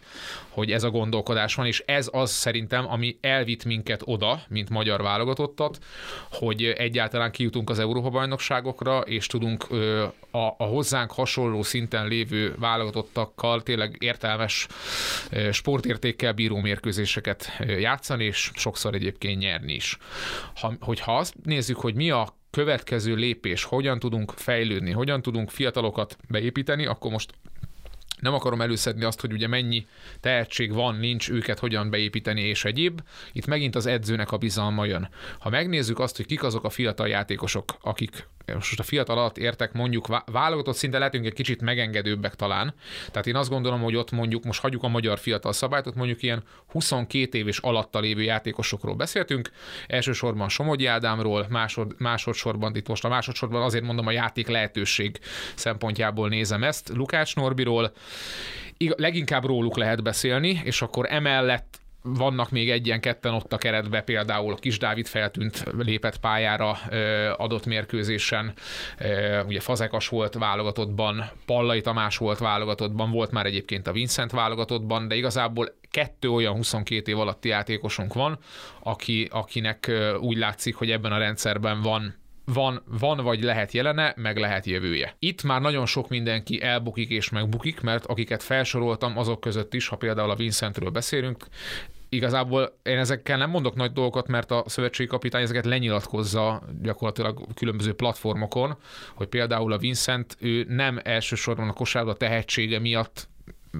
hogy 0.49 0.71
ez 0.71 0.83
a 0.83 0.90
gondolkodás 0.90 1.55
van, 1.55 1.66
és 1.66 1.83
ez 1.87 2.09
az 2.12 2.31
szerintem, 2.31 2.90
ami 2.90 3.18
elvitt 3.21 3.64
minket 3.64 4.03
oda, 4.05 4.42
mint 4.49 4.71
magyar 4.71 5.03
válogatottat, 5.03 5.79
hogy 6.31 6.64
egyáltalán 6.64 7.31
kijutunk 7.31 7.71
az 7.71 7.79
Európa-bajnokságokra, 7.79 9.01
és 9.01 9.27
tudunk 9.27 9.66
a, 10.31 10.47
a 10.57 10.64
hozzánk 10.64 11.12
hasonló 11.12 11.62
szinten 11.62 12.07
lévő 12.07 12.55
válogatottakkal 12.59 13.62
tényleg 13.62 13.97
értelmes 14.01 14.66
sportértékkel 15.53 16.33
bíró 16.33 16.57
mérkőzéseket 16.57 17.53
játszani, 17.79 18.25
és 18.25 18.51
sokszor 18.55 18.94
egyébként 18.94 19.38
nyerni 19.38 19.73
is. 19.73 19.99
Ha, 20.55 20.73
hogyha 20.81 21.16
azt 21.16 21.35
nézzük, 21.42 21.77
hogy 21.77 21.94
mi 21.94 22.11
a 22.11 22.38
következő 22.51 23.15
lépés, 23.15 23.65
hogyan 23.65 23.99
tudunk 23.99 24.33
fejlődni, 24.37 24.91
hogyan 24.91 25.23
tudunk 25.23 25.51
fiatalokat 25.51 26.17
beépíteni, 26.29 26.87
akkor 26.87 27.11
most 27.11 27.33
nem 28.21 28.35
akarom 28.35 28.61
előszedni 28.61 29.05
azt, 29.05 29.21
hogy 29.21 29.33
ugye 29.33 29.47
mennyi 29.47 29.87
tehetség 30.21 30.73
van, 30.73 30.95
nincs, 30.95 31.31
őket 31.31 31.59
hogyan 31.59 31.91
beépíteni 31.91 32.41
és 32.41 32.65
egyéb. 32.65 33.01
Itt 33.33 33.47
megint 33.47 33.75
az 33.75 33.87
edzőnek 33.87 34.33
a 34.33 34.37
bizalma 34.37 34.85
jön. 34.85 35.09
Ha 35.39 35.49
megnézzük 35.49 35.99
azt, 35.99 36.17
hogy 36.17 36.27
kik 36.27 36.43
azok 36.43 36.65
a 36.65 36.71
fiatal 36.71 37.09
játékosok, 37.09 37.77
akik 37.81 38.27
most 38.55 38.81
a 38.81 38.83
fiatal 38.83 39.19
alatt 39.19 39.39
értek, 39.39 39.73
mondjuk 39.73 40.23
válogatott 40.33 40.77
szinte 40.77 40.99
lehetünk 40.99 41.27
egy 41.27 41.33
kicsit 41.33 41.61
megengedőbbek 41.61 42.35
talán. 42.35 42.75
Tehát 43.11 43.27
én 43.27 43.37
azt 43.37 43.51
gondolom, 43.51 43.81
hogy 43.81 43.97
ott 43.97 44.11
mondjuk, 44.11 44.45
most 44.45 44.61
hagyjuk 44.61 44.83
a 44.83 44.89
magyar 44.89 45.19
fiatal 45.19 45.53
szabályt, 45.53 45.87
ott 45.87 45.95
mondjuk 45.95 46.23
ilyen 46.23 46.43
22 46.67 47.39
éves 47.39 47.59
alatta 47.59 48.01
lévő 48.01 48.23
játékosokról 48.23 48.95
beszéltünk. 48.95 49.51
Elsősorban 49.87 50.49
Somogyi 50.49 50.87
Ádámról, 50.87 51.47
másod, 51.49 51.95
másodszorban, 51.99 52.77
itt 52.77 52.89
most 52.89 53.05
a 53.05 53.09
másodszorban 53.09 53.63
azért 53.63 53.85
mondom 53.85 54.07
a 54.07 54.11
játék 54.11 54.49
lehetőség 54.49 55.19
szempontjából 55.55 56.29
nézem 56.29 56.63
ezt, 56.63 56.89
Lukács 56.89 57.37
Norbiról. 57.37 57.93
Leginkább 58.79 59.45
róluk 59.45 59.77
lehet 59.77 60.03
beszélni, 60.03 60.61
és 60.65 60.83
akkor 60.83 61.07
emellett 61.13 61.81
vannak 62.14 62.51
még 62.51 62.71
egyen-ketten 62.71 63.35
ott 63.35 63.53
a 63.53 63.59
keretbe, 63.59 64.01
például 64.01 64.57
Kis 64.57 64.79
Dávid 64.79 65.07
feltűnt, 65.07 65.64
lépett 65.79 66.18
pályára 66.18 66.71
adott 67.37 67.66
mérkőzésen, 67.66 68.53
ugye 69.47 69.61
Fazekas 69.61 70.09
volt 70.09 70.35
válogatottban, 70.35 71.31
Pallai 71.46 71.81
Tamás 71.81 72.17
volt 72.17 72.38
válogatottban, 72.38 73.11
volt 73.11 73.31
már 73.31 73.46
egyébként 73.46 73.87
a 73.87 73.92
Vincent 73.92 74.31
válogatottban, 74.31 75.09
de 75.09 75.15
igazából 75.15 75.79
kettő 75.90 76.29
olyan 76.29 76.54
22 76.54 77.11
év 77.11 77.19
alatti 77.19 77.48
játékosunk 77.48 78.15
van, 78.15 78.38
aki, 78.83 79.29
akinek 79.31 79.90
úgy 80.21 80.37
látszik, 80.37 80.75
hogy 80.75 80.90
ebben 80.90 81.13
a 81.13 81.19
rendszerben 81.19 81.83
van 81.83 82.15
van, 82.52 82.83
van 82.98 83.17
vagy 83.17 83.42
lehet 83.42 83.73
jelene, 83.73 84.15
meg 84.17 84.37
lehet 84.37 84.67
jövője. 84.67 85.15
Itt 85.19 85.42
már 85.42 85.61
nagyon 85.61 85.87
sok 85.87 86.09
mindenki 86.09 86.63
elbukik 86.63 87.11
és 87.11 87.29
megbukik, 87.29 87.81
mert 87.81 88.06
akiket 88.06 88.42
felsoroltam, 88.42 89.19
azok 89.19 89.40
között 89.40 89.75
is, 89.75 89.88
ha 89.88 89.96
például 89.96 90.31
a 90.31 90.37
Vincentről 90.37 90.90
beszélünk, 90.90 91.46
igazából 92.09 92.79
én 92.83 92.98
ezekkel 92.98 93.37
nem 93.37 93.50
mondok 93.50 93.75
nagy 93.75 93.92
dolgokat, 93.92 94.27
mert 94.27 94.50
a 94.50 94.65
szövetségi 94.67 95.09
kapitány 95.09 95.42
ezeket 95.42 95.65
lenyilatkozza 95.65 96.63
gyakorlatilag 96.83 97.54
különböző 97.54 97.94
platformokon, 97.94 98.77
hogy 99.15 99.27
például 99.27 99.73
a 99.73 99.79
Vincent, 99.79 100.37
ő 100.40 100.65
nem 100.69 101.00
elsősorban 101.02 101.69
a 101.69 101.73
kosárlabda 101.73 102.19
tehetsége 102.19 102.79
miatt 102.79 103.29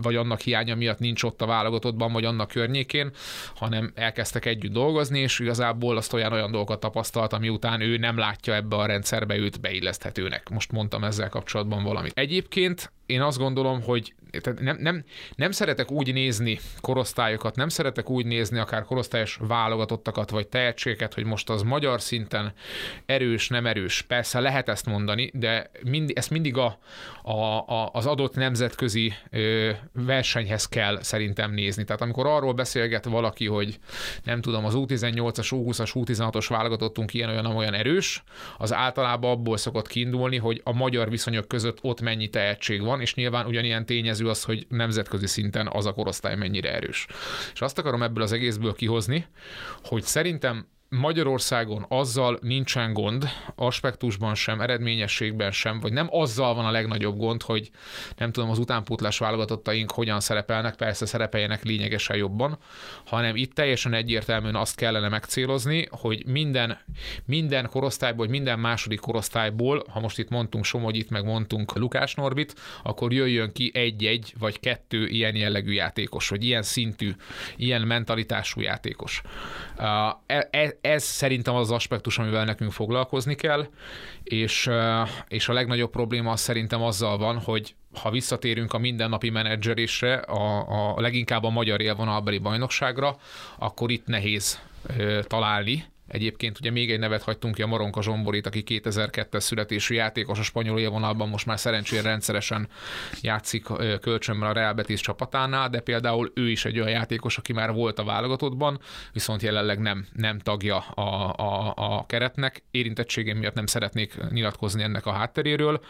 vagy 0.03 0.17
annak 0.17 0.41
hiánya 0.41 0.75
miatt 0.75 0.99
nincs 0.99 1.23
ott 1.23 1.43
a 1.43 1.47
válogatottban, 1.47 2.13
vagy 2.13 2.25
annak 2.25 2.49
környékén, 2.49 3.11
hanem 3.55 3.93
elkezdtek 3.95 4.45
együtt 4.45 4.73
dolgozni, 4.73 5.19
és 5.19 5.39
igazából 5.39 5.97
azt 5.97 6.13
olyan 6.13 6.33
olyan 6.33 6.51
dolgokat 6.51 6.81
tapasztalt, 6.81 7.33
ami 7.33 7.49
után 7.49 7.81
ő 7.81 7.97
nem 7.97 8.19
látja 8.19 8.55
ebbe 8.55 8.77
a 8.77 8.87
rendszerbe 8.87 9.37
őt 9.37 9.61
beilleszthetőnek. 9.61 10.49
Most 10.49 10.73
mondtam 10.73 11.05
ezzel 11.05 11.29
kapcsolatban 11.29 11.83
valamit. 11.83 12.13
Egyébként 12.15 12.93
én 13.09 13.21
azt 13.21 13.39
gondolom, 13.39 13.83
hogy 13.83 14.15
nem, 14.61 14.77
nem, 14.81 15.05
nem 15.35 15.51
szeretek 15.51 15.91
úgy 15.91 16.13
nézni 16.13 16.59
korosztályokat, 16.81 17.57
nem 17.57 17.69
szeretek 17.69 18.11
úgy 18.11 18.27
nézni 18.27 18.59
akár 18.59 18.85
korosztályos 18.85 19.39
válogatottakat, 19.41 20.31
vagy 20.31 20.49
tehetségeket, 20.49 21.15
hogy 21.15 21.25
most 21.25 21.51
az 21.51 21.63
magyar 21.63 22.01
szinten 22.01 22.53
erős, 23.07 23.49
nem 23.49 23.67
erős. 23.67 24.03
Persze 24.03 24.41
lehet 24.41 24.69
ezt 24.69 24.87
mondani, 24.87 25.31
de 25.35 25.71
mind, 25.83 26.11
ezt 26.15 26.31
mindig 26.31 26.57
a, 26.57 26.79
a, 27.23 27.59
a, 27.59 27.91
az 27.93 28.07
adott 28.07 28.35
nemzetközi 28.35 29.13
ö, 29.31 29.71
versenyhez 29.93 30.69
kell 30.69 31.03
szerintem 31.03 31.53
nézni. 31.53 31.85
Tehát 31.85 32.03
amikor 32.03 32.27
arról 32.27 32.53
beszélget 32.53 33.05
valaki, 33.05 33.47
hogy 33.47 33.79
nem 34.25 34.41
tudom, 34.41 34.65
az 34.65 34.75
U18-as, 34.77 35.49
U20-as, 35.51 35.91
U16-os 35.95 36.47
válogatottunk 36.49 37.15
ilyen 37.15 37.29
olyan 37.29 37.47
olyan 37.47 37.75
erős, 37.75 38.23
az 38.59 38.73
általában 38.73 39.31
abból 39.31 39.57
szokott 39.57 39.87
kiindulni, 39.87 40.37
hogy 40.37 40.61
a 40.65 40.73
magyar 40.73 41.11
viszonyok 41.11 41.49
között 41.49 41.79
ott 41.83 42.01
mennyi 42.01 42.29
tehetség 42.29 42.83
van, 42.83 42.98
és 43.01 43.15
nyilván 43.15 43.47
ugyanilyen 43.47 43.87
tényező 43.87 44.29
az, 44.29 44.43
hogy 44.43 44.67
nemzetközi 44.69 45.27
szinten 45.27 45.69
az 45.73 45.87
a 45.87 45.93
korosztály 45.93 46.37
mennyire 46.37 46.75
erős. 46.75 47.07
És 47.53 47.61
azt 47.61 47.79
akarom 47.79 48.03
ebből 48.03 48.23
az 48.23 48.33
egészből 48.33 48.75
kihozni, 48.75 49.27
hogy 49.83 50.03
szerintem 50.03 50.67
Magyarországon 50.91 51.85
azzal 51.89 52.39
nincsen 52.43 52.93
gond, 52.93 53.29
aspektusban 53.55 54.35
sem, 54.35 54.61
eredményességben 54.61 55.51
sem, 55.51 55.81
vagy 55.81 55.93
nem 55.93 56.07
azzal 56.11 56.55
van 56.55 56.65
a 56.65 56.71
legnagyobb 56.71 57.17
gond, 57.17 57.43
hogy 57.43 57.71
nem 58.17 58.33
tudom, 58.33 58.51
az 58.51 58.59
utánpótlás 58.59 59.19
válogatottaink 59.19 59.91
hogyan 59.91 60.21
szerepelnek, 60.21 60.75
persze 60.75 61.07
szerepeljenek 61.07 61.65
lényegesen 61.65 62.17
jobban, 62.17 62.59
hanem 63.07 63.37
itt 63.37 63.55
teljesen 63.55 63.95
egyértelműen 63.95 64.55
azt 64.55 64.77
kellene 64.77 65.09
megcélozni, 65.09 65.89
hogy 65.91 66.27
minden, 66.27 66.79
minden 67.25 67.69
korosztályból, 67.69 68.27
vagy 68.27 68.35
minden 68.35 68.59
második 68.59 69.01
korosztályból, 69.01 69.85
ha 69.91 70.01
most 70.01 70.19
itt 70.19 70.29
mondtunk 70.29 70.65
Somogyit, 70.65 71.11
meg 71.11 71.25
mondtunk 71.25 71.77
Lukás 71.77 72.15
Norbit, 72.15 72.55
akkor 72.83 73.13
jöjjön 73.13 73.53
ki 73.53 73.71
egy-egy 73.75 74.35
vagy 74.39 74.61
kettő 74.61 75.07
ilyen 75.07 75.35
jellegű 75.35 75.73
játékos, 75.73 76.29
vagy 76.29 76.45
ilyen 76.45 76.63
szintű, 76.63 77.13
ilyen 77.57 77.83
mentalitású 77.83 78.61
játékos. 78.61 79.23
E, 80.27 80.49
e, 80.51 80.78
ez 80.81 81.03
szerintem 81.03 81.55
az, 81.55 81.61
az 81.61 81.71
aspektus, 81.71 82.19
amivel 82.19 82.45
nekünk 82.45 82.73
foglalkozni 82.73 83.35
kell, 83.35 83.67
és, 84.23 84.71
és 85.29 85.49
a 85.49 85.53
legnagyobb 85.53 85.91
probléma 85.91 86.37
szerintem 86.37 86.83
azzal 86.83 87.19
van, 87.19 87.39
hogy 87.39 87.75
ha 87.95 88.11
visszatérünk 88.11 88.73
a 88.73 88.79
mindennapi 88.79 89.31
menedzserésre, 89.31 90.15
a, 90.15 90.95
a 90.97 91.01
leginkább 91.01 91.45
a 91.45 91.51
magyar 91.51 91.81
élvonalbeli 91.81 92.39
bajnokságra, 92.39 93.17
akkor 93.59 93.91
itt 93.91 94.07
nehéz 94.07 94.61
találni 95.23 95.85
Egyébként 96.09 96.59
ugye 96.59 96.71
még 96.71 96.91
egy 96.91 96.99
nevet 96.99 97.23
hagytunk 97.23 97.55
ki 97.55 97.63
a 97.63 97.67
Moronka 97.67 98.03
Zsomborit, 98.03 98.47
aki 98.47 98.63
2002-es 98.67 99.41
születésű 99.41 99.95
játékos 99.95 100.39
a 100.39 100.43
spanyol 100.43 100.79
élvonalban, 100.79 101.29
most 101.29 101.47
már 101.47 101.59
szerencsére 101.59 102.03
rendszeresen 102.03 102.69
játszik 103.21 103.67
kölcsönben 104.01 104.49
a 104.49 104.53
Real 104.53 104.73
Betis 104.73 105.01
csapatánál, 105.01 105.69
de 105.69 105.81
például 105.81 106.33
ő 106.35 106.51
is 106.51 106.65
egy 106.65 106.79
olyan 106.79 106.91
játékos, 106.91 107.39
aki 107.39 107.53
már 107.53 107.73
volt 107.73 107.99
a 107.99 108.05
válogatottban, 108.05 108.81
viszont 109.13 109.43
jelenleg 109.43 109.79
nem, 109.79 110.07
nem 110.13 110.39
tagja 110.39 110.79
a, 110.79 111.35
a, 111.37 111.75
a 111.77 112.07
keretnek. 112.07 112.63
Érintettségem 112.71 113.37
miatt 113.37 113.55
nem 113.55 113.67
szeretnék 113.67 114.17
nyilatkozni 114.31 114.83
ennek 114.83 115.07
a 115.07 115.13
hátteréről, 115.13 115.81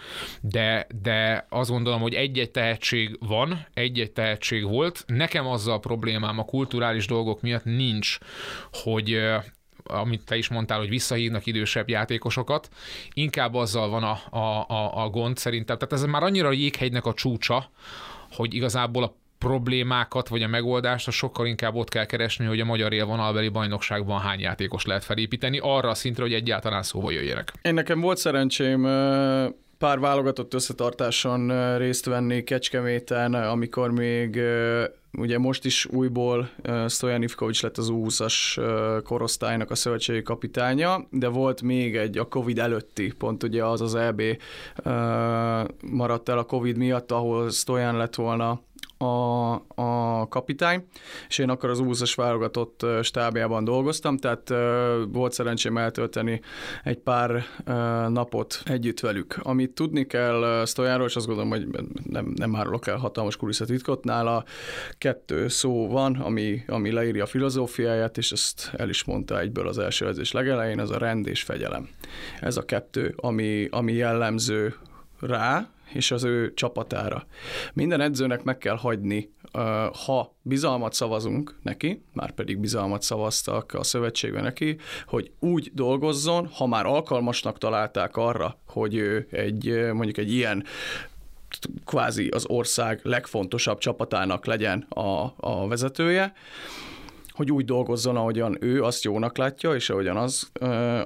de, 0.41 0.87
de 1.03 1.47
azt 1.49 1.71
gondolom, 1.71 2.01
hogy 2.01 2.15
egy-egy 2.15 2.51
tehetség 2.51 3.17
van, 3.21 3.67
egy-egy 3.75 4.13
tehetség 4.13 4.65
volt. 4.65 5.05
Nekem 5.07 5.47
azzal 5.47 5.75
a 5.75 5.79
problémám 5.79 6.39
a 6.39 6.45
kulturális 6.45 7.07
dolgok 7.07 7.41
miatt 7.41 7.65
nincs, 7.65 8.19
hogy 8.73 9.21
amit 9.89 10.25
te 10.25 10.37
is 10.37 10.49
mondtál, 10.49 10.79
hogy 10.79 10.89
visszahívnak 10.89 11.47
idősebb 11.47 11.89
játékosokat, 11.89 12.69
inkább 13.13 13.55
azzal 13.55 13.89
van 13.89 14.03
a, 14.03 14.37
a, 14.39 14.65
a, 14.69 15.05
a 15.05 15.09
gond 15.09 15.37
szerintem. 15.37 15.79
Tehát 15.79 15.95
ez 15.95 16.11
már 16.11 16.23
annyira 16.23 16.49
a 16.49 16.53
jéghegynek 16.53 17.07
a 17.07 17.15
csúcsa, 17.15 17.71
hogy 18.33 18.55
igazából 18.55 19.03
a 19.03 19.15
problémákat 19.39 20.29
vagy 20.29 20.43
a 20.43 20.49
megoldást 20.49 21.09
a 21.09 21.11
sokkal 21.11 21.47
inkább 21.47 21.75
ott 21.75 21.89
kell 21.89 22.05
keresni, 22.05 22.47
hogy 22.47 22.61
a 22.61 22.65
magyar 22.65 22.93
élvonalbeli 22.93 23.49
bajnokságban 23.49 24.21
hány 24.21 24.41
játékos 24.41 24.85
lehet 24.85 25.05
felépíteni, 25.05 25.59
arra 25.63 25.89
a 25.89 25.95
szintre, 25.95 26.23
hogy 26.23 26.33
egyáltalán 26.33 26.83
szóba 26.83 27.11
jöjjenek. 27.11 27.53
Én 27.63 27.75
nekem 27.75 28.01
volt 28.01 28.19
szerencsém 28.19 28.83
pár 29.79 29.99
válogatott 29.99 30.55
összetartáson 30.55 31.77
részt 31.79 32.05
venni 32.05 32.45
Kecskeméten, 32.45 33.35
amikor 33.35 33.91
még 33.91 34.41
ugye 35.13 35.39
most 35.39 35.65
is 35.65 35.87
újból 35.87 36.51
Stojan 36.89 37.23
Ivkovics 37.23 37.63
lett 37.63 37.79
az 37.79 37.89
U20-as 37.93 38.61
korosztálynak 39.05 39.71
a 39.71 39.75
szövetségi 39.75 40.23
kapitánya, 40.23 41.07
de 41.11 41.29
volt 41.29 41.63
még 41.63 41.97
egy 41.97 42.19
a 42.19 42.29
Covid 42.29 42.59
előtti, 42.59 43.13
pont 43.19 43.43
ugye 43.43 43.65
az 43.65 43.81
az 43.81 43.95
EB 43.95 44.23
maradt 45.91 46.29
el 46.29 46.39
a 46.39 46.45
Covid 46.45 46.77
miatt, 46.77 47.13
ahol 47.13 47.51
Stojan 47.51 47.97
lett 47.97 48.15
volna 48.15 48.61
a, 48.99 49.53
a 49.75 50.27
kapitány, 50.29 50.87
és 51.29 51.39
én 51.39 51.51
akkor 51.51 51.71
az 51.71 51.81
úszas 51.81 52.15
válogatott 52.15 52.87
stábjában 53.03 53.65
dolgoztam, 53.65 54.17
tehát 54.17 54.49
volt 55.13 55.33
szerencsém 55.33 55.77
eltölteni 55.79 56.41
egy 56.85 56.99
pár 56.99 57.45
napot 58.09 58.63
együtt 58.65 59.01
velük. 59.01 59.39
Amit 59.43 59.71
tudni 59.71 60.07
kell 60.07 60.63
Stojanról, 60.67 61.07
és 61.07 61.17
azt 61.17 61.27
gondolom, 61.27 61.51
hogy 61.51 61.67
nem, 62.05 62.33
nem 62.37 62.57
árulok 62.57 62.87
el 62.87 62.97
hatalmas 62.97 63.37
kulisszatitkot, 63.37 64.05
nála 64.05 64.45
kettő 64.99 65.49
szó 65.49 65.89
van, 65.89 66.15
ami, 66.15 66.63
ami 66.67 66.91
leírja 66.91 67.23
a 67.23 67.27
filozófiáját, 67.27 68.19
és 68.19 68.33
ezt 68.33 68.71
el 68.77 68.89
is 68.89 69.05
mondta 69.05 69.41
egyből 69.41 69.69
az 69.69 69.79
első 69.79 70.07
edzés 70.07 70.33
legelején, 70.33 70.81
ez 70.81 70.91
a 70.91 70.99
rend 70.99 71.27
és 71.27 71.43
fegyelem. 71.43 71.89
Ez 72.41 72.57
a 72.57 72.65
kettő, 72.65 73.15
ami, 73.17 73.69
ami 73.71 73.93
jellemző 73.93 74.75
rá, 75.21 75.69
és 75.93 76.11
az 76.11 76.25
ő 76.25 76.55
csapatára. 76.55 77.27
Minden 77.73 78.01
edzőnek 78.01 78.43
meg 78.43 78.59
kell 78.59 78.77
hagyni, 78.77 79.33
ha 80.07 80.35
bizalmat 80.43 80.93
szavazunk 80.93 81.59
neki, 81.63 82.03
már 82.13 82.31
pedig 82.31 82.59
bizalmat 82.59 83.03
szavaztak 83.03 83.75
a 83.75 83.83
szövetségben 83.83 84.43
neki, 84.43 84.77
hogy 85.07 85.31
úgy 85.39 85.71
dolgozzon, 85.75 86.47
ha 86.47 86.67
már 86.67 86.87
alkalmasnak 86.87 87.59
találták 87.59 88.17
arra, 88.17 88.59
hogy 88.67 88.95
ő 88.95 89.27
egy 89.31 89.91
mondjuk 89.93 90.17
egy 90.17 90.33
ilyen 90.33 90.65
kvázi 91.85 92.29
az 92.29 92.47
ország 92.47 93.01
legfontosabb 93.03 93.79
csapatának 93.79 94.47
legyen 94.47 94.87
a, 94.89 95.33
a 95.37 95.69
vezetője, 95.69 96.33
hogy 97.39 97.53
úgy 97.53 97.65
dolgozzon, 97.65 98.17
ahogyan 98.17 98.57
ő 98.61 98.83
azt 98.83 99.05
jónak 99.05 99.37
látja, 99.37 99.75
és 99.75 99.91
ahogyan 99.91 100.17
az, 100.17 100.51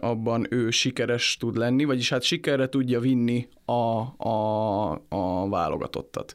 abban 0.01 0.47
ő 0.51 0.71
sikeres 0.71 1.37
tud 1.41 1.57
lenni, 1.57 1.85
vagyis 1.85 2.09
hát 2.09 2.23
sikerre 2.23 2.69
tudja 2.69 3.01
vinni 3.01 3.49
a, 3.65 4.01
a, 4.29 4.91
a 5.09 5.49
válogatottat. 5.49 6.35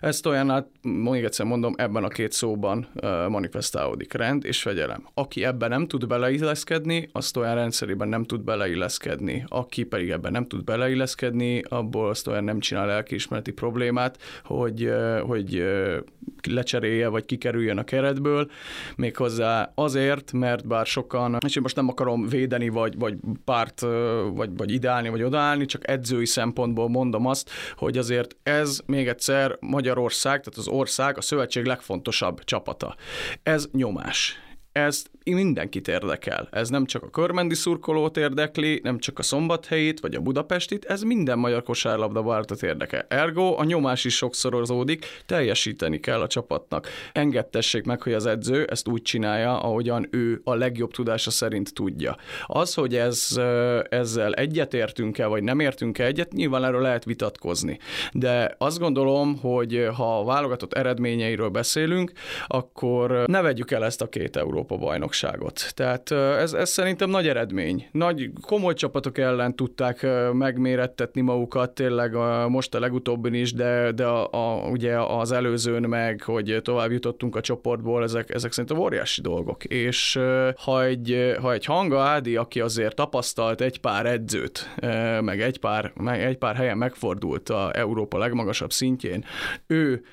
Ezt 0.00 0.26
olyan, 0.26 0.50
hát 0.50 0.66
még 0.82 1.24
egyszer 1.24 1.46
mondom, 1.46 1.74
ebben 1.76 2.04
a 2.04 2.08
két 2.08 2.32
szóban 2.32 2.88
manifestálódik 3.28 4.12
rend 4.12 4.44
és 4.44 4.62
fegyelem. 4.62 5.08
Aki 5.14 5.44
ebben 5.44 5.68
nem 5.68 5.86
tud 5.86 6.06
beleilleszkedni, 6.06 7.08
azt 7.12 7.36
olyan 7.36 7.54
rendszerében 7.54 8.08
nem 8.08 8.24
tud 8.24 8.40
beleilleszkedni. 8.40 9.44
Aki 9.48 9.84
pedig 9.84 10.10
ebben 10.10 10.32
nem 10.32 10.46
tud 10.46 10.64
beleilleszkedni, 10.64 11.62
abból 11.68 12.08
azt 12.08 12.26
olyan 12.26 12.44
nem 12.44 12.60
csinál 12.60 12.86
lelkiismereti 12.86 13.52
problémát, 13.52 14.18
hogy, 14.44 14.92
hogy 15.26 15.64
lecserélje, 16.50 17.08
vagy 17.08 17.24
kikerüljön 17.24 17.78
a 17.78 17.84
keretből, 17.84 18.50
méghozzá 18.96 19.72
azért, 19.74 20.32
mert 20.32 20.66
bár 20.66 20.86
sokan, 20.86 21.36
és 21.46 21.56
én 21.56 21.62
most 21.62 21.76
nem 21.76 21.88
akarom 21.88 22.28
védeni, 22.28 22.68
vagy, 22.68 22.98
vagy 22.98 23.14
párt, 23.44 23.80
vagy, 24.34 24.56
vagy 24.56 24.72
ideálni, 24.72 25.08
vagy 25.08 25.22
odaállni, 25.22 25.64
csak 25.64 25.88
edzői 25.88 26.26
szempont 26.26 26.63
szempontból 26.64 27.02
mondom 27.02 27.26
azt, 27.26 27.50
hogy 27.76 27.98
azért 27.98 28.36
ez 28.42 28.80
még 28.86 29.08
egyszer 29.08 29.56
Magyarország, 29.60 30.42
tehát 30.42 30.58
az 30.58 30.68
ország 30.68 31.16
a 31.16 31.20
szövetség 31.20 31.64
legfontosabb 31.64 32.44
csapata. 32.44 32.96
Ez 33.42 33.68
nyomás 33.72 34.43
ez 34.74 35.04
mindenkit 35.24 35.88
érdekel. 35.88 36.48
Ez 36.50 36.68
nem 36.68 36.84
csak 36.84 37.02
a 37.02 37.10
körmendi 37.10 37.54
szurkolót 37.54 38.16
érdekli, 38.16 38.80
nem 38.82 38.98
csak 38.98 39.18
a 39.18 39.22
szombathelyét 39.22 40.00
vagy 40.00 40.14
a 40.14 40.20
Budapestit, 40.20 40.84
ez 40.84 41.02
minden 41.02 41.38
magyar 41.38 41.62
kosárlabda 41.62 42.22
vártat 42.22 42.62
érdekel. 42.62 43.06
Ergo 43.08 43.58
a 43.58 43.64
nyomás 43.64 44.04
is 44.04 44.16
sokszorozódik, 44.16 45.06
teljesíteni 45.26 46.00
kell 46.00 46.20
a 46.20 46.26
csapatnak. 46.26 46.88
Engedtessék 47.12 47.84
meg, 47.84 48.02
hogy 48.02 48.12
az 48.12 48.26
edző 48.26 48.64
ezt 48.64 48.88
úgy 48.88 49.02
csinálja, 49.02 49.60
ahogyan 49.60 50.08
ő 50.10 50.40
a 50.44 50.54
legjobb 50.54 50.92
tudása 50.92 51.30
szerint 51.30 51.74
tudja. 51.74 52.16
Az, 52.46 52.74
hogy 52.74 52.96
ez, 52.96 53.40
ezzel 53.88 54.34
egyetértünk-e, 54.34 55.26
vagy 55.26 55.42
nem 55.42 55.60
értünk-e 55.60 56.04
egyet, 56.04 56.32
nyilván 56.32 56.64
erről 56.64 56.82
lehet 56.82 57.04
vitatkozni. 57.04 57.78
De 58.12 58.54
azt 58.58 58.78
gondolom, 58.78 59.38
hogy 59.40 59.88
ha 59.96 60.18
a 60.18 60.24
válogatott 60.24 60.72
eredményeiről 60.72 61.48
beszélünk, 61.48 62.12
akkor 62.46 63.24
ne 63.26 63.40
vegyük 63.40 63.70
el 63.70 63.84
ezt 63.84 64.02
a 64.02 64.08
két 64.08 64.36
Európa 64.36 64.62
bajnokságot. 64.64 65.72
Tehát 65.74 66.10
ez, 66.10 66.52
ez 66.52 66.70
szerintem 66.70 67.10
nagy 67.10 67.28
eredmény. 67.28 67.88
Nagy, 67.92 68.30
komoly 68.40 68.74
csapatok 68.74 69.18
ellen 69.18 69.56
tudták 69.56 70.06
megmérettetni 70.32 71.20
magukat, 71.20 71.70
tényleg 71.70 72.12
most 72.48 72.74
a 72.74 72.80
legutóbbin 72.80 73.34
is, 73.34 73.52
de, 73.52 73.92
de 73.92 74.04
a, 74.04 74.28
a, 74.32 74.68
ugye 74.68 74.98
az 74.98 75.32
előzőn 75.32 75.82
meg, 75.82 76.22
hogy 76.22 76.60
tovább 76.62 76.90
jutottunk 76.90 77.36
a 77.36 77.40
csoportból, 77.40 78.02
ezek, 78.02 78.34
ezek 78.34 78.52
szerintem 78.52 78.78
óriási 78.78 79.20
dolgok. 79.20 79.64
És 79.64 80.18
ha 80.56 80.84
egy, 80.84 81.36
ha 81.40 81.52
egy 81.52 81.64
Hanga 81.64 82.00
Ádi, 82.00 82.36
aki 82.36 82.60
azért 82.60 82.94
tapasztalt 82.94 83.60
egy 83.60 83.80
pár 83.80 84.06
edzőt, 84.06 84.74
meg 85.20 85.40
egy 85.40 85.58
pár, 85.58 85.92
meg 85.94 86.20
egy 86.20 86.36
pár 86.36 86.56
helyen 86.56 86.78
megfordult 86.78 87.48
a 87.48 87.70
Európa 87.72 88.18
legmagasabb 88.18 88.72
szintjén, 88.72 89.24
ő 89.66 90.04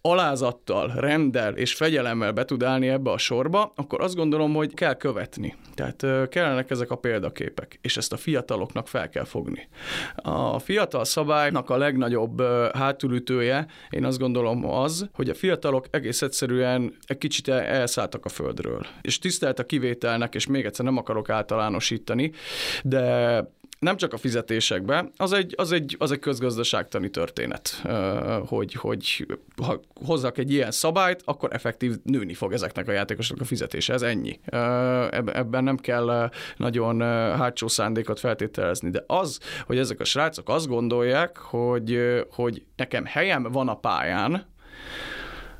alázattal, 0.00 0.92
rendel 0.96 1.54
és 1.54 1.74
fegyelemmel 1.74 2.32
be 2.32 2.44
tud 2.44 2.62
állni 2.62 2.88
ebbe 2.88 3.10
a 3.10 3.18
sorba, 3.18 3.72
akkor 3.76 4.00
azt 4.00 4.14
gondolom, 4.14 4.54
hogy 4.54 4.74
kell 4.74 4.94
követni. 4.94 5.56
Tehát 5.74 6.28
kellenek 6.28 6.70
ezek 6.70 6.90
a 6.90 6.96
példaképek, 6.96 7.78
és 7.82 7.96
ezt 7.96 8.12
a 8.12 8.16
fiataloknak 8.16 8.88
fel 8.88 9.08
kell 9.08 9.24
fogni. 9.24 9.68
A 10.16 10.58
fiatal 10.58 11.04
szabálynak 11.04 11.70
a 11.70 11.76
legnagyobb 11.76 12.42
hátulütője, 12.72 13.66
én 13.90 14.04
azt 14.04 14.18
gondolom 14.18 14.64
az, 14.70 15.08
hogy 15.12 15.28
a 15.28 15.34
fiatalok 15.34 15.86
egész 15.90 16.22
egyszerűen 16.22 16.96
egy 17.06 17.18
kicsit 17.18 17.48
elszálltak 17.48 18.24
a 18.24 18.28
földről. 18.28 18.86
És 19.00 19.18
tisztelt 19.18 19.58
a 19.58 19.66
kivételnek, 19.66 20.34
és 20.34 20.46
még 20.46 20.64
egyszer 20.64 20.84
nem 20.84 20.96
akarok 20.96 21.28
általánosítani, 21.28 22.32
de 22.84 23.36
nem 23.78 23.96
csak 23.96 24.12
a 24.12 24.16
fizetésekbe, 24.16 25.10
az 25.16 25.32
egy, 25.32 25.54
az 25.56 25.72
egy, 25.72 25.96
az 25.98 26.12
egy 26.12 26.18
közgazdaságtani 26.18 27.10
történet, 27.10 27.82
hogy, 28.46 28.72
hogy 28.72 29.26
ha 29.56 29.80
hozzak 29.94 30.38
egy 30.38 30.52
ilyen 30.52 30.70
szabályt, 30.70 31.22
akkor 31.24 31.52
effektív 31.52 31.94
nőni 32.02 32.34
fog 32.34 32.52
ezeknek 32.52 32.88
a 32.88 32.92
játékosoknak 32.92 33.44
a 33.44 33.48
fizetése. 33.48 33.92
Ez 33.92 34.02
ennyi. 34.02 34.40
Ebben 35.32 35.64
nem 35.64 35.76
kell 35.76 36.30
nagyon 36.56 37.00
hátsó 37.36 37.68
szándékot 37.68 38.18
feltételezni, 38.20 38.90
de 38.90 39.04
az, 39.06 39.38
hogy 39.66 39.78
ezek 39.78 40.00
a 40.00 40.04
srácok 40.04 40.48
azt 40.48 40.68
gondolják, 40.68 41.36
hogy, 41.36 42.00
hogy 42.30 42.64
nekem 42.76 43.04
helyem 43.04 43.42
van 43.42 43.68
a 43.68 43.76
pályán, 43.76 44.46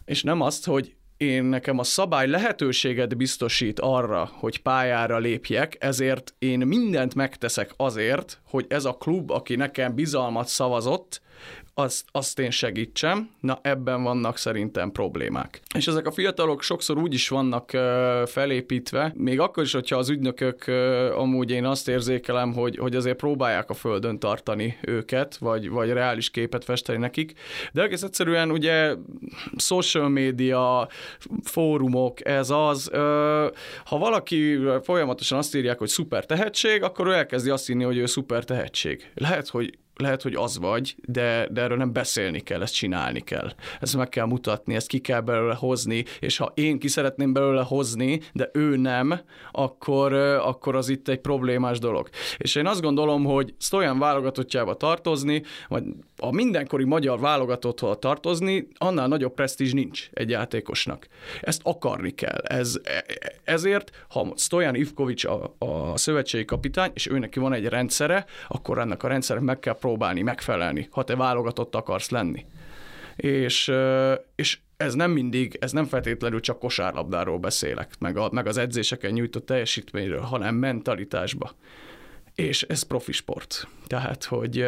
és 0.05 0.23
nem 0.23 0.41
azt, 0.41 0.67
hogy 0.67 0.97
én 1.19 1.45
nekem 1.45 1.79
a 1.79 1.83
szabály 1.83 2.27
lehetőséget 2.27 3.17
biztosít 3.17 3.81
arra, 3.81 4.31
hogy 4.33 4.63
pályára 4.63 5.19
lépjek, 5.19 5.77
ezért 5.81 6.35
én 6.39 6.59
mindent 6.59 7.15
megteszek 7.15 7.71
azért, 7.77 8.41
hogy 8.45 8.67
ez 8.69 8.85
a 8.85 8.93
klub, 8.93 9.31
aki 9.31 9.57
nekem 9.57 9.95
bizalmat 9.95 10.49
szavazott, 10.49 11.21
azt, 11.79 12.05
azt 12.11 12.39
én 12.39 12.51
segítsem, 12.51 13.31
na 13.41 13.59
ebben 13.63 14.03
vannak 14.03 14.37
szerintem 14.37 14.93
problémák. 14.93 15.61
És 15.75 15.87
ezek 15.87 16.07
a 16.07 16.11
fiatalok 16.11 16.63
sokszor 16.63 16.99
úgy 16.99 17.15
is 17.15 17.29
vannak 17.29 17.71
felépítve, 18.27 19.13
még 19.17 19.41
akkor 19.41 19.63
is, 19.63 19.73
hogyha 19.73 19.97
az 19.97 20.09
ügynökök 20.09 20.67
amúgy 21.17 21.51
én 21.51 21.65
azt 21.65 21.89
érzékelem, 21.89 22.53
hogy, 22.53 22.77
hogy 22.77 22.97
azért 22.97 23.17
próbálják 23.17 23.71
a 23.71 23.75
földön 23.75 24.19
tartani 24.19 24.77
őket, 24.81 25.37
vagy, 25.37 25.69
vagy 25.69 25.91
reális 25.91 26.31
képet 26.31 26.65
festeni 26.65 26.99
nekik, 26.99 27.33
de 27.73 27.83
egész 27.83 28.03
egyszerűen 28.03 28.51
ugye 28.51 28.95
social 29.57 30.09
media, 30.09 30.89
fórumok, 31.43 32.27
ez 32.27 32.51
az, 32.51 32.91
ha 33.85 33.99
valaki 33.99 34.59
folyamatosan 34.83 35.39
azt 35.39 35.55
írják, 35.55 35.79
hogy 35.79 35.89
szuper 35.89 36.27
tehetség, 36.27 36.83
akkor 36.83 37.07
ő 37.07 37.13
elkezdi 37.13 37.51
azt 37.51 37.71
írni, 37.71 37.85
hogy 37.85 37.97
ő 37.97 38.07
szuper 38.07 38.45
tehetség. 38.45 39.11
Lehet, 39.15 39.49
hogy 39.49 39.79
lehet, 39.99 40.23
hogy 40.23 40.35
az 40.35 40.59
vagy, 40.59 40.95
de, 41.05 41.49
de 41.51 41.63
erről 41.63 41.77
nem 41.77 41.93
beszélni 41.93 42.41
kell, 42.41 42.63
ezt 42.63 42.75
csinálni 42.75 43.21
kell. 43.21 43.53
Ezt 43.81 43.97
meg 43.97 44.09
kell 44.09 44.27
mutatni, 44.27 44.75
ezt 44.75 44.87
ki 44.87 44.99
kell 44.99 45.21
belőle 45.21 45.55
hozni, 45.55 46.05
és 46.21 46.37
ha 46.37 46.53
én 46.55 46.79
ki 46.79 46.89
szeretném 46.89 47.33
belőle 47.33 47.63
hozni, 47.63 48.21
de 48.33 48.51
ő 48.53 48.77
nem, 48.77 49.21
akkor, 49.53 50.13
akkor 50.13 50.77
az 50.77 50.89
itt 50.89 51.09
egy 51.09 51.21
problémás 51.21 51.79
dolog. 51.79 52.09
És 52.37 52.55
én 52.55 52.67
azt 52.67 52.81
gondolom, 52.81 53.25
hogy 53.25 53.55
Stojan 53.59 53.99
válogatottjába 53.99 54.75
tartozni, 54.75 55.43
vagy 55.69 55.83
a 56.17 56.33
mindenkori 56.33 56.85
magyar 56.85 57.21
válogatotthoz 57.21 57.97
tartozni, 58.01 58.69
annál 58.79 59.09
nagyobb 59.09 59.35
presztízs 59.35 59.73
nincs 59.73 60.09
egy 60.13 60.31
játékosnak. 60.31 61.07
Ezt 61.41 61.61
akarni 61.65 62.11
kell. 62.11 62.39
Ez, 62.39 62.81
ezért, 63.45 64.07
ha 64.09 64.33
Stojan 64.37 64.75
Ivkovics 64.75 65.25
a, 65.25 65.55
a 65.59 65.97
szövetségi 65.97 66.45
kapitány, 66.45 66.91
és 66.95 67.07
ő 67.07 67.19
neki 67.19 67.39
van 67.39 67.53
egy 67.53 67.67
rendszere, 67.67 68.25
akkor 68.49 68.79
ennek 68.79 69.03
a 69.03 69.09
rendszernek 69.09 69.45
meg 69.45 69.59
kell 69.59 69.75
próbálni 69.89 70.23
megfelelni, 70.23 70.89
ha 70.91 71.05
te 71.05 71.17
válogatott 71.17 71.75
akarsz 71.75 72.11
lenni. 72.11 72.45
És, 73.17 73.73
és 74.35 74.59
ez 74.77 74.95
nem 74.95 75.11
mindig, 75.11 75.57
ez 75.61 75.73
nem 75.73 75.85
feltétlenül 75.85 76.41
csak 76.41 76.59
kosárlabdáról 76.59 77.39
beszélek, 77.39 77.93
meg, 77.99 78.17
a, 78.17 78.29
meg 78.33 78.47
az 78.47 78.57
edzéseken 78.57 79.13
nyújtott 79.13 79.47
teljesítményről, 79.47 80.21
hanem 80.21 80.55
mentalitásba 80.55 81.53
és 82.39 82.63
ez 82.63 82.83
profi 82.83 83.13
sport. 83.13 83.69
Tehát, 83.87 84.25
hogy 84.25 84.67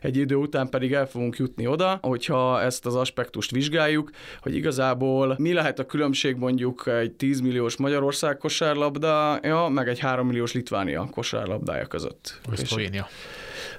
egy 0.00 0.16
idő 0.16 0.34
után 0.34 0.68
pedig 0.68 0.92
el 0.92 1.06
fogunk 1.06 1.36
jutni 1.36 1.66
oda, 1.66 1.98
hogyha 2.02 2.60
ezt 2.60 2.86
az 2.86 2.94
aspektust 2.94 3.50
vizsgáljuk, 3.50 4.10
hogy 4.40 4.54
igazából 4.54 5.34
mi 5.38 5.52
lehet 5.52 5.78
a 5.78 5.86
különbség 5.86 6.36
mondjuk 6.36 6.86
egy 6.86 7.12
10 7.12 7.40
milliós 7.40 7.76
Magyarország 7.76 8.36
kosárlabdája, 8.36 9.68
meg 9.68 9.88
egy 9.88 9.98
3 9.98 10.26
milliós 10.26 10.52
Litvánia 10.52 11.08
kosárlabdája 11.10 11.86
között. 11.86 12.40
Vagy 12.48 12.66
Szlovénia. 12.66 13.08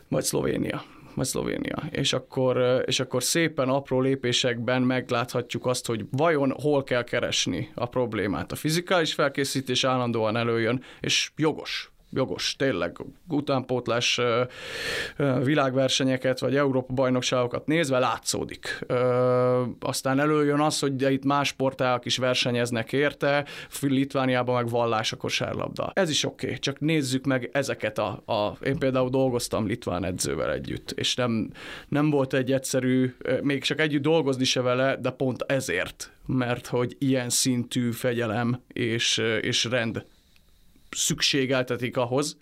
Vagy 0.08 0.24
Szlovénia 0.24 0.84
vagy 1.16 1.26
Szlovénia. 1.26 1.84
És 1.92 2.14
akkor, 2.14 2.84
és 2.86 3.00
akkor 3.00 3.24
szépen 3.24 3.70
apró 3.70 4.02
lépésekben 4.02 4.82
megláthatjuk 4.82 5.66
azt, 5.66 5.86
hogy 5.86 6.06
vajon 6.12 6.52
hol 6.62 6.84
kell 6.84 7.04
keresni 7.04 7.72
a 7.76 7.86
problémát. 7.86 8.52
A 8.52 8.56
fizikális 8.56 9.14
felkészítés 9.14 9.84
állandóan 9.84 10.38
előjön, 10.38 10.84
és 11.00 11.32
jogos 11.36 11.95
jogos, 12.16 12.56
tényleg 12.56 12.98
utánpótlás 13.30 14.20
világversenyeket, 15.44 16.40
vagy 16.40 16.56
Európa 16.56 16.94
bajnokságokat 16.94 17.68
nézve 17.68 18.00
látszódik. 18.00 18.86
Aztán 19.80 20.20
előjön 20.20 20.60
az, 20.60 20.80
hogy 20.80 21.12
itt 21.12 21.26
más 21.26 21.48
sportágak 21.48 22.06
is 22.06 22.18
versenyeznek 22.18 22.94
érte, 22.94 23.46
Litvániában 23.82 24.56
meg 24.56 24.70
vallás 24.70 25.12
a 25.12 25.18
kosárlabda. 25.18 25.92
Ez 25.94 26.10
is 26.10 26.24
oké, 26.24 26.46
okay, 26.46 26.60
csak 26.60 26.80
nézzük 26.80 27.26
meg 27.26 27.50
ezeket 27.54 27.98
a, 27.98 28.24
a... 28.26 28.58
Én 28.66 28.78
például 28.78 29.10
dolgoztam 29.10 29.68
litván 29.68 30.06
edzővel 30.06 30.52
együtt, 30.52 30.92
és 30.92 31.16
nem, 31.16 31.50
nem 31.88 32.10
volt 32.10 32.34
egy 32.34 32.52
egyszerű, 32.52 33.16
még 33.42 33.64
csak 33.64 33.80
együtt 33.80 34.02
dolgozni 34.02 34.44
se 34.44 34.62
vele, 34.62 34.96
de 34.96 35.10
pont 35.10 35.42
ezért, 35.48 36.12
mert 36.26 36.68
hogy 36.68 36.96
ilyen 37.00 37.30
szintű 37.30 37.92
fegyelem 37.92 38.62
és, 38.74 39.18
és 39.42 39.64
rend 39.64 40.06
szükségeltetik 40.96 41.98
ahhoz, 41.98 42.38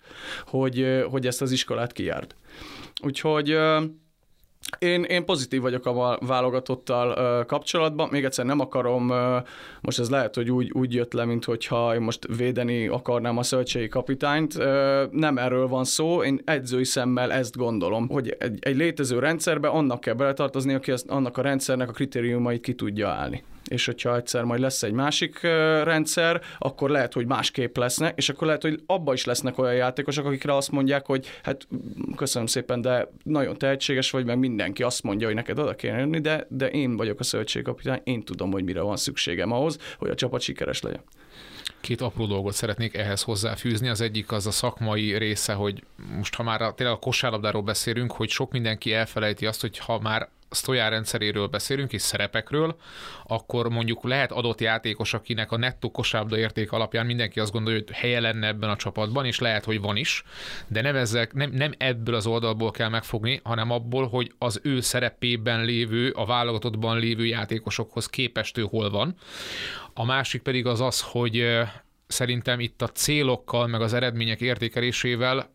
hogy, 0.46 1.04
hogy 1.10 1.26
ezt 1.26 1.42
az 1.42 1.52
iskolát 1.52 1.92
kijárd. 1.92 2.34
Úgyhogy 3.02 3.56
én, 4.78 5.02
én 5.02 5.24
pozitív 5.24 5.60
vagyok 5.60 5.86
a 5.86 6.18
válogatottal 6.26 7.44
kapcsolatban, 7.44 8.08
még 8.10 8.24
egyszer 8.24 8.44
nem 8.44 8.60
akarom, 8.60 9.12
most 9.80 9.98
ez 9.98 10.10
lehet, 10.10 10.34
hogy 10.34 10.50
úgy, 10.50 10.70
úgy 10.72 10.94
jött 10.94 11.12
le, 11.12 11.24
mint 11.24 11.44
hogyha 11.44 11.94
én 11.94 12.00
most 12.00 12.26
védeni 12.36 12.86
akarnám 12.86 13.38
a 13.38 13.42
szövetségi 13.42 13.88
kapitányt, 13.88 14.58
nem 15.10 15.38
erről 15.38 15.68
van 15.68 15.84
szó, 15.84 16.22
én 16.22 16.40
edzői 16.44 16.84
szemmel 16.84 17.32
ezt 17.32 17.56
gondolom, 17.56 18.08
hogy 18.08 18.36
egy, 18.38 18.58
egy 18.60 18.76
létező 18.76 19.18
rendszerbe 19.18 19.68
annak 19.68 20.00
kell 20.00 20.14
beletartozni, 20.14 20.74
aki 20.74 20.90
azt, 20.90 21.08
annak 21.08 21.38
a 21.38 21.42
rendszernek 21.42 21.88
a 21.88 21.92
kritériumait 21.92 22.62
ki 22.62 22.74
tudja 22.74 23.08
állni 23.08 23.44
és 23.70 23.86
hogyha 23.86 24.16
egyszer 24.16 24.44
majd 24.44 24.60
lesz 24.60 24.82
egy 24.82 24.92
másik 24.92 25.40
rendszer, 25.82 26.40
akkor 26.58 26.90
lehet, 26.90 27.12
hogy 27.12 27.26
másképp 27.26 27.76
lesznek, 27.76 28.16
és 28.16 28.28
akkor 28.28 28.46
lehet, 28.46 28.62
hogy 28.62 28.82
abba 28.86 29.12
is 29.12 29.24
lesznek 29.24 29.58
olyan 29.58 29.74
játékosok, 29.74 30.26
akikre 30.26 30.56
azt 30.56 30.70
mondják, 30.70 31.06
hogy 31.06 31.26
hát 31.42 31.66
köszönöm 32.16 32.46
szépen, 32.46 32.80
de 32.80 33.08
nagyon 33.22 33.58
tehetséges 33.58 34.10
vagy, 34.10 34.24
meg 34.24 34.38
mindenki 34.38 34.82
azt 34.82 35.02
mondja, 35.02 35.26
hogy 35.26 35.36
neked 35.36 35.58
oda 35.58 35.74
kéne 35.74 35.98
jönni, 35.98 36.20
de, 36.20 36.46
de 36.48 36.70
én 36.70 36.96
vagyok 36.96 37.20
a 37.20 37.24
szövetségkapitány, 37.24 38.00
én 38.04 38.24
tudom, 38.24 38.52
hogy 38.52 38.64
mire 38.64 38.80
van 38.80 38.96
szükségem 38.96 39.52
ahhoz, 39.52 39.78
hogy 39.98 40.10
a 40.10 40.14
csapat 40.14 40.40
sikeres 40.40 40.82
legyen. 40.82 41.02
Két 41.80 42.00
apró 42.00 42.26
dolgot 42.26 42.52
szeretnék 42.52 42.94
ehhez 42.94 43.22
hozzáfűzni. 43.22 43.88
Az 43.88 44.00
egyik 44.00 44.32
az 44.32 44.46
a 44.46 44.50
szakmai 44.50 45.18
része, 45.18 45.52
hogy 45.52 45.82
most 46.16 46.34
ha 46.34 46.42
már 46.42 46.62
a, 46.62 46.74
tényleg 46.74 46.94
a 46.94 46.98
kosárlabdáról 46.98 47.62
beszélünk, 47.62 48.12
hogy 48.12 48.28
sok 48.28 48.52
mindenki 48.52 48.92
elfelejti 48.92 49.46
azt, 49.46 49.60
hogy 49.60 49.78
ha 49.78 49.98
már 50.00 50.28
Stojan 50.54 50.90
rendszeréről 50.90 51.46
beszélünk, 51.46 51.92
és 51.92 52.02
szerepekről, 52.02 52.76
akkor 53.26 53.68
mondjuk 53.68 54.04
lehet 54.04 54.32
adott 54.32 54.60
játékos, 54.60 55.14
akinek 55.14 55.52
a 55.52 55.56
nettó 55.56 55.90
kosárlabda 55.90 56.38
érték 56.38 56.72
alapján 56.72 57.06
mindenki 57.06 57.40
azt 57.40 57.52
gondolja, 57.52 57.80
hogy 57.86 57.96
helye 57.96 58.20
lenne 58.20 58.46
ebben 58.46 58.70
a 58.70 58.76
csapatban, 58.76 59.24
és 59.24 59.38
lehet, 59.38 59.64
hogy 59.64 59.80
van 59.80 59.96
is, 59.96 60.24
de 60.66 60.80
nem, 60.80 60.96
ezek, 60.96 61.32
nem, 61.32 61.50
nem 61.50 61.72
ebből 61.78 62.14
az 62.14 62.26
oldalból 62.26 62.70
kell 62.70 62.88
megfogni, 62.88 63.40
hanem 63.44 63.70
abból, 63.70 64.08
hogy 64.08 64.32
az 64.38 64.60
ő 64.62 64.80
szerepében 64.80 65.64
lévő, 65.64 66.10
a 66.10 66.26
válogatottban 66.26 66.98
lévő 66.98 67.26
játékosokhoz 67.26 68.06
képest 68.06 68.58
ő 68.58 68.62
hol 68.62 68.90
van. 68.90 69.14
A 69.94 70.04
másik 70.04 70.42
pedig 70.42 70.66
az 70.66 70.80
az, 70.80 71.00
hogy 71.00 71.62
szerintem 72.06 72.60
itt 72.60 72.82
a 72.82 72.88
célokkal, 72.88 73.66
meg 73.66 73.80
az 73.80 73.92
eredmények 73.92 74.40
értékelésével 74.40 75.50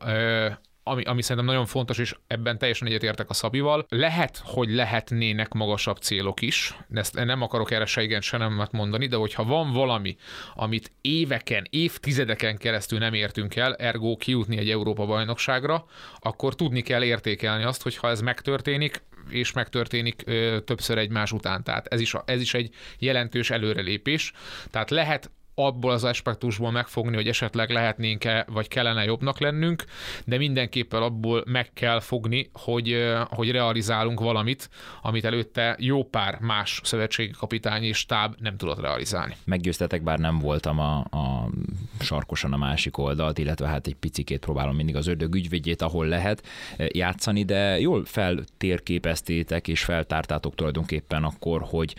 ami, 0.90 1.04
ami 1.04 1.22
szerintem 1.22 1.46
nagyon 1.46 1.66
fontos, 1.66 1.98
és 1.98 2.16
ebben 2.28 2.58
teljesen 2.58 2.88
egyetértek 2.88 3.30
a 3.30 3.34
Szabival. 3.34 3.86
Lehet, 3.90 4.42
hogy 4.44 4.70
lehetnének 4.70 5.54
magasabb 5.54 5.98
célok 5.98 6.42
is, 6.42 6.76
ezt 6.94 7.14
nem 7.14 7.42
akarok 7.42 7.72
erre 7.72 7.86
se 7.86 8.02
igen, 8.02 8.22
se 8.22 8.38
nem 8.38 8.68
mondani, 8.72 9.08
de 9.08 9.16
hogyha 9.16 9.44
van 9.44 9.72
valami, 9.72 10.18
amit 10.54 10.92
éveken, 11.02 11.66
évtizedeken 11.70 12.58
keresztül 12.58 13.00
nem 13.00 13.14
értünk 13.14 13.56
el, 13.56 13.76
ergo 13.76 14.16
kijutni 14.16 14.58
egy 14.58 14.70
Európa 14.70 15.06
bajnokságra, 15.06 15.86
akkor 16.20 16.56
tudni 16.56 16.82
kell 16.82 17.04
értékelni 17.04 17.64
azt, 17.64 17.84
hogy 17.84 17.96
ha 17.96 18.10
ez 18.10 18.22
megtörténik, 18.22 19.02
és 19.30 19.52
megtörténik 19.52 20.24
ö, 20.26 20.58
többször 20.66 20.98
egymás 20.98 21.32
után. 21.32 21.64
Tehát 21.64 21.88
ez 21.88 22.00
is, 22.00 22.16
ez 22.26 22.42
is 22.42 22.54
egy 22.54 22.74
jelentős 23.00 23.50
előrelépés. 23.50 24.32
Tehát 24.72 24.90
lehet 24.90 25.32
abból 25.66 25.92
az 25.92 26.04
aspektusból 26.04 26.72
megfogni, 26.72 27.16
hogy 27.16 27.28
esetleg 27.28 27.70
lehetnénk-e, 27.70 28.46
vagy 28.50 28.68
kellene 28.68 29.04
jobbnak 29.04 29.40
lennünk, 29.40 29.84
de 30.26 30.38
mindenképpen 30.38 31.02
abból 31.02 31.44
meg 31.48 31.74
kell 31.74 32.00
fogni, 32.00 32.50
hogy, 32.54 32.96
hogy 33.30 33.52
realizálunk 33.52 34.20
valamit, 34.20 34.70
amit 35.02 35.26
előtte 35.26 35.76
jó 35.80 36.04
pár 36.04 36.40
más 36.40 36.82
szövetségi 36.84 37.32
kapitány 37.32 37.84
és 37.84 38.06
táb 38.06 38.36
nem 38.40 38.58
tudott 38.58 38.80
realizálni. 38.80 39.36
Meggyőztetek, 39.44 40.04
bár 40.04 40.20
nem 40.20 40.40
voltam 40.40 40.80
a, 40.80 40.98
a 40.98 41.50
sarkosan 42.00 42.54
a 42.54 42.58
másik 42.58 42.98
oldalt, 42.98 43.38
illetve 43.38 43.68
hát 43.68 43.88
egy 43.88 43.96
picikét 43.96 44.40
próbálom 44.40 44.76
mindig 44.76 44.96
az 44.96 45.08
ördög 45.08 45.36
ügyvédjét, 45.36 45.82
ahol 45.82 46.06
lehet 46.06 46.48
játszani, 46.78 47.44
de 47.44 47.80
jól 47.80 48.06
feltérképeztétek 48.06 49.68
és 49.68 49.84
feltártátok 49.84 50.56
tulajdonképpen 50.56 51.24
akkor, 51.24 51.62
hogy 51.70 51.96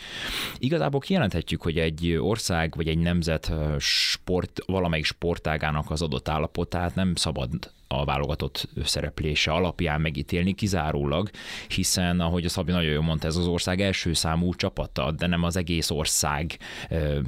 igazából 0.59 1.01
kijelenthetjük, 1.01 1.63
hogy 1.63 1.79
egy 1.79 2.17
ország 2.21 2.75
vagy 2.77 2.89
egy 2.89 2.99
nemzet 2.99 3.50
sport, 3.79 4.61
valamelyik 4.67 5.05
sportágának 5.05 5.91
az 5.91 6.03
adott 6.03 6.29
állapotát 6.29 6.95
nem 6.95 7.15
szabad 7.15 7.73
a 7.93 8.05
válogatott 8.05 8.69
szereplése 8.85 9.51
alapján 9.51 10.01
megítélni 10.01 10.53
kizárólag, 10.55 11.31
hiszen, 11.69 12.21
ahogy 12.21 12.45
a 12.45 12.49
Szabi 12.49 12.73
nagyon 12.73 12.93
jól 12.93 13.03
mondta, 13.03 13.27
ez 13.27 13.37
az 13.37 13.47
ország 13.47 13.81
első 13.81 14.13
számú 14.13 14.55
csapata, 14.55 15.11
de 15.11 15.27
nem 15.27 15.43
az 15.43 15.57
egész 15.57 15.91
ország 15.91 16.59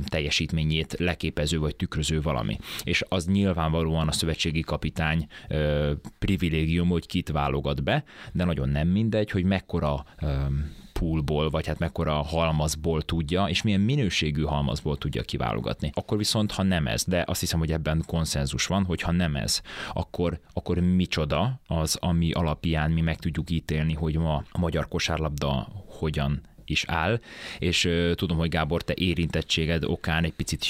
teljesítményét 0.05 0.95
leképező 0.99 1.59
vagy 1.59 1.77
tükröző 1.77 2.21
valami. 2.21 2.59
És 2.83 3.03
az 3.09 3.27
nyilvánvalóan 3.27 4.09
a 4.09 4.13
szövetségi 4.13 4.61
kapitány 4.61 5.27
privilégium, 6.19 6.89
hogy 6.89 7.07
kit 7.07 7.31
válogat 7.31 7.83
be, 7.83 8.05
de 8.33 8.45
nagyon 8.45 8.69
nem 8.69 8.89
mindegy, 8.89 9.31
hogy 9.31 9.45
mekkora 9.45 10.05
poolból, 11.03 11.51
vagy 11.51 11.67
hát 11.67 11.79
mekkora 11.79 12.23
halmazból 12.23 13.03
tudja, 13.03 13.49
és 13.49 13.63
milyen 13.63 13.81
minőségű 13.81 14.43
halmazból 14.43 14.99
tudja 14.99 15.23
kiválogatni. 15.23 15.91
Akkor 15.95 16.19
viszont, 16.19 16.53
ha 16.53 16.63
nem 16.63 16.87
ez, 16.87 17.05
de 17.05 17.25
azt 17.27 17.41
hiszem, 17.41 17.59
hogy 17.59 17.73
ebben 17.73 18.03
konszenzus 18.07 18.67
van, 18.67 18.85
hogy 18.85 19.01
ha 19.01 19.13
nem 19.13 19.37
ez, 19.37 19.61
akkor, 19.93 20.41
akkor 20.53 20.79
micsoda 20.79 21.61
az, 21.67 21.97
ami 22.01 22.33
alapján 22.33 22.91
mi 22.91 23.01
meg 23.01 23.19
tudjuk 23.19 23.51
ítélni, 23.51 23.95
hogy 23.95 24.17
ma 24.17 24.45
a 24.51 24.59
magyar 24.59 24.89
kosárlabda 24.89 25.69
hogyan 25.87 26.41
is 26.73 26.85
áll, 26.87 27.21
és 27.59 27.89
tudom, 28.15 28.37
hogy 28.37 28.49
Gábor, 28.49 28.83
te 28.83 28.93
érintettséged 28.97 29.85
okán 29.85 30.25
egy 30.25 30.33
picit 30.33 30.67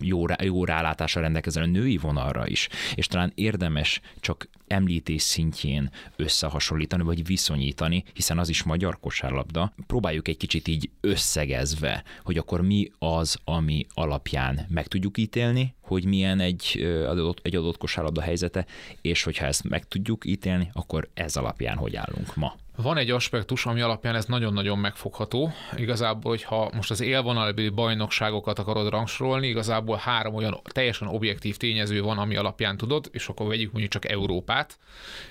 jó, 0.00 0.26
rá, 0.26 0.36
jó 0.42 0.64
rálátással 0.64 1.22
rendelkezel 1.22 1.62
a 1.62 1.66
női 1.66 1.96
vonalra 1.96 2.46
is, 2.46 2.68
és 2.94 3.06
talán 3.06 3.32
érdemes 3.34 4.00
csak 4.20 4.48
említés 4.66 5.22
szintjén 5.22 5.90
összehasonlítani, 6.16 7.02
vagy 7.02 7.26
viszonyítani, 7.26 8.04
hiszen 8.14 8.38
az 8.38 8.48
is 8.48 8.62
magyar 8.62 9.00
kosárlabda. 9.00 9.72
Próbáljuk 9.86 10.28
egy 10.28 10.36
kicsit 10.36 10.68
így 10.68 10.90
összegezve, 11.00 12.04
hogy 12.22 12.38
akkor 12.38 12.60
mi 12.60 12.90
az, 12.98 13.38
ami 13.44 13.86
alapján 13.94 14.66
meg 14.68 14.86
tudjuk 14.86 15.18
ítélni, 15.18 15.74
hogy 15.80 16.04
milyen 16.04 16.40
egy 16.40 16.80
adott, 17.06 17.40
egy 17.42 17.56
adott 17.56 17.78
kosárlabda 17.78 18.20
helyzete, 18.20 18.66
és 19.00 19.22
hogyha 19.22 19.46
ezt 19.46 19.68
meg 19.68 19.88
tudjuk 19.88 20.24
ítélni, 20.24 20.70
akkor 20.72 21.08
ez 21.14 21.36
alapján 21.36 21.76
hogy 21.76 21.96
állunk 21.96 22.36
ma. 22.36 22.56
Van 22.82 22.96
egy 22.96 23.10
aspektus, 23.10 23.66
ami 23.66 23.80
alapján 23.80 24.14
ez 24.14 24.24
nagyon-nagyon 24.24 24.78
megfogható. 24.78 25.52
Igazából, 25.76 26.30
hogyha 26.30 26.70
most 26.74 26.90
az 26.90 27.00
élvonalbeli 27.00 27.68
bajnokságokat 27.68 28.58
akarod 28.58 28.90
rangsorolni, 28.90 29.46
igazából 29.46 29.96
három 29.96 30.34
olyan 30.34 30.60
teljesen 30.62 31.08
objektív 31.08 31.56
tényező 31.56 32.02
van, 32.02 32.18
ami 32.18 32.36
alapján 32.36 32.76
tudod, 32.76 33.08
és 33.12 33.28
akkor 33.28 33.46
vegyük 33.46 33.70
mondjuk 33.72 33.92
csak 33.92 34.10
Európát. 34.10 34.78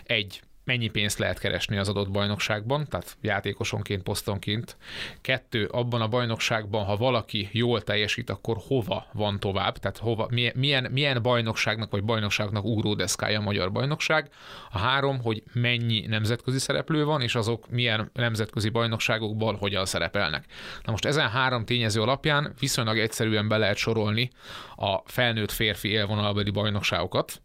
Egy, 0.04 0.42
mennyi 0.68 0.88
pénzt 0.88 1.18
lehet 1.18 1.40
keresni 1.40 1.78
az 1.78 1.90
adott 1.90 2.12
bajnokságban, 2.12 2.88
tehát 2.88 3.18
játékosonként, 3.22 4.04
posztonként. 4.04 4.78
Kettő, 5.22 5.66
abban 5.66 6.02
a 6.02 6.08
bajnokságban, 6.08 6.86
ha 6.86 6.96
valaki 6.96 7.50
jól 7.52 7.82
teljesít, 7.82 8.30
akkor 8.30 8.58
hova 8.68 9.06
van 9.14 9.40
tovább, 9.40 9.78
tehát 9.78 9.98
hova, 9.98 10.28
milyen, 10.56 10.92
milyen 10.92 11.22
bajnokságnak 11.22 11.92
vagy 11.92 12.04
bajnokságnak 12.04 12.64
ugródeszkája 12.64 13.40
a 13.40 13.44
magyar 13.44 13.72
bajnokság. 13.72 14.30
A 14.72 14.78
három, 14.78 15.22
hogy 15.22 15.44
mennyi 15.54 16.06
nemzetközi 16.08 16.60
szereplő 16.60 17.06
van, 17.06 17.22
és 17.22 17.36
azok 17.36 17.70
milyen 17.70 18.10
nemzetközi 18.14 18.70
bajnokságokban 18.70 19.56
hogyan 19.56 19.86
szerepelnek. 19.86 20.46
Na 20.84 20.92
most 20.92 21.06
ezen 21.06 21.30
három 21.30 21.66
tényező 21.66 22.02
alapján 22.02 22.54
viszonylag 22.60 23.00
egyszerűen 23.00 23.48
be 23.48 23.58
lehet 23.58 23.78
sorolni 23.78 24.30
a 24.76 24.98
felnőtt 25.06 25.52
férfi 25.52 25.90
élvonalbeli 25.90 26.50
bajnokságokat 26.50 27.42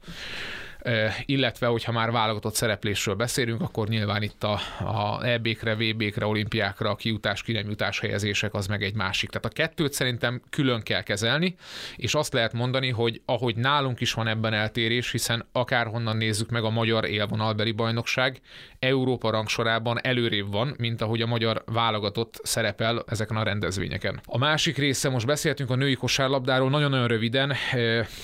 illetve 1.24 1.66
hogyha 1.66 1.92
már 1.92 2.10
válogatott 2.10 2.54
szereplésről 2.54 3.14
beszélünk, 3.14 3.60
akkor 3.60 3.88
nyilván 3.88 4.22
itt 4.22 4.44
a, 4.44 4.60
a 4.84 5.24
EB-kre, 5.24 5.74
VB-kre, 5.74 6.26
olimpiákra 6.26 6.90
a 6.90 6.96
kiutás, 6.96 7.42
ki 7.42 7.52
nem 7.52 7.68
jutás 7.68 8.00
helyezések 8.00 8.54
az 8.54 8.66
meg 8.66 8.82
egy 8.82 8.94
másik. 8.94 9.30
Tehát 9.30 9.44
a 9.44 9.48
kettőt 9.48 9.92
szerintem 9.92 10.40
külön 10.50 10.82
kell 10.82 11.02
kezelni, 11.02 11.54
és 11.96 12.14
azt 12.14 12.32
lehet 12.32 12.52
mondani, 12.52 12.90
hogy 12.90 13.20
ahogy 13.24 13.56
nálunk 13.56 14.00
is 14.00 14.12
van 14.12 14.26
ebben 14.26 14.52
eltérés, 14.52 15.10
hiszen 15.10 15.44
akárhonnan 15.52 16.16
nézzük 16.16 16.50
meg 16.50 16.64
a 16.64 16.70
magyar 16.70 17.04
élvonalbeli 17.04 17.72
bajnokság, 17.72 18.40
Európa 18.78 19.30
rangsorában 19.30 19.98
előrébb 20.02 20.50
van, 20.50 20.74
mint 20.78 21.02
ahogy 21.02 21.22
a 21.22 21.26
magyar 21.26 21.62
válogatott 21.66 22.40
szerepel 22.42 23.04
ezeken 23.06 23.36
a 23.36 23.42
rendezvényeken. 23.42 24.20
A 24.24 24.38
másik 24.38 24.76
része, 24.76 25.08
most 25.08 25.26
beszéltünk 25.26 25.70
a 25.70 25.74
női 25.74 25.94
kosárlabdáról, 25.94 26.70
nagyon-nagyon 26.70 27.08
röviden. 27.08 27.52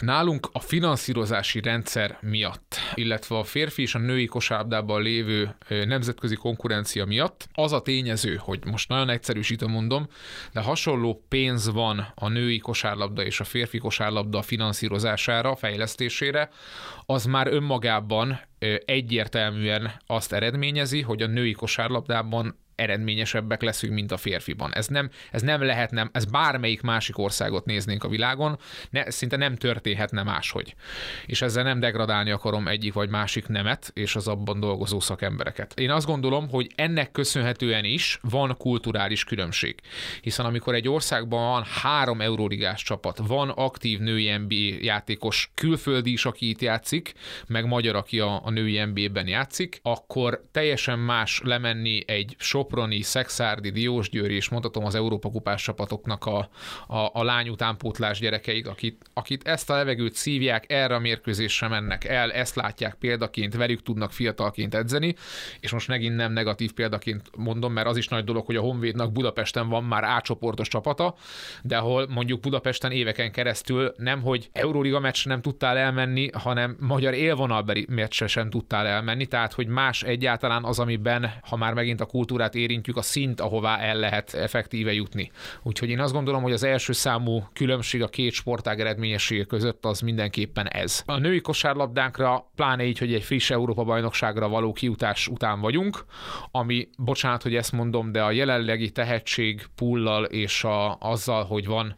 Nálunk 0.01 0.49
a 0.53 0.61
finanszírozási 0.61 1.61
rendszer 1.61 2.19
miatt 2.21 2.48
miatt, 2.49 2.77
illetve 2.95 3.37
a 3.37 3.45
férfi 3.45 3.83
és 3.83 3.95
a 3.95 3.99
női 3.99 4.27
kosárlabdában 4.27 5.03
lévő 5.03 5.57
nemzetközi 5.69 6.35
konkurencia 6.35 7.05
miatt. 7.05 7.49
Az 7.53 7.73
a 7.73 7.81
tényező, 7.81 8.37
hogy 8.37 8.65
most 8.65 8.89
nagyon 8.89 9.09
egyszerűsítem 9.09 9.71
mondom, 9.71 10.07
de 10.53 10.61
hasonló 10.61 11.25
pénz 11.29 11.73
van 11.73 12.13
a 12.15 12.29
női 12.29 12.59
kosárlabda 12.59 13.25
és 13.25 13.41
a 13.41 13.45
férfi 13.45 13.79
kosárlabda 13.79 14.43
finanszírozására, 14.43 15.57
fejlesztésére, 15.57 16.51
az 17.07 17.25
már 17.25 17.47
önmagában 17.47 18.41
egyértelműen 18.85 19.93
azt 20.07 20.33
eredményezi, 20.33 21.03
hogy 21.03 21.23
a 21.23 21.27
női 21.27 21.53
kosárlabdában 21.53 22.59
eredményesebbek 22.79 23.63
leszünk, 23.63 23.93
mint 23.93 24.13
a 24.13 24.17
férfiban. 24.17 24.75
Ez 24.75 24.87
nem, 24.87 25.11
ez 25.31 25.43
nem 25.43 25.63
lehet, 25.63 25.91
nem, 25.91 26.11
ez 26.13 26.25
bármelyik 26.25 26.81
másik 26.81 27.19
országot 27.19 27.65
néznénk 27.65 28.05
a 28.05 28.09
világon, 28.09 28.59
ne, 28.91 29.11
szinte 29.11 29.37
nem 29.37 29.57
történhetne 29.57 30.23
máshogy. 30.23 30.75
És 31.27 31.43
ezzel 31.43 31.63
nem 31.63 31.81
degradálni 31.81 32.31
akarom 32.31 32.69
egyik 32.69 32.93
vagy 32.93 33.09
másik 33.09 33.47
nemet, 33.47 33.91
és 33.95 34.17
az 34.17 34.29
abban 34.29 34.61
dolgozó 34.61 35.01
szakembereket. 35.01 35.79
Én 35.79 35.91
azt 35.91 36.07
gondolom, 36.07 36.49
hogy 36.49 36.71
ennek 36.75 37.11
köszönhetően 37.11 37.85
is 37.85 38.19
van 38.23 38.57
kulturális 38.57 39.25
különbség. 39.25 39.81
Hiszen 40.21 40.47
amikor 40.47 40.75
egy 40.75 40.89
országban 40.89 41.47
van 41.49 41.65
három 41.83 42.21
euróligás 42.21 42.83
csapat, 42.83 43.19
van 43.27 43.49
aktív 43.49 43.99
női 43.99 44.37
NBA 44.37 44.79
játékos, 44.81 45.51
külföldi 45.55 46.13
is, 46.13 46.25
aki 46.25 46.49
itt 46.49 46.61
játszik, 46.61 47.13
meg 47.47 47.67
magyar, 47.67 47.97
aki 47.97 48.21
a, 48.21 48.41
a 48.45 48.51
női 48.51 48.85
NBA-ben 48.85 49.27
játszik, 49.27 49.81
akkor 49.83 50.45
teljesen 50.53 50.99
más 50.99 51.41
lemenni 51.45 52.03
egy 52.07 52.37
sok 52.39 52.68
Soproni, 52.69 53.03
Szexárdi, 53.03 53.71
Diósgyőri, 53.71 54.35
és 54.35 54.49
mondhatom 54.49 54.85
az 54.85 54.95
Európa 54.95 55.31
kupás 55.31 55.63
csapatoknak 55.63 56.27
a, 56.27 56.49
a, 56.87 57.11
a 57.13 57.23
lány 57.23 57.49
utánpótlás 57.49 58.19
gyerekeik, 58.19 58.69
akit, 58.69 59.11
akit 59.13 59.49
ezt 59.49 59.71
a 59.71 59.75
levegőt 59.75 60.15
szívják, 60.15 60.73
erre 60.73 60.95
a 60.95 60.99
mérkőzésre 60.99 61.69
mennek 61.69 62.05
el, 62.05 62.33
ezt 62.33 62.55
látják 62.55 62.95
példaként, 62.95 63.55
velük 63.55 63.83
tudnak 63.83 64.13
fiatalként 64.13 64.75
edzeni, 64.75 65.15
és 65.61 65.73
most 65.73 65.89
megint 65.89 66.17
nem 66.17 66.33
negatív 66.33 66.73
példaként 66.73 67.31
mondom, 67.37 67.73
mert 67.73 67.87
az 67.87 67.97
is 67.97 68.09
nagy 68.09 68.25
dolog, 68.25 68.47
hogy 68.47 68.57
a 68.57 68.61
Honvédnak 68.61 69.13
Budapesten 69.13 69.69
van 69.69 69.85
már 69.85 70.05
átcsoportos 70.05 70.69
csapata, 70.69 71.15
de 71.63 71.77
ahol 71.77 72.07
mondjuk 72.09 72.41
Budapesten 72.41 72.91
éveken 72.91 73.33
keresztül 73.33 73.95
nem, 73.97 74.23
hogy 74.23 74.49
Euróliga 74.53 75.01
meccsre 75.01 75.31
nem 75.31 75.41
tudtál 75.41 75.77
elmenni, 75.77 76.31
hanem 76.33 76.77
magyar 76.81 77.15
élvonalbeli 77.15 77.87
meccsre 77.89 78.27
sem 78.27 78.51
tudtál 78.51 78.87
elmenni, 78.87 79.27
tehát 79.27 79.53
hogy 79.53 79.67
más 79.67 80.03
egyáltalán 80.03 80.65
az, 80.65 80.79
amiben, 80.79 81.33
ha 81.43 81.57
már 81.57 81.75
megint 81.75 82.01
a 82.01 82.07
kultúrát 82.07 82.55
érintjük, 82.59 82.97
a 82.97 83.03
szint, 83.03 83.41
ahová 83.41 83.79
el 83.79 83.97
lehet 83.97 84.35
effektíve 84.35 84.93
jutni. 84.93 85.31
Úgyhogy 85.63 85.89
én 85.89 86.01
azt 86.01 86.13
gondolom, 86.13 86.43
hogy 86.43 86.53
az 86.53 86.63
első 86.63 86.93
számú 86.93 87.43
különbség 87.53 88.03
a 88.03 88.09
két 88.09 88.33
sportág 88.33 88.81
eredményessége 88.81 89.45
között 89.45 89.85
az 89.85 90.01
mindenképpen 90.01 90.69
ez. 90.69 91.03
A 91.07 91.19
női 91.19 91.41
kosárlabdánkra, 91.41 92.51
pláne 92.55 92.85
így, 92.85 92.99
hogy 92.99 93.15
egy 93.15 93.23
friss 93.23 93.51
Európa 93.51 93.85
bajnokságra 93.85 94.49
való 94.49 94.73
kiutás 94.73 95.29
után 95.29 95.61
vagyunk, 95.61 96.05
ami, 96.51 96.89
bocsánat, 96.99 97.43
hogy 97.43 97.55
ezt 97.55 97.73
mondom, 97.73 98.13
de 98.13 98.23
a 98.23 98.31
jelenlegi 98.31 98.91
tehetség 98.91 99.67
pullal 99.75 100.25
és 100.25 100.65
a, 100.65 100.97
azzal, 101.01 101.45
hogy 101.45 101.67
van 101.67 101.97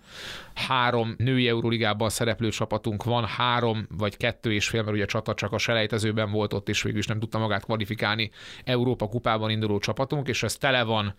három 0.67 1.15
női 1.19 1.49
Euróligában 1.49 2.09
szereplő 2.09 2.49
csapatunk 2.49 3.05
van, 3.05 3.25
három 3.25 3.87
vagy 3.91 4.17
kettő 4.17 4.53
és 4.53 4.69
fél, 4.69 4.83
mert 4.83 4.95
ugye 4.95 5.03
a 5.03 5.07
csata 5.07 5.35
csak 5.35 5.53
a 5.53 5.59
selejtezőben 5.59 6.31
volt 6.31 6.53
ott, 6.53 6.69
és 6.69 6.83
végül 6.83 6.99
is 6.99 7.07
nem 7.07 7.21
tudta 7.21 7.39
magát 7.39 7.65
kvalifikálni 7.65 8.31
Európa 8.65 9.09
kupában 9.09 9.51
induló 9.51 9.79
csapatunk, 9.79 10.29
és 10.29 10.43
ez 10.43 10.57
tele 10.57 10.83
van 10.83 11.15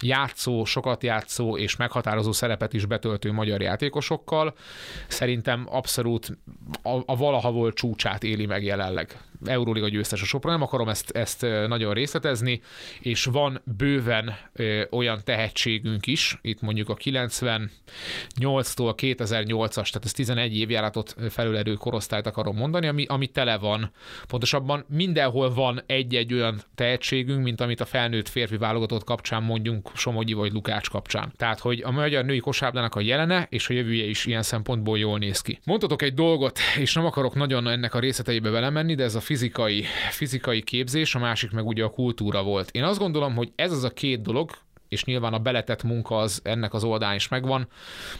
játszó, 0.00 0.64
sokat 0.64 1.02
játszó 1.02 1.56
és 1.56 1.76
meghatározó 1.76 2.32
szerepet 2.32 2.72
is 2.72 2.86
betöltő 2.86 3.32
magyar 3.32 3.60
játékosokkal. 3.60 4.54
Szerintem 5.08 5.66
abszolút 5.70 6.38
a, 6.82 6.98
a 7.06 7.16
valaha 7.16 7.50
volt 7.50 7.74
csúcsát 7.74 8.22
éli 8.22 8.46
meg 8.46 8.64
jelenleg. 8.64 9.18
Euróliga 9.44 9.88
győztes 9.88 10.22
a 10.22 10.24
Sopron, 10.24 10.52
nem 10.52 10.62
akarom 10.62 10.88
ezt, 10.88 11.10
ezt 11.10 11.40
nagyon 11.66 11.94
részletezni, 11.94 12.60
és 13.00 13.24
van 13.24 13.60
bőven 13.76 14.36
ö, 14.52 14.82
olyan 14.90 15.20
tehetségünk 15.24 16.06
is, 16.06 16.38
itt 16.42 16.60
mondjuk 16.60 16.88
a 16.88 16.94
98-tól 16.94 18.83
a 18.88 18.94
2008-as, 18.94 19.72
tehát 19.72 20.04
ez 20.04 20.12
11 20.12 20.56
évjáratot 20.56 21.14
felüledő 21.30 21.72
korosztályt 21.72 22.26
akarom 22.26 22.56
mondani, 22.56 22.86
ami, 22.86 23.04
ami 23.08 23.26
tele 23.26 23.58
van. 23.58 23.90
Pontosabban 24.26 24.84
mindenhol 24.88 25.54
van 25.54 25.82
egy-egy 25.86 26.34
olyan 26.34 26.60
tehetségünk, 26.74 27.42
mint 27.42 27.60
amit 27.60 27.80
a 27.80 27.84
felnőtt 27.84 28.28
férfi 28.28 28.56
válogatott 28.56 29.04
kapcsán 29.04 29.42
mondjunk 29.42 29.90
Somogyi 29.94 30.32
vagy 30.32 30.52
Lukács 30.52 30.90
kapcsán. 30.90 31.32
Tehát, 31.36 31.58
hogy 31.58 31.82
a 31.82 31.90
magyar 31.90 32.24
női 32.24 32.38
kosárlának 32.38 32.94
a 32.94 33.00
jelene 33.00 33.46
és 33.50 33.68
a 33.68 33.72
jövője 33.72 34.04
is 34.04 34.26
ilyen 34.26 34.42
szempontból 34.42 34.98
jól 34.98 35.18
néz 35.18 35.40
ki. 35.40 35.58
Mondhatok 35.64 36.02
egy 36.02 36.14
dolgot, 36.14 36.58
és 36.78 36.94
nem 36.94 37.04
akarok 37.04 37.34
nagyon 37.34 37.68
ennek 37.68 37.94
a 37.94 37.98
részleteibe 37.98 38.50
belemenni, 38.50 38.94
de 38.94 39.04
ez 39.04 39.14
a 39.14 39.20
fizikai, 39.20 39.84
fizikai 40.10 40.62
képzés, 40.62 41.14
a 41.14 41.18
másik 41.18 41.50
meg 41.50 41.66
ugye 41.66 41.84
a 41.84 41.90
kultúra 41.90 42.42
volt. 42.42 42.70
Én 42.70 42.82
azt 42.82 42.98
gondolom, 42.98 43.34
hogy 43.34 43.52
ez 43.54 43.72
az 43.72 43.84
a 43.84 43.90
két 43.90 44.22
dolog, 44.22 44.50
és 44.94 45.04
nyilván 45.04 45.32
a 45.32 45.38
beletett 45.38 45.82
munka 45.82 46.16
az 46.16 46.40
ennek 46.44 46.74
az 46.74 46.84
oldalán 46.84 47.14
is 47.14 47.28
megvan. 47.28 47.68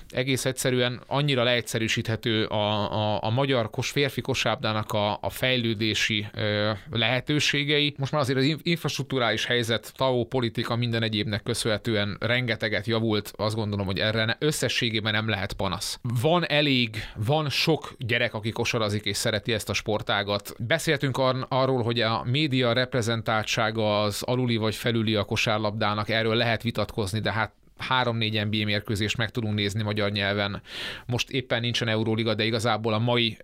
Egész 0.09 0.45
egyszerűen 0.45 1.01
annyira 1.07 1.43
leegyszerűsíthető 1.43 2.45
a, 2.45 2.93
a, 2.93 3.23
a 3.23 3.31
magyar 3.31 3.71
kos, 3.71 3.91
férfi 3.91 4.21
kosárlabdának 4.21 4.93
a, 4.93 5.19
a 5.21 5.31
fejlődési 5.31 6.27
ö, 6.35 6.71
lehetőségei. 6.91 7.95
Most 7.99 8.13
már 8.13 8.21
azért 8.21 8.39
az 8.39 8.57
infrastruktúrális 8.63 9.47
helyzet, 9.47 9.93
TAO 9.97 10.25
politika 10.25 10.77
minden 10.77 11.03
egyébnek 11.03 11.43
köszönhetően 11.43 12.17
rengeteget 12.21 12.87
javult, 12.87 13.33
azt 13.37 13.55
gondolom, 13.55 13.87
hogy 13.87 13.99
erre 13.99 14.37
összességében 14.39 15.13
nem 15.13 15.29
lehet 15.29 15.53
panasz. 15.53 15.99
Van 16.21 16.47
elég, 16.47 16.97
van 17.17 17.49
sok 17.49 17.95
gyerek, 17.99 18.35
aki 18.35 18.51
kosarazik 18.51 19.05
és 19.05 19.17
szereti 19.17 19.53
ezt 19.53 19.69
a 19.69 19.73
sportágat. 19.73 20.55
Beszéltünk 20.59 21.19
ar- 21.19 21.47
arról, 21.49 21.83
hogy 21.83 22.01
a 22.01 22.25
média 22.25 22.73
reprezentáltsága 22.73 24.03
az 24.03 24.23
aluli 24.23 24.57
vagy 24.57 24.75
felüli 24.75 25.15
a 25.15 25.25
kosárlabdának, 25.25 26.09
erről 26.09 26.35
lehet 26.35 26.63
vitatkozni, 26.65 27.21
de 27.21 27.33
hát 27.33 27.53
három-négy 27.79 28.45
NBA 28.45 28.65
mérkőzést 28.65 29.17
meg 29.17 29.31
tudunk 29.31 29.55
nézni 29.55 29.83
magyar 29.83 30.11
nyelven. 30.11 30.63
Most 31.07 31.31
éppen 31.31 31.61
nincsen 31.61 31.89
Euróliga, 31.89 32.35
de 32.35 32.45
igazából 32.45 32.93
a 32.93 32.99
mai, 32.99 33.37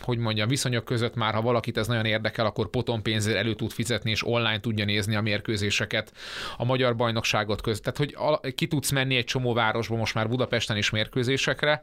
hogy 0.00 0.18
mondjam, 0.18 0.48
viszonyok 0.48 0.84
között 0.84 1.14
már, 1.14 1.34
ha 1.34 1.42
valakit 1.42 1.76
ez 1.76 1.86
nagyon 1.86 2.04
érdekel, 2.04 2.46
akkor 2.46 2.70
potom 2.70 3.02
pénzért 3.02 3.36
elő 3.36 3.54
tud 3.54 3.70
fizetni, 3.70 4.10
és 4.10 4.26
online 4.26 4.60
tudja 4.60 4.84
nézni 4.84 5.16
a 5.16 5.20
mérkőzéseket, 5.20 6.12
a 6.56 6.64
magyar 6.64 6.96
bajnokságot 6.96 7.60
között. 7.60 7.82
Tehát, 7.82 8.14
hogy 8.40 8.54
ki 8.54 8.66
tudsz 8.66 8.90
menni 8.90 9.16
egy 9.16 9.24
csomó 9.24 9.52
városba 9.52 9.96
most 9.96 10.14
már 10.14 10.28
Budapesten 10.28 10.76
is 10.76 10.90
mérkőzésekre. 10.90 11.82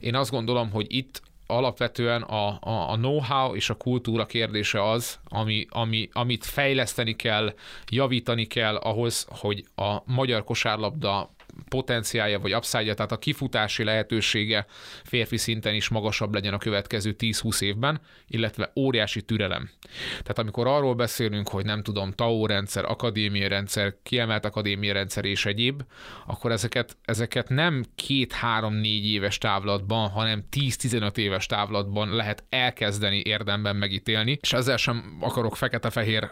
Én 0.00 0.14
azt 0.14 0.30
gondolom, 0.30 0.70
hogy 0.70 0.86
itt 0.88 1.22
alapvetően 1.50 2.22
a, 2.22 2.58
a, 2.60 2.90
a 2.90 2.96
know-how 2.96 3.54
és 3.54 3.70
a 3.70 3.74
kultúra 3.74 4.26
kérdése 4.26 4.90
az, 4.90 5.18
ami, 5.28 5.66
ami, 5.70 6.08
amit 6.12 6.44
fejleszteni 6.44 7.16
kell, 7.16 7.54
javítani 7.90 8.46
kell 8.46 8.76
ahhoz, 8.76 9.26
hogy 9.28 9.64
a 9.74 10.02
magyar 10.04 10.44
kosárlabda 10.44 11.30
potenciálja 11.68 12.38
vagy 12.38 12.54
upside 12.54 12.94
tehát 12.94 13.12
a 13.12 13.18
kifutási 13.18 13.84
lehetősége 13.84 14.66
férfi 15.04 15.36
szinten 15.36 15.74
is 15.74 15.88
magasabb 15.88 16.34
legyen 16.34 16.54
a 16.54 16.58
következő 16.58 17.16
10-20 17.18 17.60
évben, 17.60 18.00
illetve 18.26 18.72
óriási 18.76 19.22
türelem. 19.22 19.70
Tehát 20.10 20.38
amikor 20.38 20.66
arról 20.66 20.94
beszélünk, 20.94 21.48
hogy 21.48 21.64
nem 21.64 21.82
tudom, 21.82 22.12
TAO 22.12 22.46
rendszer, 22.46 22.84
akadémia 22.84 23.48
rendszer, 23.48 23.94
kiemelt 24.02 24.44
akadémia 24.44 24.92
rendszer 24.92 25.24
és 25.24 25.46
egyéb, 25.46 25.82
akkor 26.26 26.52
ezeket, 26.52 26.96
ezeket 27.04 27.48
nem 27.48 27.84
két-három-négy 27.94 29.06
éves 29.06 29.38
távlatban, 29.38 30.08
hanem 30.08 30.44
10-15 30.56 31.16
éves 31.16 31.46
távlatban 31.46 32.14
lehet 32.14 32.44
elkezdeni 32.48 33.22
érdemben 33.24 33.76
megítélni, 33.76 34.38
és 34.40 34.52
ezzel 34.52 34.76
sem 34.76 35.16
akarok 35.20 35.56
fekete-fehér 35.56 36.30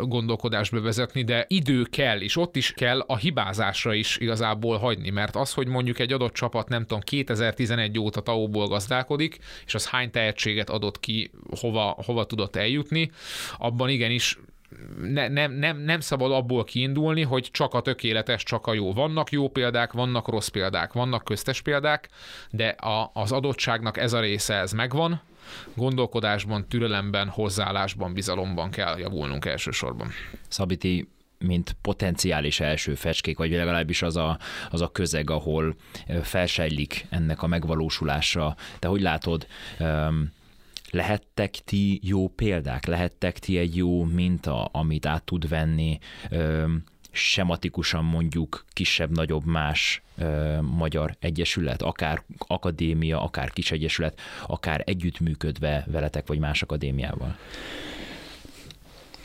gondolkodásba 0.00 0.80
vezetni, 0.80 1.24
de 1.24 1.44
idő 1.48 1.82
kell, 1.82 2.20
és 2.20 2.36
ott 2.36 2.56
is 2.56 2.72
kell 2.72 3.00
a 3.00 3.16
hibázásra 3.16 3.94
is 3.94 4.16
igazából 4.16 4.63
abból 4.64 4.78
hagyni, 4.78 5.10
mert 5.10 5.36
az, 5.36 5.52
hogy 5.52 5.66
mondjuk 5.66 5.98
egy 5.98 6.12
adott 6.12 6.32
csapat 6.32 6.68
nem 6.68 6.80
tudom 6.80 7.00
2011 7.00 7.98
óta 7.98 8.20
tau 8.20 8.50
gazdálkodik, 8.50 9.38
és 9.66 9.74
az 9.74 9.88
hány 9.88 10.10
tehetséget 10.10 10.70
adott 10.70 11.00
ki, 11.00 11.30
hova, 11.60 11.96
hova 12.06 12.24
tudott 12.24 12.56
eljutni, 12.56 13.10
abban 13.58 13.88
igenis 13.88 14.38
ne, 15.02 15.28
nem, 15.28 15.52
nem, 15.52 15.78
nem 15.78 16.00
szabad 16.00 16.32
abból 16.32 16.64
kiindulni, 16.64 17.22
hogy 17.22 17.48
csak 17.52 17.74
a 17.74 17.80
tökéletes, 17.80 18.42
csak 18.42 18.66
a 18.66 18.74
jó. 18.74 18.92
Vannak 18.92 19.30
jó 19.30 19.48
példák, 19.48 19.92
vannak 19.92 20.28
rossz 20.28 20.48
példák, 20.48 20.92
vannak 20.92 21.24
köztes 21.24 21.60
példák, 21.60 22.08
de 22.50 22.68
a, 22.68 23.10
az 23.14 23.32
adottságnak 23.32 23.96
ez 23.96 24.12
a 24.12 24.20
része, 24.20 24.54
ez 24.54 24.72
megvan, 24.72 25.20
gondolkodásban, 25.74 26.68
türelemben, 26.68 27.28
hozzáállásban, 27.28 28.12
bizalomban 28.12 28.70
kell 28.70 28.98
javulnunk 28.98 29.44
elsősorban. 29.44 30.10
Szabiti, 30.48 31.08
mint 31.46 31.76
potenciális 31.82 32.60
első 32.60 32.94
fecskék, 32.94 33.38
vagy 33.38 33.50
legalábbis 33.50 34.02
az 34.02 34.16
a, 34.16 34.38
az 34.70 34.80
a 34.80 34.92
közeg, 34.92 35.30
ahol 35.30 35.74
felsejlik 36.22 37.06
ennek 37.10 37.42
a 37.42 37.46
megvalósulása. 37.46 38.56
Te 38.78 38.88
hogy 38.88 39.00
látod, 39.00 39.46
lehettek 40.90 41.50
ti 41.50 42.00
jó 42.02 42.28
példák, 42.28 42.86
lehettek 42.86 43.38
ti 43.38 43.58
egy 43.58 43.76
jó 43.76 44.04
minta, 44.04 44.64
amit 44.64 45.06
át 45.06 45.22
tud 45.22 45.48
venni, 45.48 45.98
sematikusan 47.14 48.04
mondjuk 48.04 48.64
kisebb-nagyobb 48.72 49.44
más 49.44 50.02
ö, 50.18 50.58
magyar 50.60 51.16
egyesület, 51.20 51.82
akár 51.82 52.22
akadémia, 52.38 53.22
akár 53.22 53.50
kis 53.50 53.70
egyesület, 53.70 54.20
akár 54.46 54.82
együttműködve 54.86 55.84
veletek, 55.86 56.26
vagy 56.26 56.38
más 56.38 56.62
akadémiával? 56.62 57.36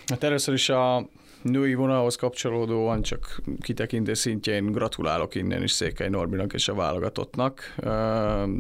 Hát 0.06 0.24
először 0.24 0.54
is 0.54 0.70
a 0.70 1.08
női 1.42 1.74
vonalhoz 1.74 2.16
kapcsolódóan 2.16 3.02
csak 3.02 3.42
kitekintés 3.62 4.18
szintjén 4.18 4.72
gratulálok 4.72 5.36
innen 5.36 5.64
is 5.64 5.72
Székely 5.72 6.10
Norbinak 6.10 6.54
és 6.54 6.68
a 6.68 6.74
válogatottnak. 6.74 7.76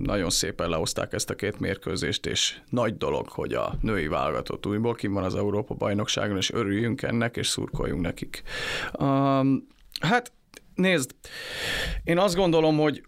Nagyon 0.04 0.30
szépen 0.30 0.70
lehozták 0.70 1.14
ezt 1.14 1.30
a 1.30 1.36
két 1.36 1.60
mérkőzést, 1.60 2.26
és 2.26 2.58
nagy 2.70 2.98
dolog, 2.98 3.28
hogy 3.28 3.54
a 3.54 3.74
női 3.82 4.08
válogatott 4.08 4.66
újból 4.66 4.94
kim 4.94 5.14
van 5.14 5.24
az 5.24 5.36
Európa 5.36 5.74
bajnokságon, 5.74 6.38
és 6.38 6.52
örüljünk 6.52 7.02
ennek, 7.02 7.38
és 7.38 7.48
szurkoljunk 7.48 8.02
nekik. 8.02 8.44
Hát 10.00 10.32
nézd, 10.76 11.16
én 12.04 12.18
azt 12.18 12.36
gondolom, 12.36 12.78
hogy 12.78 13.04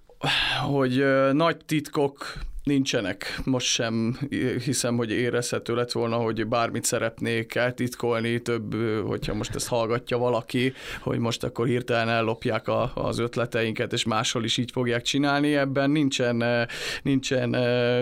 hogy 0.64 1.06
nagy 1.34 1.58
titkok 1.66 2.34
nincsenek. 2.64 3.40
Most 3.44 3.68
sem 3.68 4.18
hiszem, 4.64 4.98
hogy 4.98 5.12
érezhető 5.12 5.76
lett 5.76 5.92
volna, 5.92 6.16
hogy 6.16 6.48
bármit 6.48 6.84
szeretnék 6.84 7.56
eltitkolni, 7.56 8.42
több, 8.42 8.76
hogyha 9.06 9.34
most 9.34 9.56
ezt 9.56 9.68
hallgatja 9.68 10.18
valaki, 10.18 10.74
hogy 11.02 11.20
most 11.20 11.44
akkor 11.44 11.68
hirtelen 11.68 12.10
ellopják 12.10 12.68
a, 12.68 12.92
az 12.96 13.20
ötleteinket, 13.20 13.94
és 13.94 14.04
máshol 14.04 14.44
is 14.44 14.58
így 14.58 14.72
fogják 14.72 15.02
csinálni. 15.02 15.56
Ebben 15.56 15.90
nincsen, 15.90 16.68
nincsen 17.04 17.56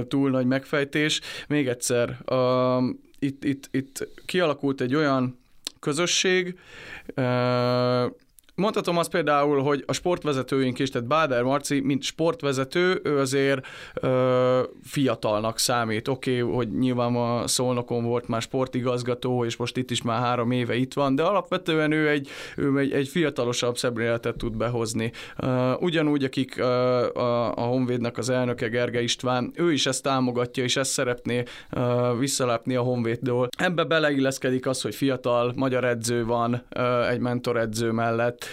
túl 0.08 0.30
nagy 0.30 0.46
megfejtés. 0.46 1.22
Még 1.48 1.68
egyszer, 1.68 2.18
uh, 2.26 2.84
itt, 3.20 3.44
itt, 3.44 3.68
itt 3.72 4.08
kialakult 4.26 4.82
egy 4.82 4.96
olyan 4.96 5.40
közösség, 5.80 6.60
uh, 7.16 7.24
mondhatom 8.60 8.98
azt 8.98 9.10
például, 9.10 9.62
hogy 9.62 9.84
a 9.88 9.94
sportvezetőink 9.94 10.80
is, 10.80 10.90
tehát 10.90 11.08
Báder 11.08 11.44
Marci, 11.44 11.80
mint 11.80 12.04
sportvezető, 12.04 13.02
ő 13.04 13.18
azért 13.18 13.66
ö, 13.94 14.62
fiatalnak 14.84 15.60
számít. 15.60 16.08
Oké, 16.08 16.42
okay, 16.42 16.56
hogy 16.56 16.78
nyilván 16.78 17.16
a 17.16 17.48
Szolnokon 17.48 18.04
volt 18.04 18.28
már 18.28 18.42
sportigazgató, 18.42 19.46
és 19.46 19.56
most 19.56 19.78
itt 19.78 19.92
is 19.92 20.02
már 20.02 20.20
három 20.20 20.52
éve 20.52 20.76
itt 20.76 20.94
van, 20.94 21.16
de 21.16 21.24
alapvetően 21.24 21.92
ő 21.92 22.10
egy, 22.10 22.30
ő 22.56 22.78
egy, 22.78 22.92
egy 22.92 23.08
fiatalosabb 23.08 23.78
szemléletet 23.78 24.38
tud 24.38 24.58
behozni. 24.58 25.12
Uh, 25.44 25.82
ugyanúgy, 25.82 26.24
akik 26.24 26.56
uh, 26.58 26.66
a, 26.66 27.56
a 27.56 27.62
Honvédnak 27.62 28.18
az 28.18 28.30
elnöke 28.30 28.68
Gerge 28.68 29.02
István, 29.02 29.52
ő 29.56 29.72
is 29.72 29.86
ezt 29.86 30.04
támogatja, 30.04 30.64
és 30.64 30.76
ezt 30.76 30.92
szeretné 30.92 31.44
uh, 31.72 32.20
visszalépni 32.20 32.76
a 32.76 32.82
Honvéddől. 32.82 33.48
Ebbe 33.58 33.84
beleilleszkedik 33.84 34.68
az, 34.68 34.82
hogy 34.82 34.96
fiatal 34.96 35.54
magyar 35.56 35.84
edző 35.84 36.26
van 36.26 36.64
uh, 36.76 37.12
egy 37.12 37.20
mentoredző 37.20 37.92
mellett, 37.92 38.46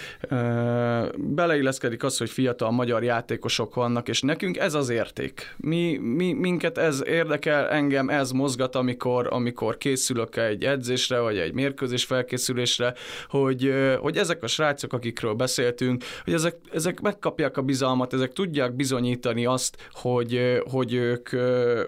beleilleszkedik 1.17 2.03
az, 2.03 2.17
hogy 2.17 2.29
fiatal 2.29 2.71
magyar 2.71 3.03
játékosok 3.03 3.75
vannak, 3.75 4.07
és 4.07 4.21
nekünk 4.21 4.57
ez 4.57 4.73
az 4.73 4.89
érték. 4.89 5.55
Mi, 5.57 5.97
mi, 5.97 6.33
minket 6.33 6.77
ez 6.77 7.03
érdekel, 7.05 7.69
engem 7.69 8.09
ez 8.09 8.31
mozgat, 8.31 8.75
amikor, 8.75 9.27
amikor 9.31 9.77
készülök 9.77 10.35
egy 10.35 10.63
edzésre, 10.63 11.19
vagy 11.19 11.37
egy 11.37 11.53
mérkőzés 11.53 12.05
felkészülésre, 12.05 12.93
hogy, 13.29 13.73
hogy 13.99 14.17
ezek 14.17 14.43
a 14.43 14.47
srácok, 14.47 14.93
akikről 14.93 15.33
beszéltünk, 15.33 16.03
hogy 16.23 16.33
ezek, 16.33 16.55
ezek 16.73 16.99
megkapják 16.99 17.57
a 17.57 17.61
bizalmat, 17.61 18.13
ezek 18.13 18.33
tudják 18.33 18.75
bizonyítani 18.75 19.45
azt, 19.45 19.89
hogy, 19.91 20.61
hogy, 20.69 20.93
ők, 20.93 21.29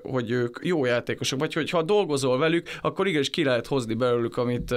hogy 0.03 0.32
ők 0.32 0.60
jó 0.62 0.86
játékosok, 0.86 1.39
vagy 1.39 1.53
hogy 1.53 1.70
ha 1.70 1.82
dolgozol 1.82 2.38
velük, 2.38 2.68
akkor 2.82 3.07
igenis 3.07 3.30
ki 3.30 3.43
lehet 3.43 3.68
hozni 3.68 3.93
belőlük, 3.93 4.38
amit 4.38 4.70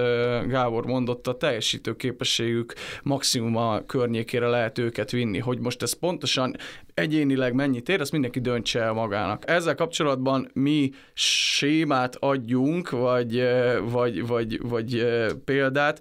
Gábor 0.47 0.87
mondott, 0.87 1.27
a 1.27 1.37
teljesítő 1.37 1.97
képességük 1.97 2.75
maximum 3.23 3.57
a 3.57 3.85
környékére 3.87 4.47
lehet 4.47 4.79
őket 4.79 5.11
vinni. 5.11 5.39
Hogy 5.39 5.59
most 5.59 5.83
ez 5.83 5.93
pontosan 5.93 6.57
egyénileg 6.95 7.55
mennyit 7.55 7.89
ér, 7.89 8.01
ezt 8.01 8.13
mindenki 8.13 8.41
döntse 8.41 8.81
el 8.81 8.93
magának. 8.93 9.51
Ezzel 9.51 9.75
kapcsolatban 9.75 10.51
mi 10.53 10.91
sémát 11.15 12.17
adjunk, 12.17 12.91
vagy, 12.91 13.43
vagy, 13.91 14.27
vagy, 14.27 14.61
vagy 14.63 15.07
példát, 15.45 16.01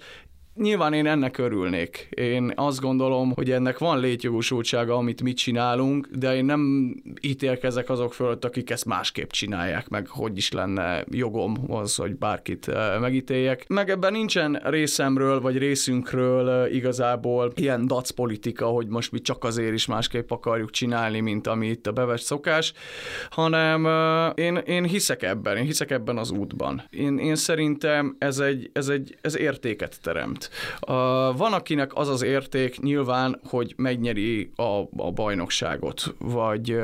Nyilván 0.56 0.94
én 0.94 1.06
ennek 1.06 1.38
örülnék. 1.38 2.08
Én 2.10 2.52
azt 2.56 2.80
gondolom, 2.80 3.32
hogy 3.36 3.52
ennek 3.52 3.78
van 3.78 4.00
létjogosultsága, 4.00 4.96
amit 4.96 5.22
mi 5.22 5.34
csinálunk, 5.34 6.08
de 6.08 6.36
én 6.36 6.46
nem 6.46 6.94
ítélkezek 7.22 7.90
azok 7.90 8.14
fölött, 8.14 8.46
akik 8.46 8.70
ezt 8.70 8.86
másképp 8.86 9.30
csinálják, 9.30 9.90
meg 9.90 10.08
hogy 10.08 10.38
is 10.38 10.52
lenne 10.52 11.06
jogom 11.10 11.58
az, 11.68 11.96
hogy 11.96 12.16
bárkit 12.16 12.68
eh, 12.68 13.00
megítéljek. 13.00 13.68
Meg 13.68 13.90
ebben 13.90 14.12
nincsen 14.12 14.62
részemről, 14.64 15.42
vagy 15.42 15.58
részünkről 15.58 16.50
eh, 16.50 16.76
igazából 16.76 17.52
ilyen 17.56 17.88
dac 17.88 18.10
politika, 18.10 18.66
hogy 18.66 18.88
most 18.88 19.12
mi 19.12 19.20
csak 19.20 19.44
azért 19.44 19.74
is 19.74 19.86
másképp 19.86 20.32
akarjuk 20.32 20.70
csinálni, 20.70 21.20
mint 21.20 21.48
ami 21.48 21.68
itt 21.68 21.88
a 21.88 21.92
bevett 21.92 22.22
szokás, 22.22 22.74
hanem 23.30 23.86
eh, 23.86 24.32
én, 24.36 24.56
én 24.56 24.84
hiszek 24.84 25.24
ebben, 25.24 25.58
én 25.58 25.66
hiszek 25.66 25.92
ebben 25.92 26.18
az 26.18 26.32
útban. 26.32 26.84
Én, 26.90 27.18
én 27.18 27.36
szerintem 27.36 28.16
ez 28.20 28.40
egy, 28.40 28.70
ez 28.74 28.88
egy 28.88 29.18
ez 29.22 29.38
értéket 29.38 30.02
teremt. 30.02 30.41
Uh, 30.82 30.94
van, 31.38 31.54
akinek 31.54 31.92
az 31.96 32.08
az 32.08 32.22
érték 32.22 32.80
nyilván, 32.80 33.40
hogy 33.50 33.74
megnyeri 33.78 34.52
a, 34.56 34.80
a 34.98 35.12
bajnokságot, 35.12 36.16
vagy, 36.18 36.80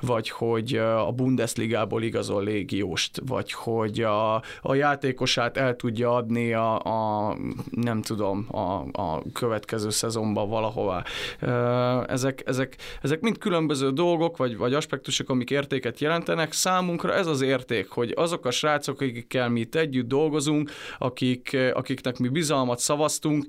vagy 0.00 0.30
hogy 0.30 0.74
a 0.76 1.12
Bundesligából 1.12 2.02
igazol 2.02 2.42
légióst, 2.44 3.20
vagy 3.26 3.52
hogy 3.52 4.00
a, 4.00 4.34
a 4.62 4.74
játékosát 4.74 5.56
el 5.56 5.76
tudja 5.76 6.14
adni 6.14 6.52
a, 6.52 6.78
a 6.80 7.36
nem 7.70 8.02
tudom, 8.02 8.46
a, 8.50 9.00
a 9.02 9.22
következő 9.32 9.90
szezonban 9.90 10.48
valahova. 10.48 11.02
Uh, 11.42 12.10
ezek, 12.10 12.42
ezek, 12.46 12.76
ezek 13.02 13.20
mind 13.20 13.38
különböző 13.38 13.90
dolgok, 13.90 14.36
vagy, 14.36 14.56
vagy 14.56 14.74
aspektusok, 14.74 15.30
amik 15.30 15.50
értéket 15.50 16.00
jelentenek. 16.00 16.52
Számunkra 16.52 17.14
ez 17.14 17.26
az 17.26 17.40
érték, 17.40 17.88
hogy 17.88 18.12
azok 18.16 18.46
a 18.46 18.50
srácok, 18.50 19.00
akikkel 19.00 19.48
mi 19.48 19.60
itt 19.60 19.74
együtt 19.74 20.08
dolgozunk, 20.08 20.70
akik, 20.98 21.56
akiknek 21.72 22.18
mi 22.18 22.28
bizalmat 22.28 22.78
szavaztunk, 22.84 23.46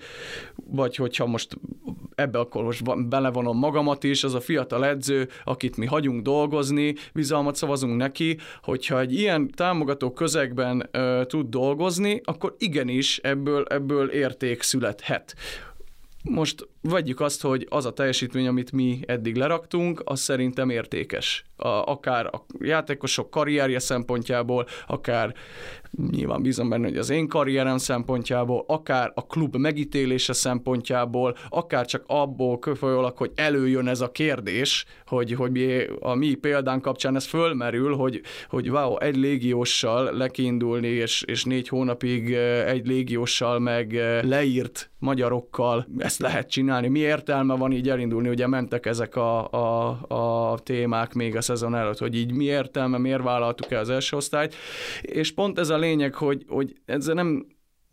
vagy 0.55 0.95
hogyha 0.95 1.25
most 1.25 1.57
ebbe 2.15 2.39
akkor 2.39 2.63
most 2.63 3.07
belevonom 3.07 3.57
magamat 3.57 4.03
is, 4.03 4.23
az 4.23 4.33
a 4.33 4.39
fiatal 4.39 4.85
edző, 4.85 5.29
akit 5.43 5.77
mi 5.77 5.85
hagyunk 5.85 6.21
dolgozni, 6.21 6.95
bizalmat 7.13 7.55
szavazunk 7.55 7.95
neki, 7.97 8.37
hogyha 8.63 8.99
egy 8.99 9.13
ilyen 9.13 9.51
támogató 9.51 10.11
közegben 10.11 10.89
ö, 10.91 11.21
tud 11.27 11.49
dolgozni, 11.49 12.21
akkor 12.23 12.55
igenis 12.57 13.17
ebből, 13.17 13.65
ebből 13.69 14.09
érték 14.09 14.61
születhet. 14.61 15.35
Most 16.23 16.67
vegyük 16.89 17.19
azt, 17.19 17.41
hogy 17.41 17.67
az 17.69 17.85
a 17.85 17.93
teljesítmény, 17.93 18.47
amit 18.47 18.71
mi 18.71 18.99
eddig 19.05 19.35
leraktunk, 19.35 20.01
az 20.05 20.19
szerintem 20.19 20.69
értékes. 20.69 21.43
A, 21.57 21.67
akár 21.67 22.25
a 22.25 22.45
játékosok 22.59 23.29
karrierje 23.29 23.79
szempontjából, 23.79 24.65
akár 24.87 25.33
nyilván 26.11 26.41
bízom 26.41 26.69
benne, 26.69 26.87
hogy 26.87 26.97
az 26.97 27.09
én 27.09 27.27
karrierem 27.27 27.77
szempontjából, 27.77 28.63
akár 28.67 29.11
a 29.15 29.25
klub 29.25 29.55
megítélése 29.55 30.33
szempontjából, 30.33 31.35
akár 31.49 31.85
csak 31.85 32.03
abból 32.07 32.59
köfolyólag, 32.59 33.17
hogy 33.17 33.31
előjön 33.35 33.87
ez 33.87 34.01
a 34.01 34.11
kérdés, 34.11 34.85
hogy, 35.05 35.33
hogy 35.33 35.51
mi, 35.51 35.83
a 35.99 36.13
mi 36.13 36.33
példán 36.33 36.81
kapcsán 36.81 37.15
ez 37.15 37.25
fölmerül, 37.25 37.95
hogy, 37.95 38.21
hogy 38.49 38.69
wow, 38.69 38.97
egy 38.97 39.15
légióssal 39.15 40.13
lekiindulni, 40.13 40.87
és, 40.87 41.23
és 41.27 41.43
négy 41.43 41.67
hónapig 41.67 42.31
egy 42.65 42.87
légióssal 42.87 43.59
meg 43.59 43.93
leírt 44.21 44.89
magyarokkal 44.99 45.87
ezt 45.97 46.19
lehet 46.19 46.49
csinálni. 46.49 46.74
Mi 46.81 46.99
értelme 46.99 47.55
van 47.55 47.71
így 47.71 47.89
elindulni? 47.89 48.29
Ugye 48.29 48.47
mentek 48.47 48.85
ezek 48.85 49.15
a, 49.15 49.51
a, 49.51 49.89
a 50.51 50.59
témák 50.59 51.13
még 51.13 51.35
a 51.35 51.41
szezon 51.41 51.75
előtt, 51.75 51.97
hogy 51.97 52.15
így 52.15 52.33
mi 52.33 52.43
értelme, 52.43 52.97
miért 52.97 53.23
vállaltuk 53.23 53.71
el 53.71 53.79
az 53.79 53.89
első 53.89 54.15
osztályt, 54.15 54.55
és 55.01 55.33
pont 55.33 55.59
ez 55.59 55.69
a 55.69 55.77
lényeg, 55.77 56.13
hogy, 56.13 56.45
hogy 56.47 56.75
ezzel 56.85 57.13
nem, 57.13 57.45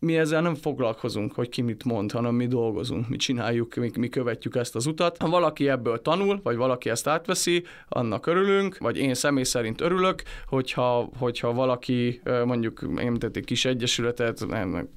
mi 0.03 0.17
ezzel 0.17 0.41
nem 0.41 0.55
foglalkozunk, 0.55 1.33
hogy 1.33 1.49
ki 1.49 1.61
mit 1.61 1.83
mond, 1.83 2.11
hanem 2.11 2.35
mi 2.35 2.47
dolgozunk, 2.47 3.09
mi 3.09 3.15
csináljuk, 3.15 3.75
mi, 3.75 3.91
mi 3.97 4.09
követjük 4.09 4.55
ezt 4.55 4.75
az 4.75 4.85
utat. 4.85 5.17
Ha 5.17 5.29
valaki 5.29 5.69
ebből 5.69 6.01
tanul, 6.01 6.39
vagy 6.43 6.55
valaki 6.55 6.89
ezt 6.89 7.07
átveszi, 7.07 7.63
annak 7.87 8.25
örülünk, 8.25 8.77
vagy 8.77 8.97
én 8.97 9.13
személy 9.13 9.43
szerint 9.43 9.81
örülök, 9.81 10.23
hogyha, 10.47 11.09
hogyha 11.17 11.53
valaki 11.53 12.21
mondjuk 12.45 12.87
én 12.99 13.17
egy 13.33 13.45
kis 13.45 13.65
egyesületet, 13.65 14.45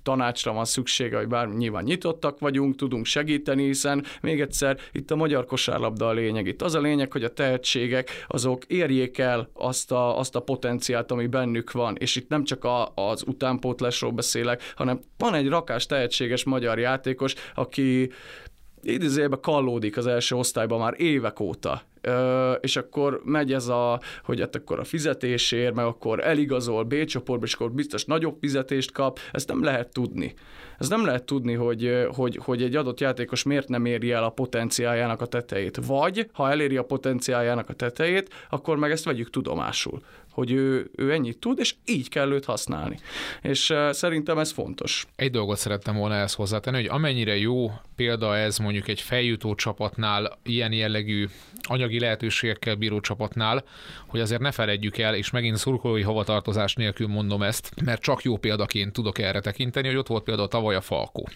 tanácsra 0.02 0.52
van 0.52 0.64
szüksége, 0.64 1.16
vagy 1.16 1.28
bármi, 1.28 1.54
nyilván 1.57 1.84
nyitottak 1.84 2.38
vagyunk, 2.38 2.76
tudunk 2.76 3.04
segíteni, 3.04 3.64
hiszen 3.64 4.04
még 4.20 4.40
egyszer 4.40 4.78
itt 4.92 5.11
a 5.11 5.16
magyar 5.16 5.44
kosárlabda 5.44 6.09
a 6.09 6.12
lényeg. 6.12 6.46
Itt 6.46 6.62
az 6.62 6.74
a 6.74 6.80
lényeg, 6.80 7.12
hogy 7.12 7.24
a 7.24 7.32
tehetségek 7.32 8.11
azok 8.26 8.64
érjék 8.64 9.18
el 9.18 9.48
azt 9.52 9.92
a, 9.92 10.18
azt 10.18 10.36
a 10.36 10.40
potenciált, 10.40 11.11
ami 11.11 11.26
bennük 11.26 11.72
van, 11.72 11.96
és 11.98 12.16
itt 12.16 12.28
nem 12.28 12.44
csak 12.44 12.64
a, 12.64 12.92
az 12.94 13.24
utánpótlásról 13.26 14.11
beszélek, 14.11 14.72
hanem 14.76 14.95
van 15.18 15.34
egy 15.34 15.49
rakás 15.49 15.86
tehetséges 15.86 16.44
magyar 16.44 16.78
játékos, 16.78 17.34
aki 17.55 18.11
idézőjelben 18.82 19.40
kallódik 19.40 19.97
az 19.97 20.07
első 20.07 20.36
osztályban 20.36 20.78
már 20.78 20.94
évek 20.97 21.40
óta, 21.40 21.82
és 22.61 22.76
akkor 22.76 23.20
megy 23.24 23.53
ez 23.53 23.68
a, 23.68 24.01
hogy 24.24 24.40
hát 24.40 24.57
akkor 24.57 24.78
a 24.78 24.84
fizetésért, 24.84 25.74
meg 25.74 25.84
akkor 25.84 26.20
eligazol 26.20 26.84
B 26.84 27.05
csoportba, 27.05 27.47
és 27.47 27.55
akkor 27.55 27.72
biztos 27.72 28.05
nagyobb 28.05 28.36
fizetést 28.40 28.92
kap, 28.92 29.18
ezt 29.32 29.49
nem 29.49 29.62
lehet 29.62 29.92
tudni. 29.92 30.34
Ez 30.78 30.88
nem 30.88 31.05
lehet 31.05 31.24
tudni, 31.24 31.55
hogy, 31.55 32.07
hogy, 32.14 32.40
hogy 32.44 32.62
egy 32.62 32.76
adott 32.76 33.01
játékos 33.01 33.42
miért 33.42 33.68
nem 33.68 33.84
éri 33.84 34.11
el 34.11 34.24
a 34.24 34.30
potenciáljának 34.30 35.20
a 35.20 35.26
tetejét. 35.26 35.78
Vagy, 35.86 36.28
ha 36.32 36.51
eléri 36.51 36.76
a 36.76 36.84
potenciáljának 36.84 37.68
a 37.68 37.72
tetejét, 37.72 38.34
akkor 38.51 38.76
meg 38.76 38.90
ezt 38.90 39.05
vegyük 39.05 39.30
tudomásul 39.30 40.01
hogy 40.37 40.53
ő, 40.53 40.91
ő 40.97 41.12
ennyit 41.12 41.39
tud, 41.39 41.59
és 41.59 41.74
így 41.84 42.09
kell 42.09 42.32
őt 42.32 42.45
használni. 42.45 42.99
És 43.43 43.74
szerintem 43.91 44.39
ez 44.39 44.51
fontos. 44.51 45.07
Egy 45.16 45.30
dolgot 45.30 45.59
szerettem 45.59 45.97
volna 45.97 46.14
ezt 46.14 46.34
hozzátenni, 46.34 46.76
hogy 46.76 46.89
amennyire 46.89 47.37
jó 47.37 47.72
példa 47.97 48.37
ez 48.37 48.59
mondjuk 48.59 48.89
egy 48.89 49.01
feljutó 49.01 49.55
csapatnál, 49.55 50.39
ilyen 50.43 50.72
jellegű 50.72 51.28
anyagi 51.62 51.99
lehetőségekkel 51.99 52.74
bíró 52.74 53.01
csapatnál, 53.01 53.64
hogy 54.07 54.20
azért 54.20 54.41
ne 54.41 54.51
feledjük 54.51 54.99
el, 54.99 55.14
és 55.14 55.30
megint 55.30 55.57
szurkolói 55.57 56.03
hovatartozás 56.03 56.74
nélkül 56.74 57.07
mondom 57.07 57.43
ezt, 57.43 57.72
mert 57.84 58.03
csak 58.03 58.22
jó 58.22 58.37
példaként 58.37 58.93
tudok 58.93 59.18
erre 59.18 59.41
tekinteni, 59.41 59.87
hogy 59.87 59.97
ott 59.97 60.07
volt 60.07 60.24
például 60.24 60.49
tavaly 60.49 60.74
a 60.74 60.80
Falkó. 60.80 61.28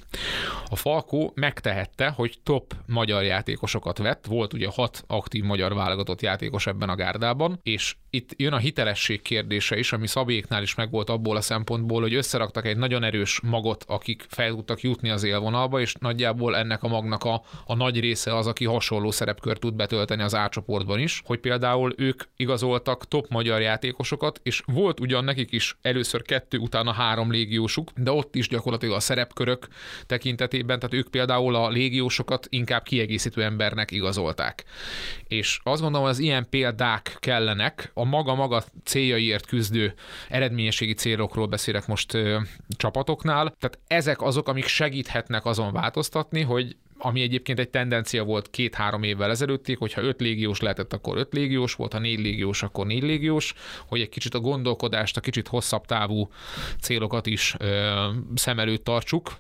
A 0.67 0.77
Falkó 0.77 1.33
megtehette, 1.35 2.09
hogy 2.09 2.39
top 2.43 2.75
magyar 2.87 3.23
játékosokat 3.23 3.99
vett, 3.99 4.27
volt 4.27 4.53
ugye 4.53 4.69
hat 4.69 5.05
aktív 5.07 5.45
magyar 5.45 5.75
válogatott 5.75 6.23
játékos 6.23 6.67
ebben 6.67 6.89
a 6.89 6.95
gárdában, 6.95 7.59
és 7.63 7.97
itt 8.11 8.31
jön 8.37 8.53
a 8.53 8.59
hitelesség 8.91 9.23
kérdése 9.23 9.79
is, 9.79 9.93
ami 9.93 10.07
Szabéknál 10.07 10.63
is 10.63 10.75
megvolt 10.75 11.11
abból 11.11 11.37
a 11.37 11.41
szempontból, 11.41 12.01
hogy 12.01 12.15
összeraktak 12.15 12.67
egy 12.67 12.77
nagyon 12.77 13.05
erős 13.05 13.41
magot, 13.43 13.85
akik 13.89 14.25
fel 14.29 14.51
tudtak 14.51 14.81
jutni 14.81 15.11
az 15.11 15.23
élvonalba, 15.23 15.81
és 15.81 15.95
nagyjából 15.95 16.57
ennek 16.57 16.83
a 16.83 16.89
magnak 16.89 17.25
a, 17.25 17.43
a 17.67 17.75
nagy 17.75 18.01
része 18.01 18.37
az, 18.37 18.47
aki 18.47 18.65
hasonló 18.65 19.11
szerepkört 19.11 19.61
tud 19.61 19.75
betölteni 19.75 20.23
az 20.23 20.35
átcsoportban 20.35 20.99
is, 20.99 21.23
hogy 21.25 21.39
például 21.39 21.95
ők 21.97 22.23
igazoltak 22.37 23.09
top 23.09 23.27
magyar 23.29 23.61
játékosokat, 23.61 24.41
és 24.43 24.63
volt 24.67 25.01
ugyan 25.01 25.25
nekik 25.25 25.53
is 25.53 25.77
először 25.83 26.23
kettő, 26.23 26.59
utána 26.59 26.93
három 26.93 27.31
légiósuk, 27.31 27.91
de 27.97 28.11
ott 28.11 28.35
is 28.35 28.49
gyakorlatilag 28.49 28.95
a 28.95 29.01
szerepkörök 29.01 29.69
tekintetében, 30.07 30.79
tehát 30.79 30.95
ők 30.95 31.11
például 31.11 31.55
a 31.55 31.69
légiósokat 31.69 32.47
inkább 32.51 32.83
kiegészítő 32.83 33.43
embernek 33.43 33.91
igazolták. 33.91 34.65
És 35.29 35.61
azt 35.63 35.81
gondolom, 35.81 36.07
hogy 36.07 36.17
az 36.17 36.23
ilyen 36.23 36.47
példák 36.51 37.17
kellenek, 37.19 37.91
a 37.95 38.05
maga-maga 38.05 38.63
céljaiért 38.85 39.47
küzdő 39.47 39.95
eredményességi 40.29 40.95
célokról 40.95 41.47
beszélek 41.47 41.87
most 41.87 42.15
ö, 42.15 42.39
csapatoknál, 42.69 43.55
tehát 43.59 43.79
ezek 43.87 44.23
azok, 44.23 44.49
amik 44.49 44.67
segíthetnek 44.67 45.45
azon 45.45 45.73
változtatni, 45.73 46.43
hogy 46.43 46.77
ami 47.03 47.21
egyébként 47.21 47.59
egy 47.59 47.69
tendencia 47.69 48.25
volt 48.25 48.51
két-három 48.51 49.03
évvel 49.03 49.31
ezelőttig, 49.31 49.79
hogyha 49.79 50.03
öt 50.03 50.21
légiós 50.21 50.61
lehetett, 50.61 50.93
akkor 50.93 51.17
öt 51.17 51.33
légiós 51.33 51.75
volt, 51.75 51.93
ha 51.93 51.99
négy 51.99 52.19
légiós, 52.19 52.63
akkor 52.63 52.87
négy 52.87 53.03
légiós, 53.03 53.55
hogy 53.87 54.01
egy 54.01 54.09
kicsit 54.09 54.35
a 54.35 54.41
gondolkodást, 54.41 55.17
a 55.17 55.21
kicsit 55.21 55.49
hosszabb 55.49 55.85
távú 55.87 56.31
célokat 56.81 57.27
is 57.27 57.55
ö, 57.59 58.07
szem 58.35 58.59
előtt 58.59 58.85
tartsuk, 58.85 59.33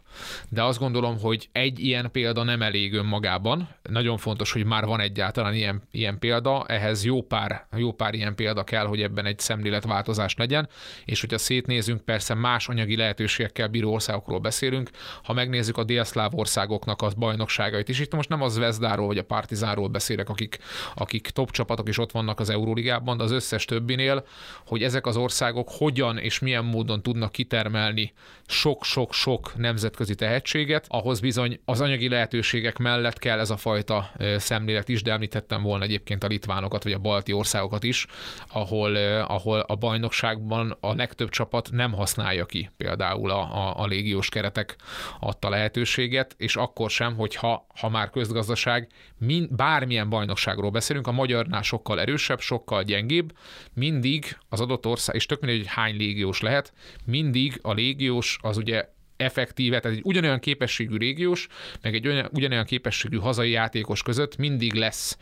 de 0.49 0.63
azt 0.63 0.79
gondolom, 0.79 1.19
hogy 1.19 1.49
egy 1.53 1.79
ilyen 1.79 2.11
példa 2.11 2.43
nem 2.43 2.63
elég 2.63 2.95
önmagában. 2.95 3.69
Nagyon 3.83 4.17
fontos, 4.17 4.53
hogy 4.53 4.65
már 4.65 4.85
van 4.85 5.01
egyáltalán 5.01 5.55
ilyen, 5.55 5.83
ilyen 5.91 6.19
példa, 6.19 6.65
ehhez 6.67 7.05
jó 7.05 7.23
pár, 7.23 7.67
jó 7.77 7.93
pár 7.93 8.15
ilyen 8.15 8.35
példa 8.35 8.65
kell, 8.65 8.87
hogy 8.87 9.03
ebben 9.03 9.27
egy 9.27 9.39
szemléletváltozás 9.39 10.35
legyen, 10.37 10.69
és 11.05 11.21
hogyha 11.21 11.39
szétnézünk, 11.39 12.01
persze 12.01 12.35
más 12.35 12.69
anyagi 12.69 12.97
lehetőségekkel 12.97 13.69
bíró 13.69 13.93
országokról 13.93 14.39
beszélünk, 14.39 14.91
ha 15.23 15.33
megnézzük 15.33 15.77
a 15.77 15.85
délszláv 15.85 16.35
országoknak 16.35 17.03
az 17.03 17.15
bajnok 17.15 17.49
bajnokságait 17.57 17.89
is. 17.89 18.01
Itt 18.01 18.15
most 18.15 18.29
nem 18.29 18.43
az 18.43 18.53
Zvezdáról 18.53 19.07
vagy 19.07 19.19
a 19.19 19.25
Partizánról 19.25 19.89
beszélek, 19.89 20.29
akik, 20.29 20.59
akik 20.95 21.29
top 21.29 21.51
csapatok 21.51 21.89
is 21.89 21.99
ott 21.99 22.11
vannak 22.11 22.41
az 22.41 22.51
Euróligában, 22.51 23.17
de 23.17 23.23
az 23.23 23.31
összes 23.31 23.65
többinél, 23.65 24.27
hogy 24.67 24.83
ezek 24.83 25.07
az 25.07 25.17
országok 25.17 25.69
hogyan 25.71 26.19
és 26.19 26.39
milyen 26.39 26.65
módon 26.65 27.03
tudnak 27.03 27.33
kitermelni 27.33 28.13
sok-sok-sok 28.47 29.57
nemzetközi 29.57 30.15
tehetséget, 30.15 30.85
ahhoz 30.89 31.21
bizony 31.21 31.61
az 31.65 31.81
anyagi 31.81 32.09
lehetőségek 32.09 32.79
mellett 32.79 33.19
kell 33.19 33.39
ez 33.39 33.51
a 33.51 33.57
fajta 33.57 34.11
szemlélet 34.37 34.89
is, 34.89 35.03
de 35.03 35.13
említettem 35.13 35.63
volna 35.63 35.85
egyébként 35.85 36.25
a 36.25 36.27
litvánokat 36.27 36.83
vagy 36.83 36.93
a 36.93 36.99
balti 36.99 37.33
országokat 37.33 37.85
is, 37.85 38.07
ahol, 38.53 38.97
ahol 39.23 39.61
a 39.61 39.75
bajnokságban 39.75 40.77
a 40.81 40.95
legtöbb 40.95 41.29
csapat 41.29 41.69
nem 41.73 41.93
használja 41.93 42.47
ki 42.47 42.71
például 42.77 43.31
a, 43.31 43.41
a, 43.41 43.83
a 43.83 43.87
légiós 43.87 44.29
keretek 44.29 44.77
adta 45.21 45.49
lehetőséget, 45.49 46.35
és 46.37 46.57
akkor 46.57 46.91
sem, 46.91 47.17
hogy 47.17 47.35
ha, 47.41 47.67
ha 47.81 47.89
már 47.89 48.11
közgazdaság, 48.11 48.89
mind, 49.19 49.55
bármilyen 49.55 50.09
bajnokságról 50.09 50.71
beszélünk, 50.71 51.07
a 51.07 51.13
magyarnál 51.13 51.63
sokkal 51.63 52.01
erősebb, 52.01 52.41
sokkal 52.41 52.83
gyengébb, 52.83 53.33
mindig 53.75 54.39
az 54.49 54.61
adott 54.61 54.87
ország, 54.87 55.15
és 55.15 55.27
tök 55.27 55.41
mindegy, 55.41 55.59
hogy 55.59 55.75
hány 55.75 55.97
légiós 55.97 56.41
lehet, 56.41 56.73
mindig 57.05 57.59
a 57.63 57.73
légiós 57.73 58.39
az 58.43 58.57
ugye 58.57 58.89
effektíve, 59.17 59.81
tehát 59.81 59.97
egy 59.97 60.05
ugyanolyan 60.05 60.39
képességű 60.39 60.97
régiós, 60.97 61.47
meg 61.83 61.95
egy 61.95 62.07
olyan, 62.07 62.29
ugyanolyan 62.33 62.65
képességű 62.65 63.17
hazai 63.17 63.51
játékos 63.51 64.03
között 64.03 64.37
mindig 64.37 64.75
lesz 64.75 65.19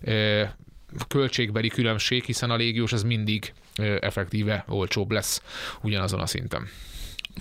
ö, 0.00 0.42
költségbeli 1.08 1.68
különbség, 1.68 2.24
hiszen 2.24 2.50
a 2.50 2.56
légiós 2.56 2.92
az 2.92 3.02
mindig 3.02 3.52
ö, 3.78 3.96
effektíve 4.00 4.64
olcsóbb 4.68 5.10
lesz 5.10 5.42
ugyanazon 5.82 6.20
a 6.20 6.26
szinten. 6.26 6.68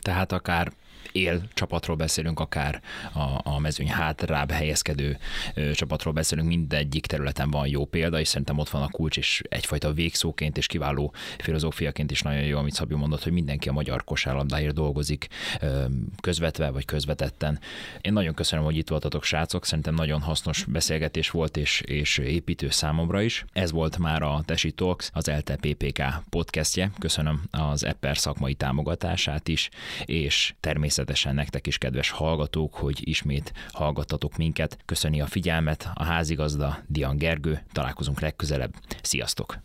Tehát 0.02 0.32
akár 0.32 0.72
él 1.12 1.42
csapatról 1.54 1.96
beszélünk, 1.96 2.40
akár 2.40 2.82
a, 3.14 3.50
a 3.50 3.60
mezőny 3.60 3.90
hátrább 3.90 4.52
helyezkedő 4.52 5.18
ö, 5.54 5.72
csapatról 5.72 6.14
beszélünk, 6.14 6.48
mindegyik 6.48 7.06
területen 7.06 7.50
van 7.52 7.68
jó 7.68 7.86
példa, 7.86 8.20
és 8.20 8.28
szerintem 8.28 8.58
ott 8.58 8.70
van 8.70 8.82
a 8.82 8.90
kulcs, 8.90 9.18
és 9.18 9.42
egyfajta 9.50 9.94
végszóként 9.94 10.58
és 10.58 10.68
kiváló 10.68 11.14
filozófiaként 11.38 12.12
is 12.12 12.22
nagyon 12.22 12.44
jó, 12.44 12.58
amit 12.58 12.74
Szabi 12.74 12.96
mondott, 12.96 13.24
hogy 13.24 13.32
mindenki 13.32 13.70
a 13.70 13.72
magyar 13.72 14.04
kosárlabdáért 14.04 14.74
dolgozik 14.74 15.28
ö, 15.62 15.84
közvetve 16.22 16.70
vagy 16.70 16.86
közvetetten. 16.86 17.60
Én 18.02 18.14
nagyon 18.14 18.34
köszönöm, 18.34 18.66
hogy 18.66 18.78
itt 18.78 18.90
voltatok, 18.90 19.24
srácok, 19.24 19.66
szerintem 19.66 19.94
nagyon 19.94 20.22
hasznos 20.22 20.64
beszélgetés 20.64 21.30
volt, 21.30 21.58
és, 21.58 21.82
és 21.82 22.18
építő 22.18 22.70
számomra 22.70 23.22
is. 23.22 23.46
Ez 23.54 23.72
volt 23.72 23.98
már 23.98 24.22
a 24.22 24.42
Tesi 24.46 24.72
Talks, 24.72 25.10
az 25.14 25.28
ELTE 25.28 25.56
PPK 25.56 26.04
podcastje. 26.30 26.92
Köszönöm 27.00 27.42
az 27.52 27.86
Epper 27.86 28.18
szakmai 28.18 28.54
támogatását 28.54 29.48
is, 29.48 29.70
és 30.06 30.54
természetesen 30.60 31.01
természetesen 31.02 31.36
nektek 31.36 31.68
is, 31.68 31.78
kedves 31.78 32.10
hallgatók, 32.10 32.74
hogy 32.74 33.08
ismét 33.08 33.54
hallgattatok 33.72 34.38
minket. 34.38 34.78
Köszöni 34.86 35.22
a 35.22 35.26
figyelmet 35.26 35.92
a 35.94 36.04
házigazda 36.04 36.78
Dian 36.88 37.18
Gergő. 37.18 37.64
Találkozunk 37.72 38.20
legközelebb. 38.20 38.74
Sziasztok! 39.02 39.58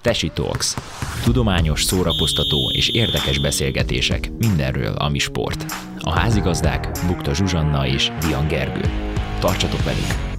Tesi 0.00 0.30
Talks. 0.34 0.74
Tudományos, 1.24 1.82
szórakoztató 1.82 2.70
és 2.72 2.88
érdekes 2.88 3.40
beszélgetések 3.40 4.30
mindenről, 4.38 4.94
ami 4.94 5.18
sport. 5.18 5.64
A 5.98 6.10
házigazdák 6.10 6.90
Bukta 7.06 7.34
Zsuzsanna 7.34 7.86
és 7.86 8.12
Dian 8.20 8.48
Gergő. 8.48 8.90
Tartsatok 9.40 9.84
velünk! 9.84 10.35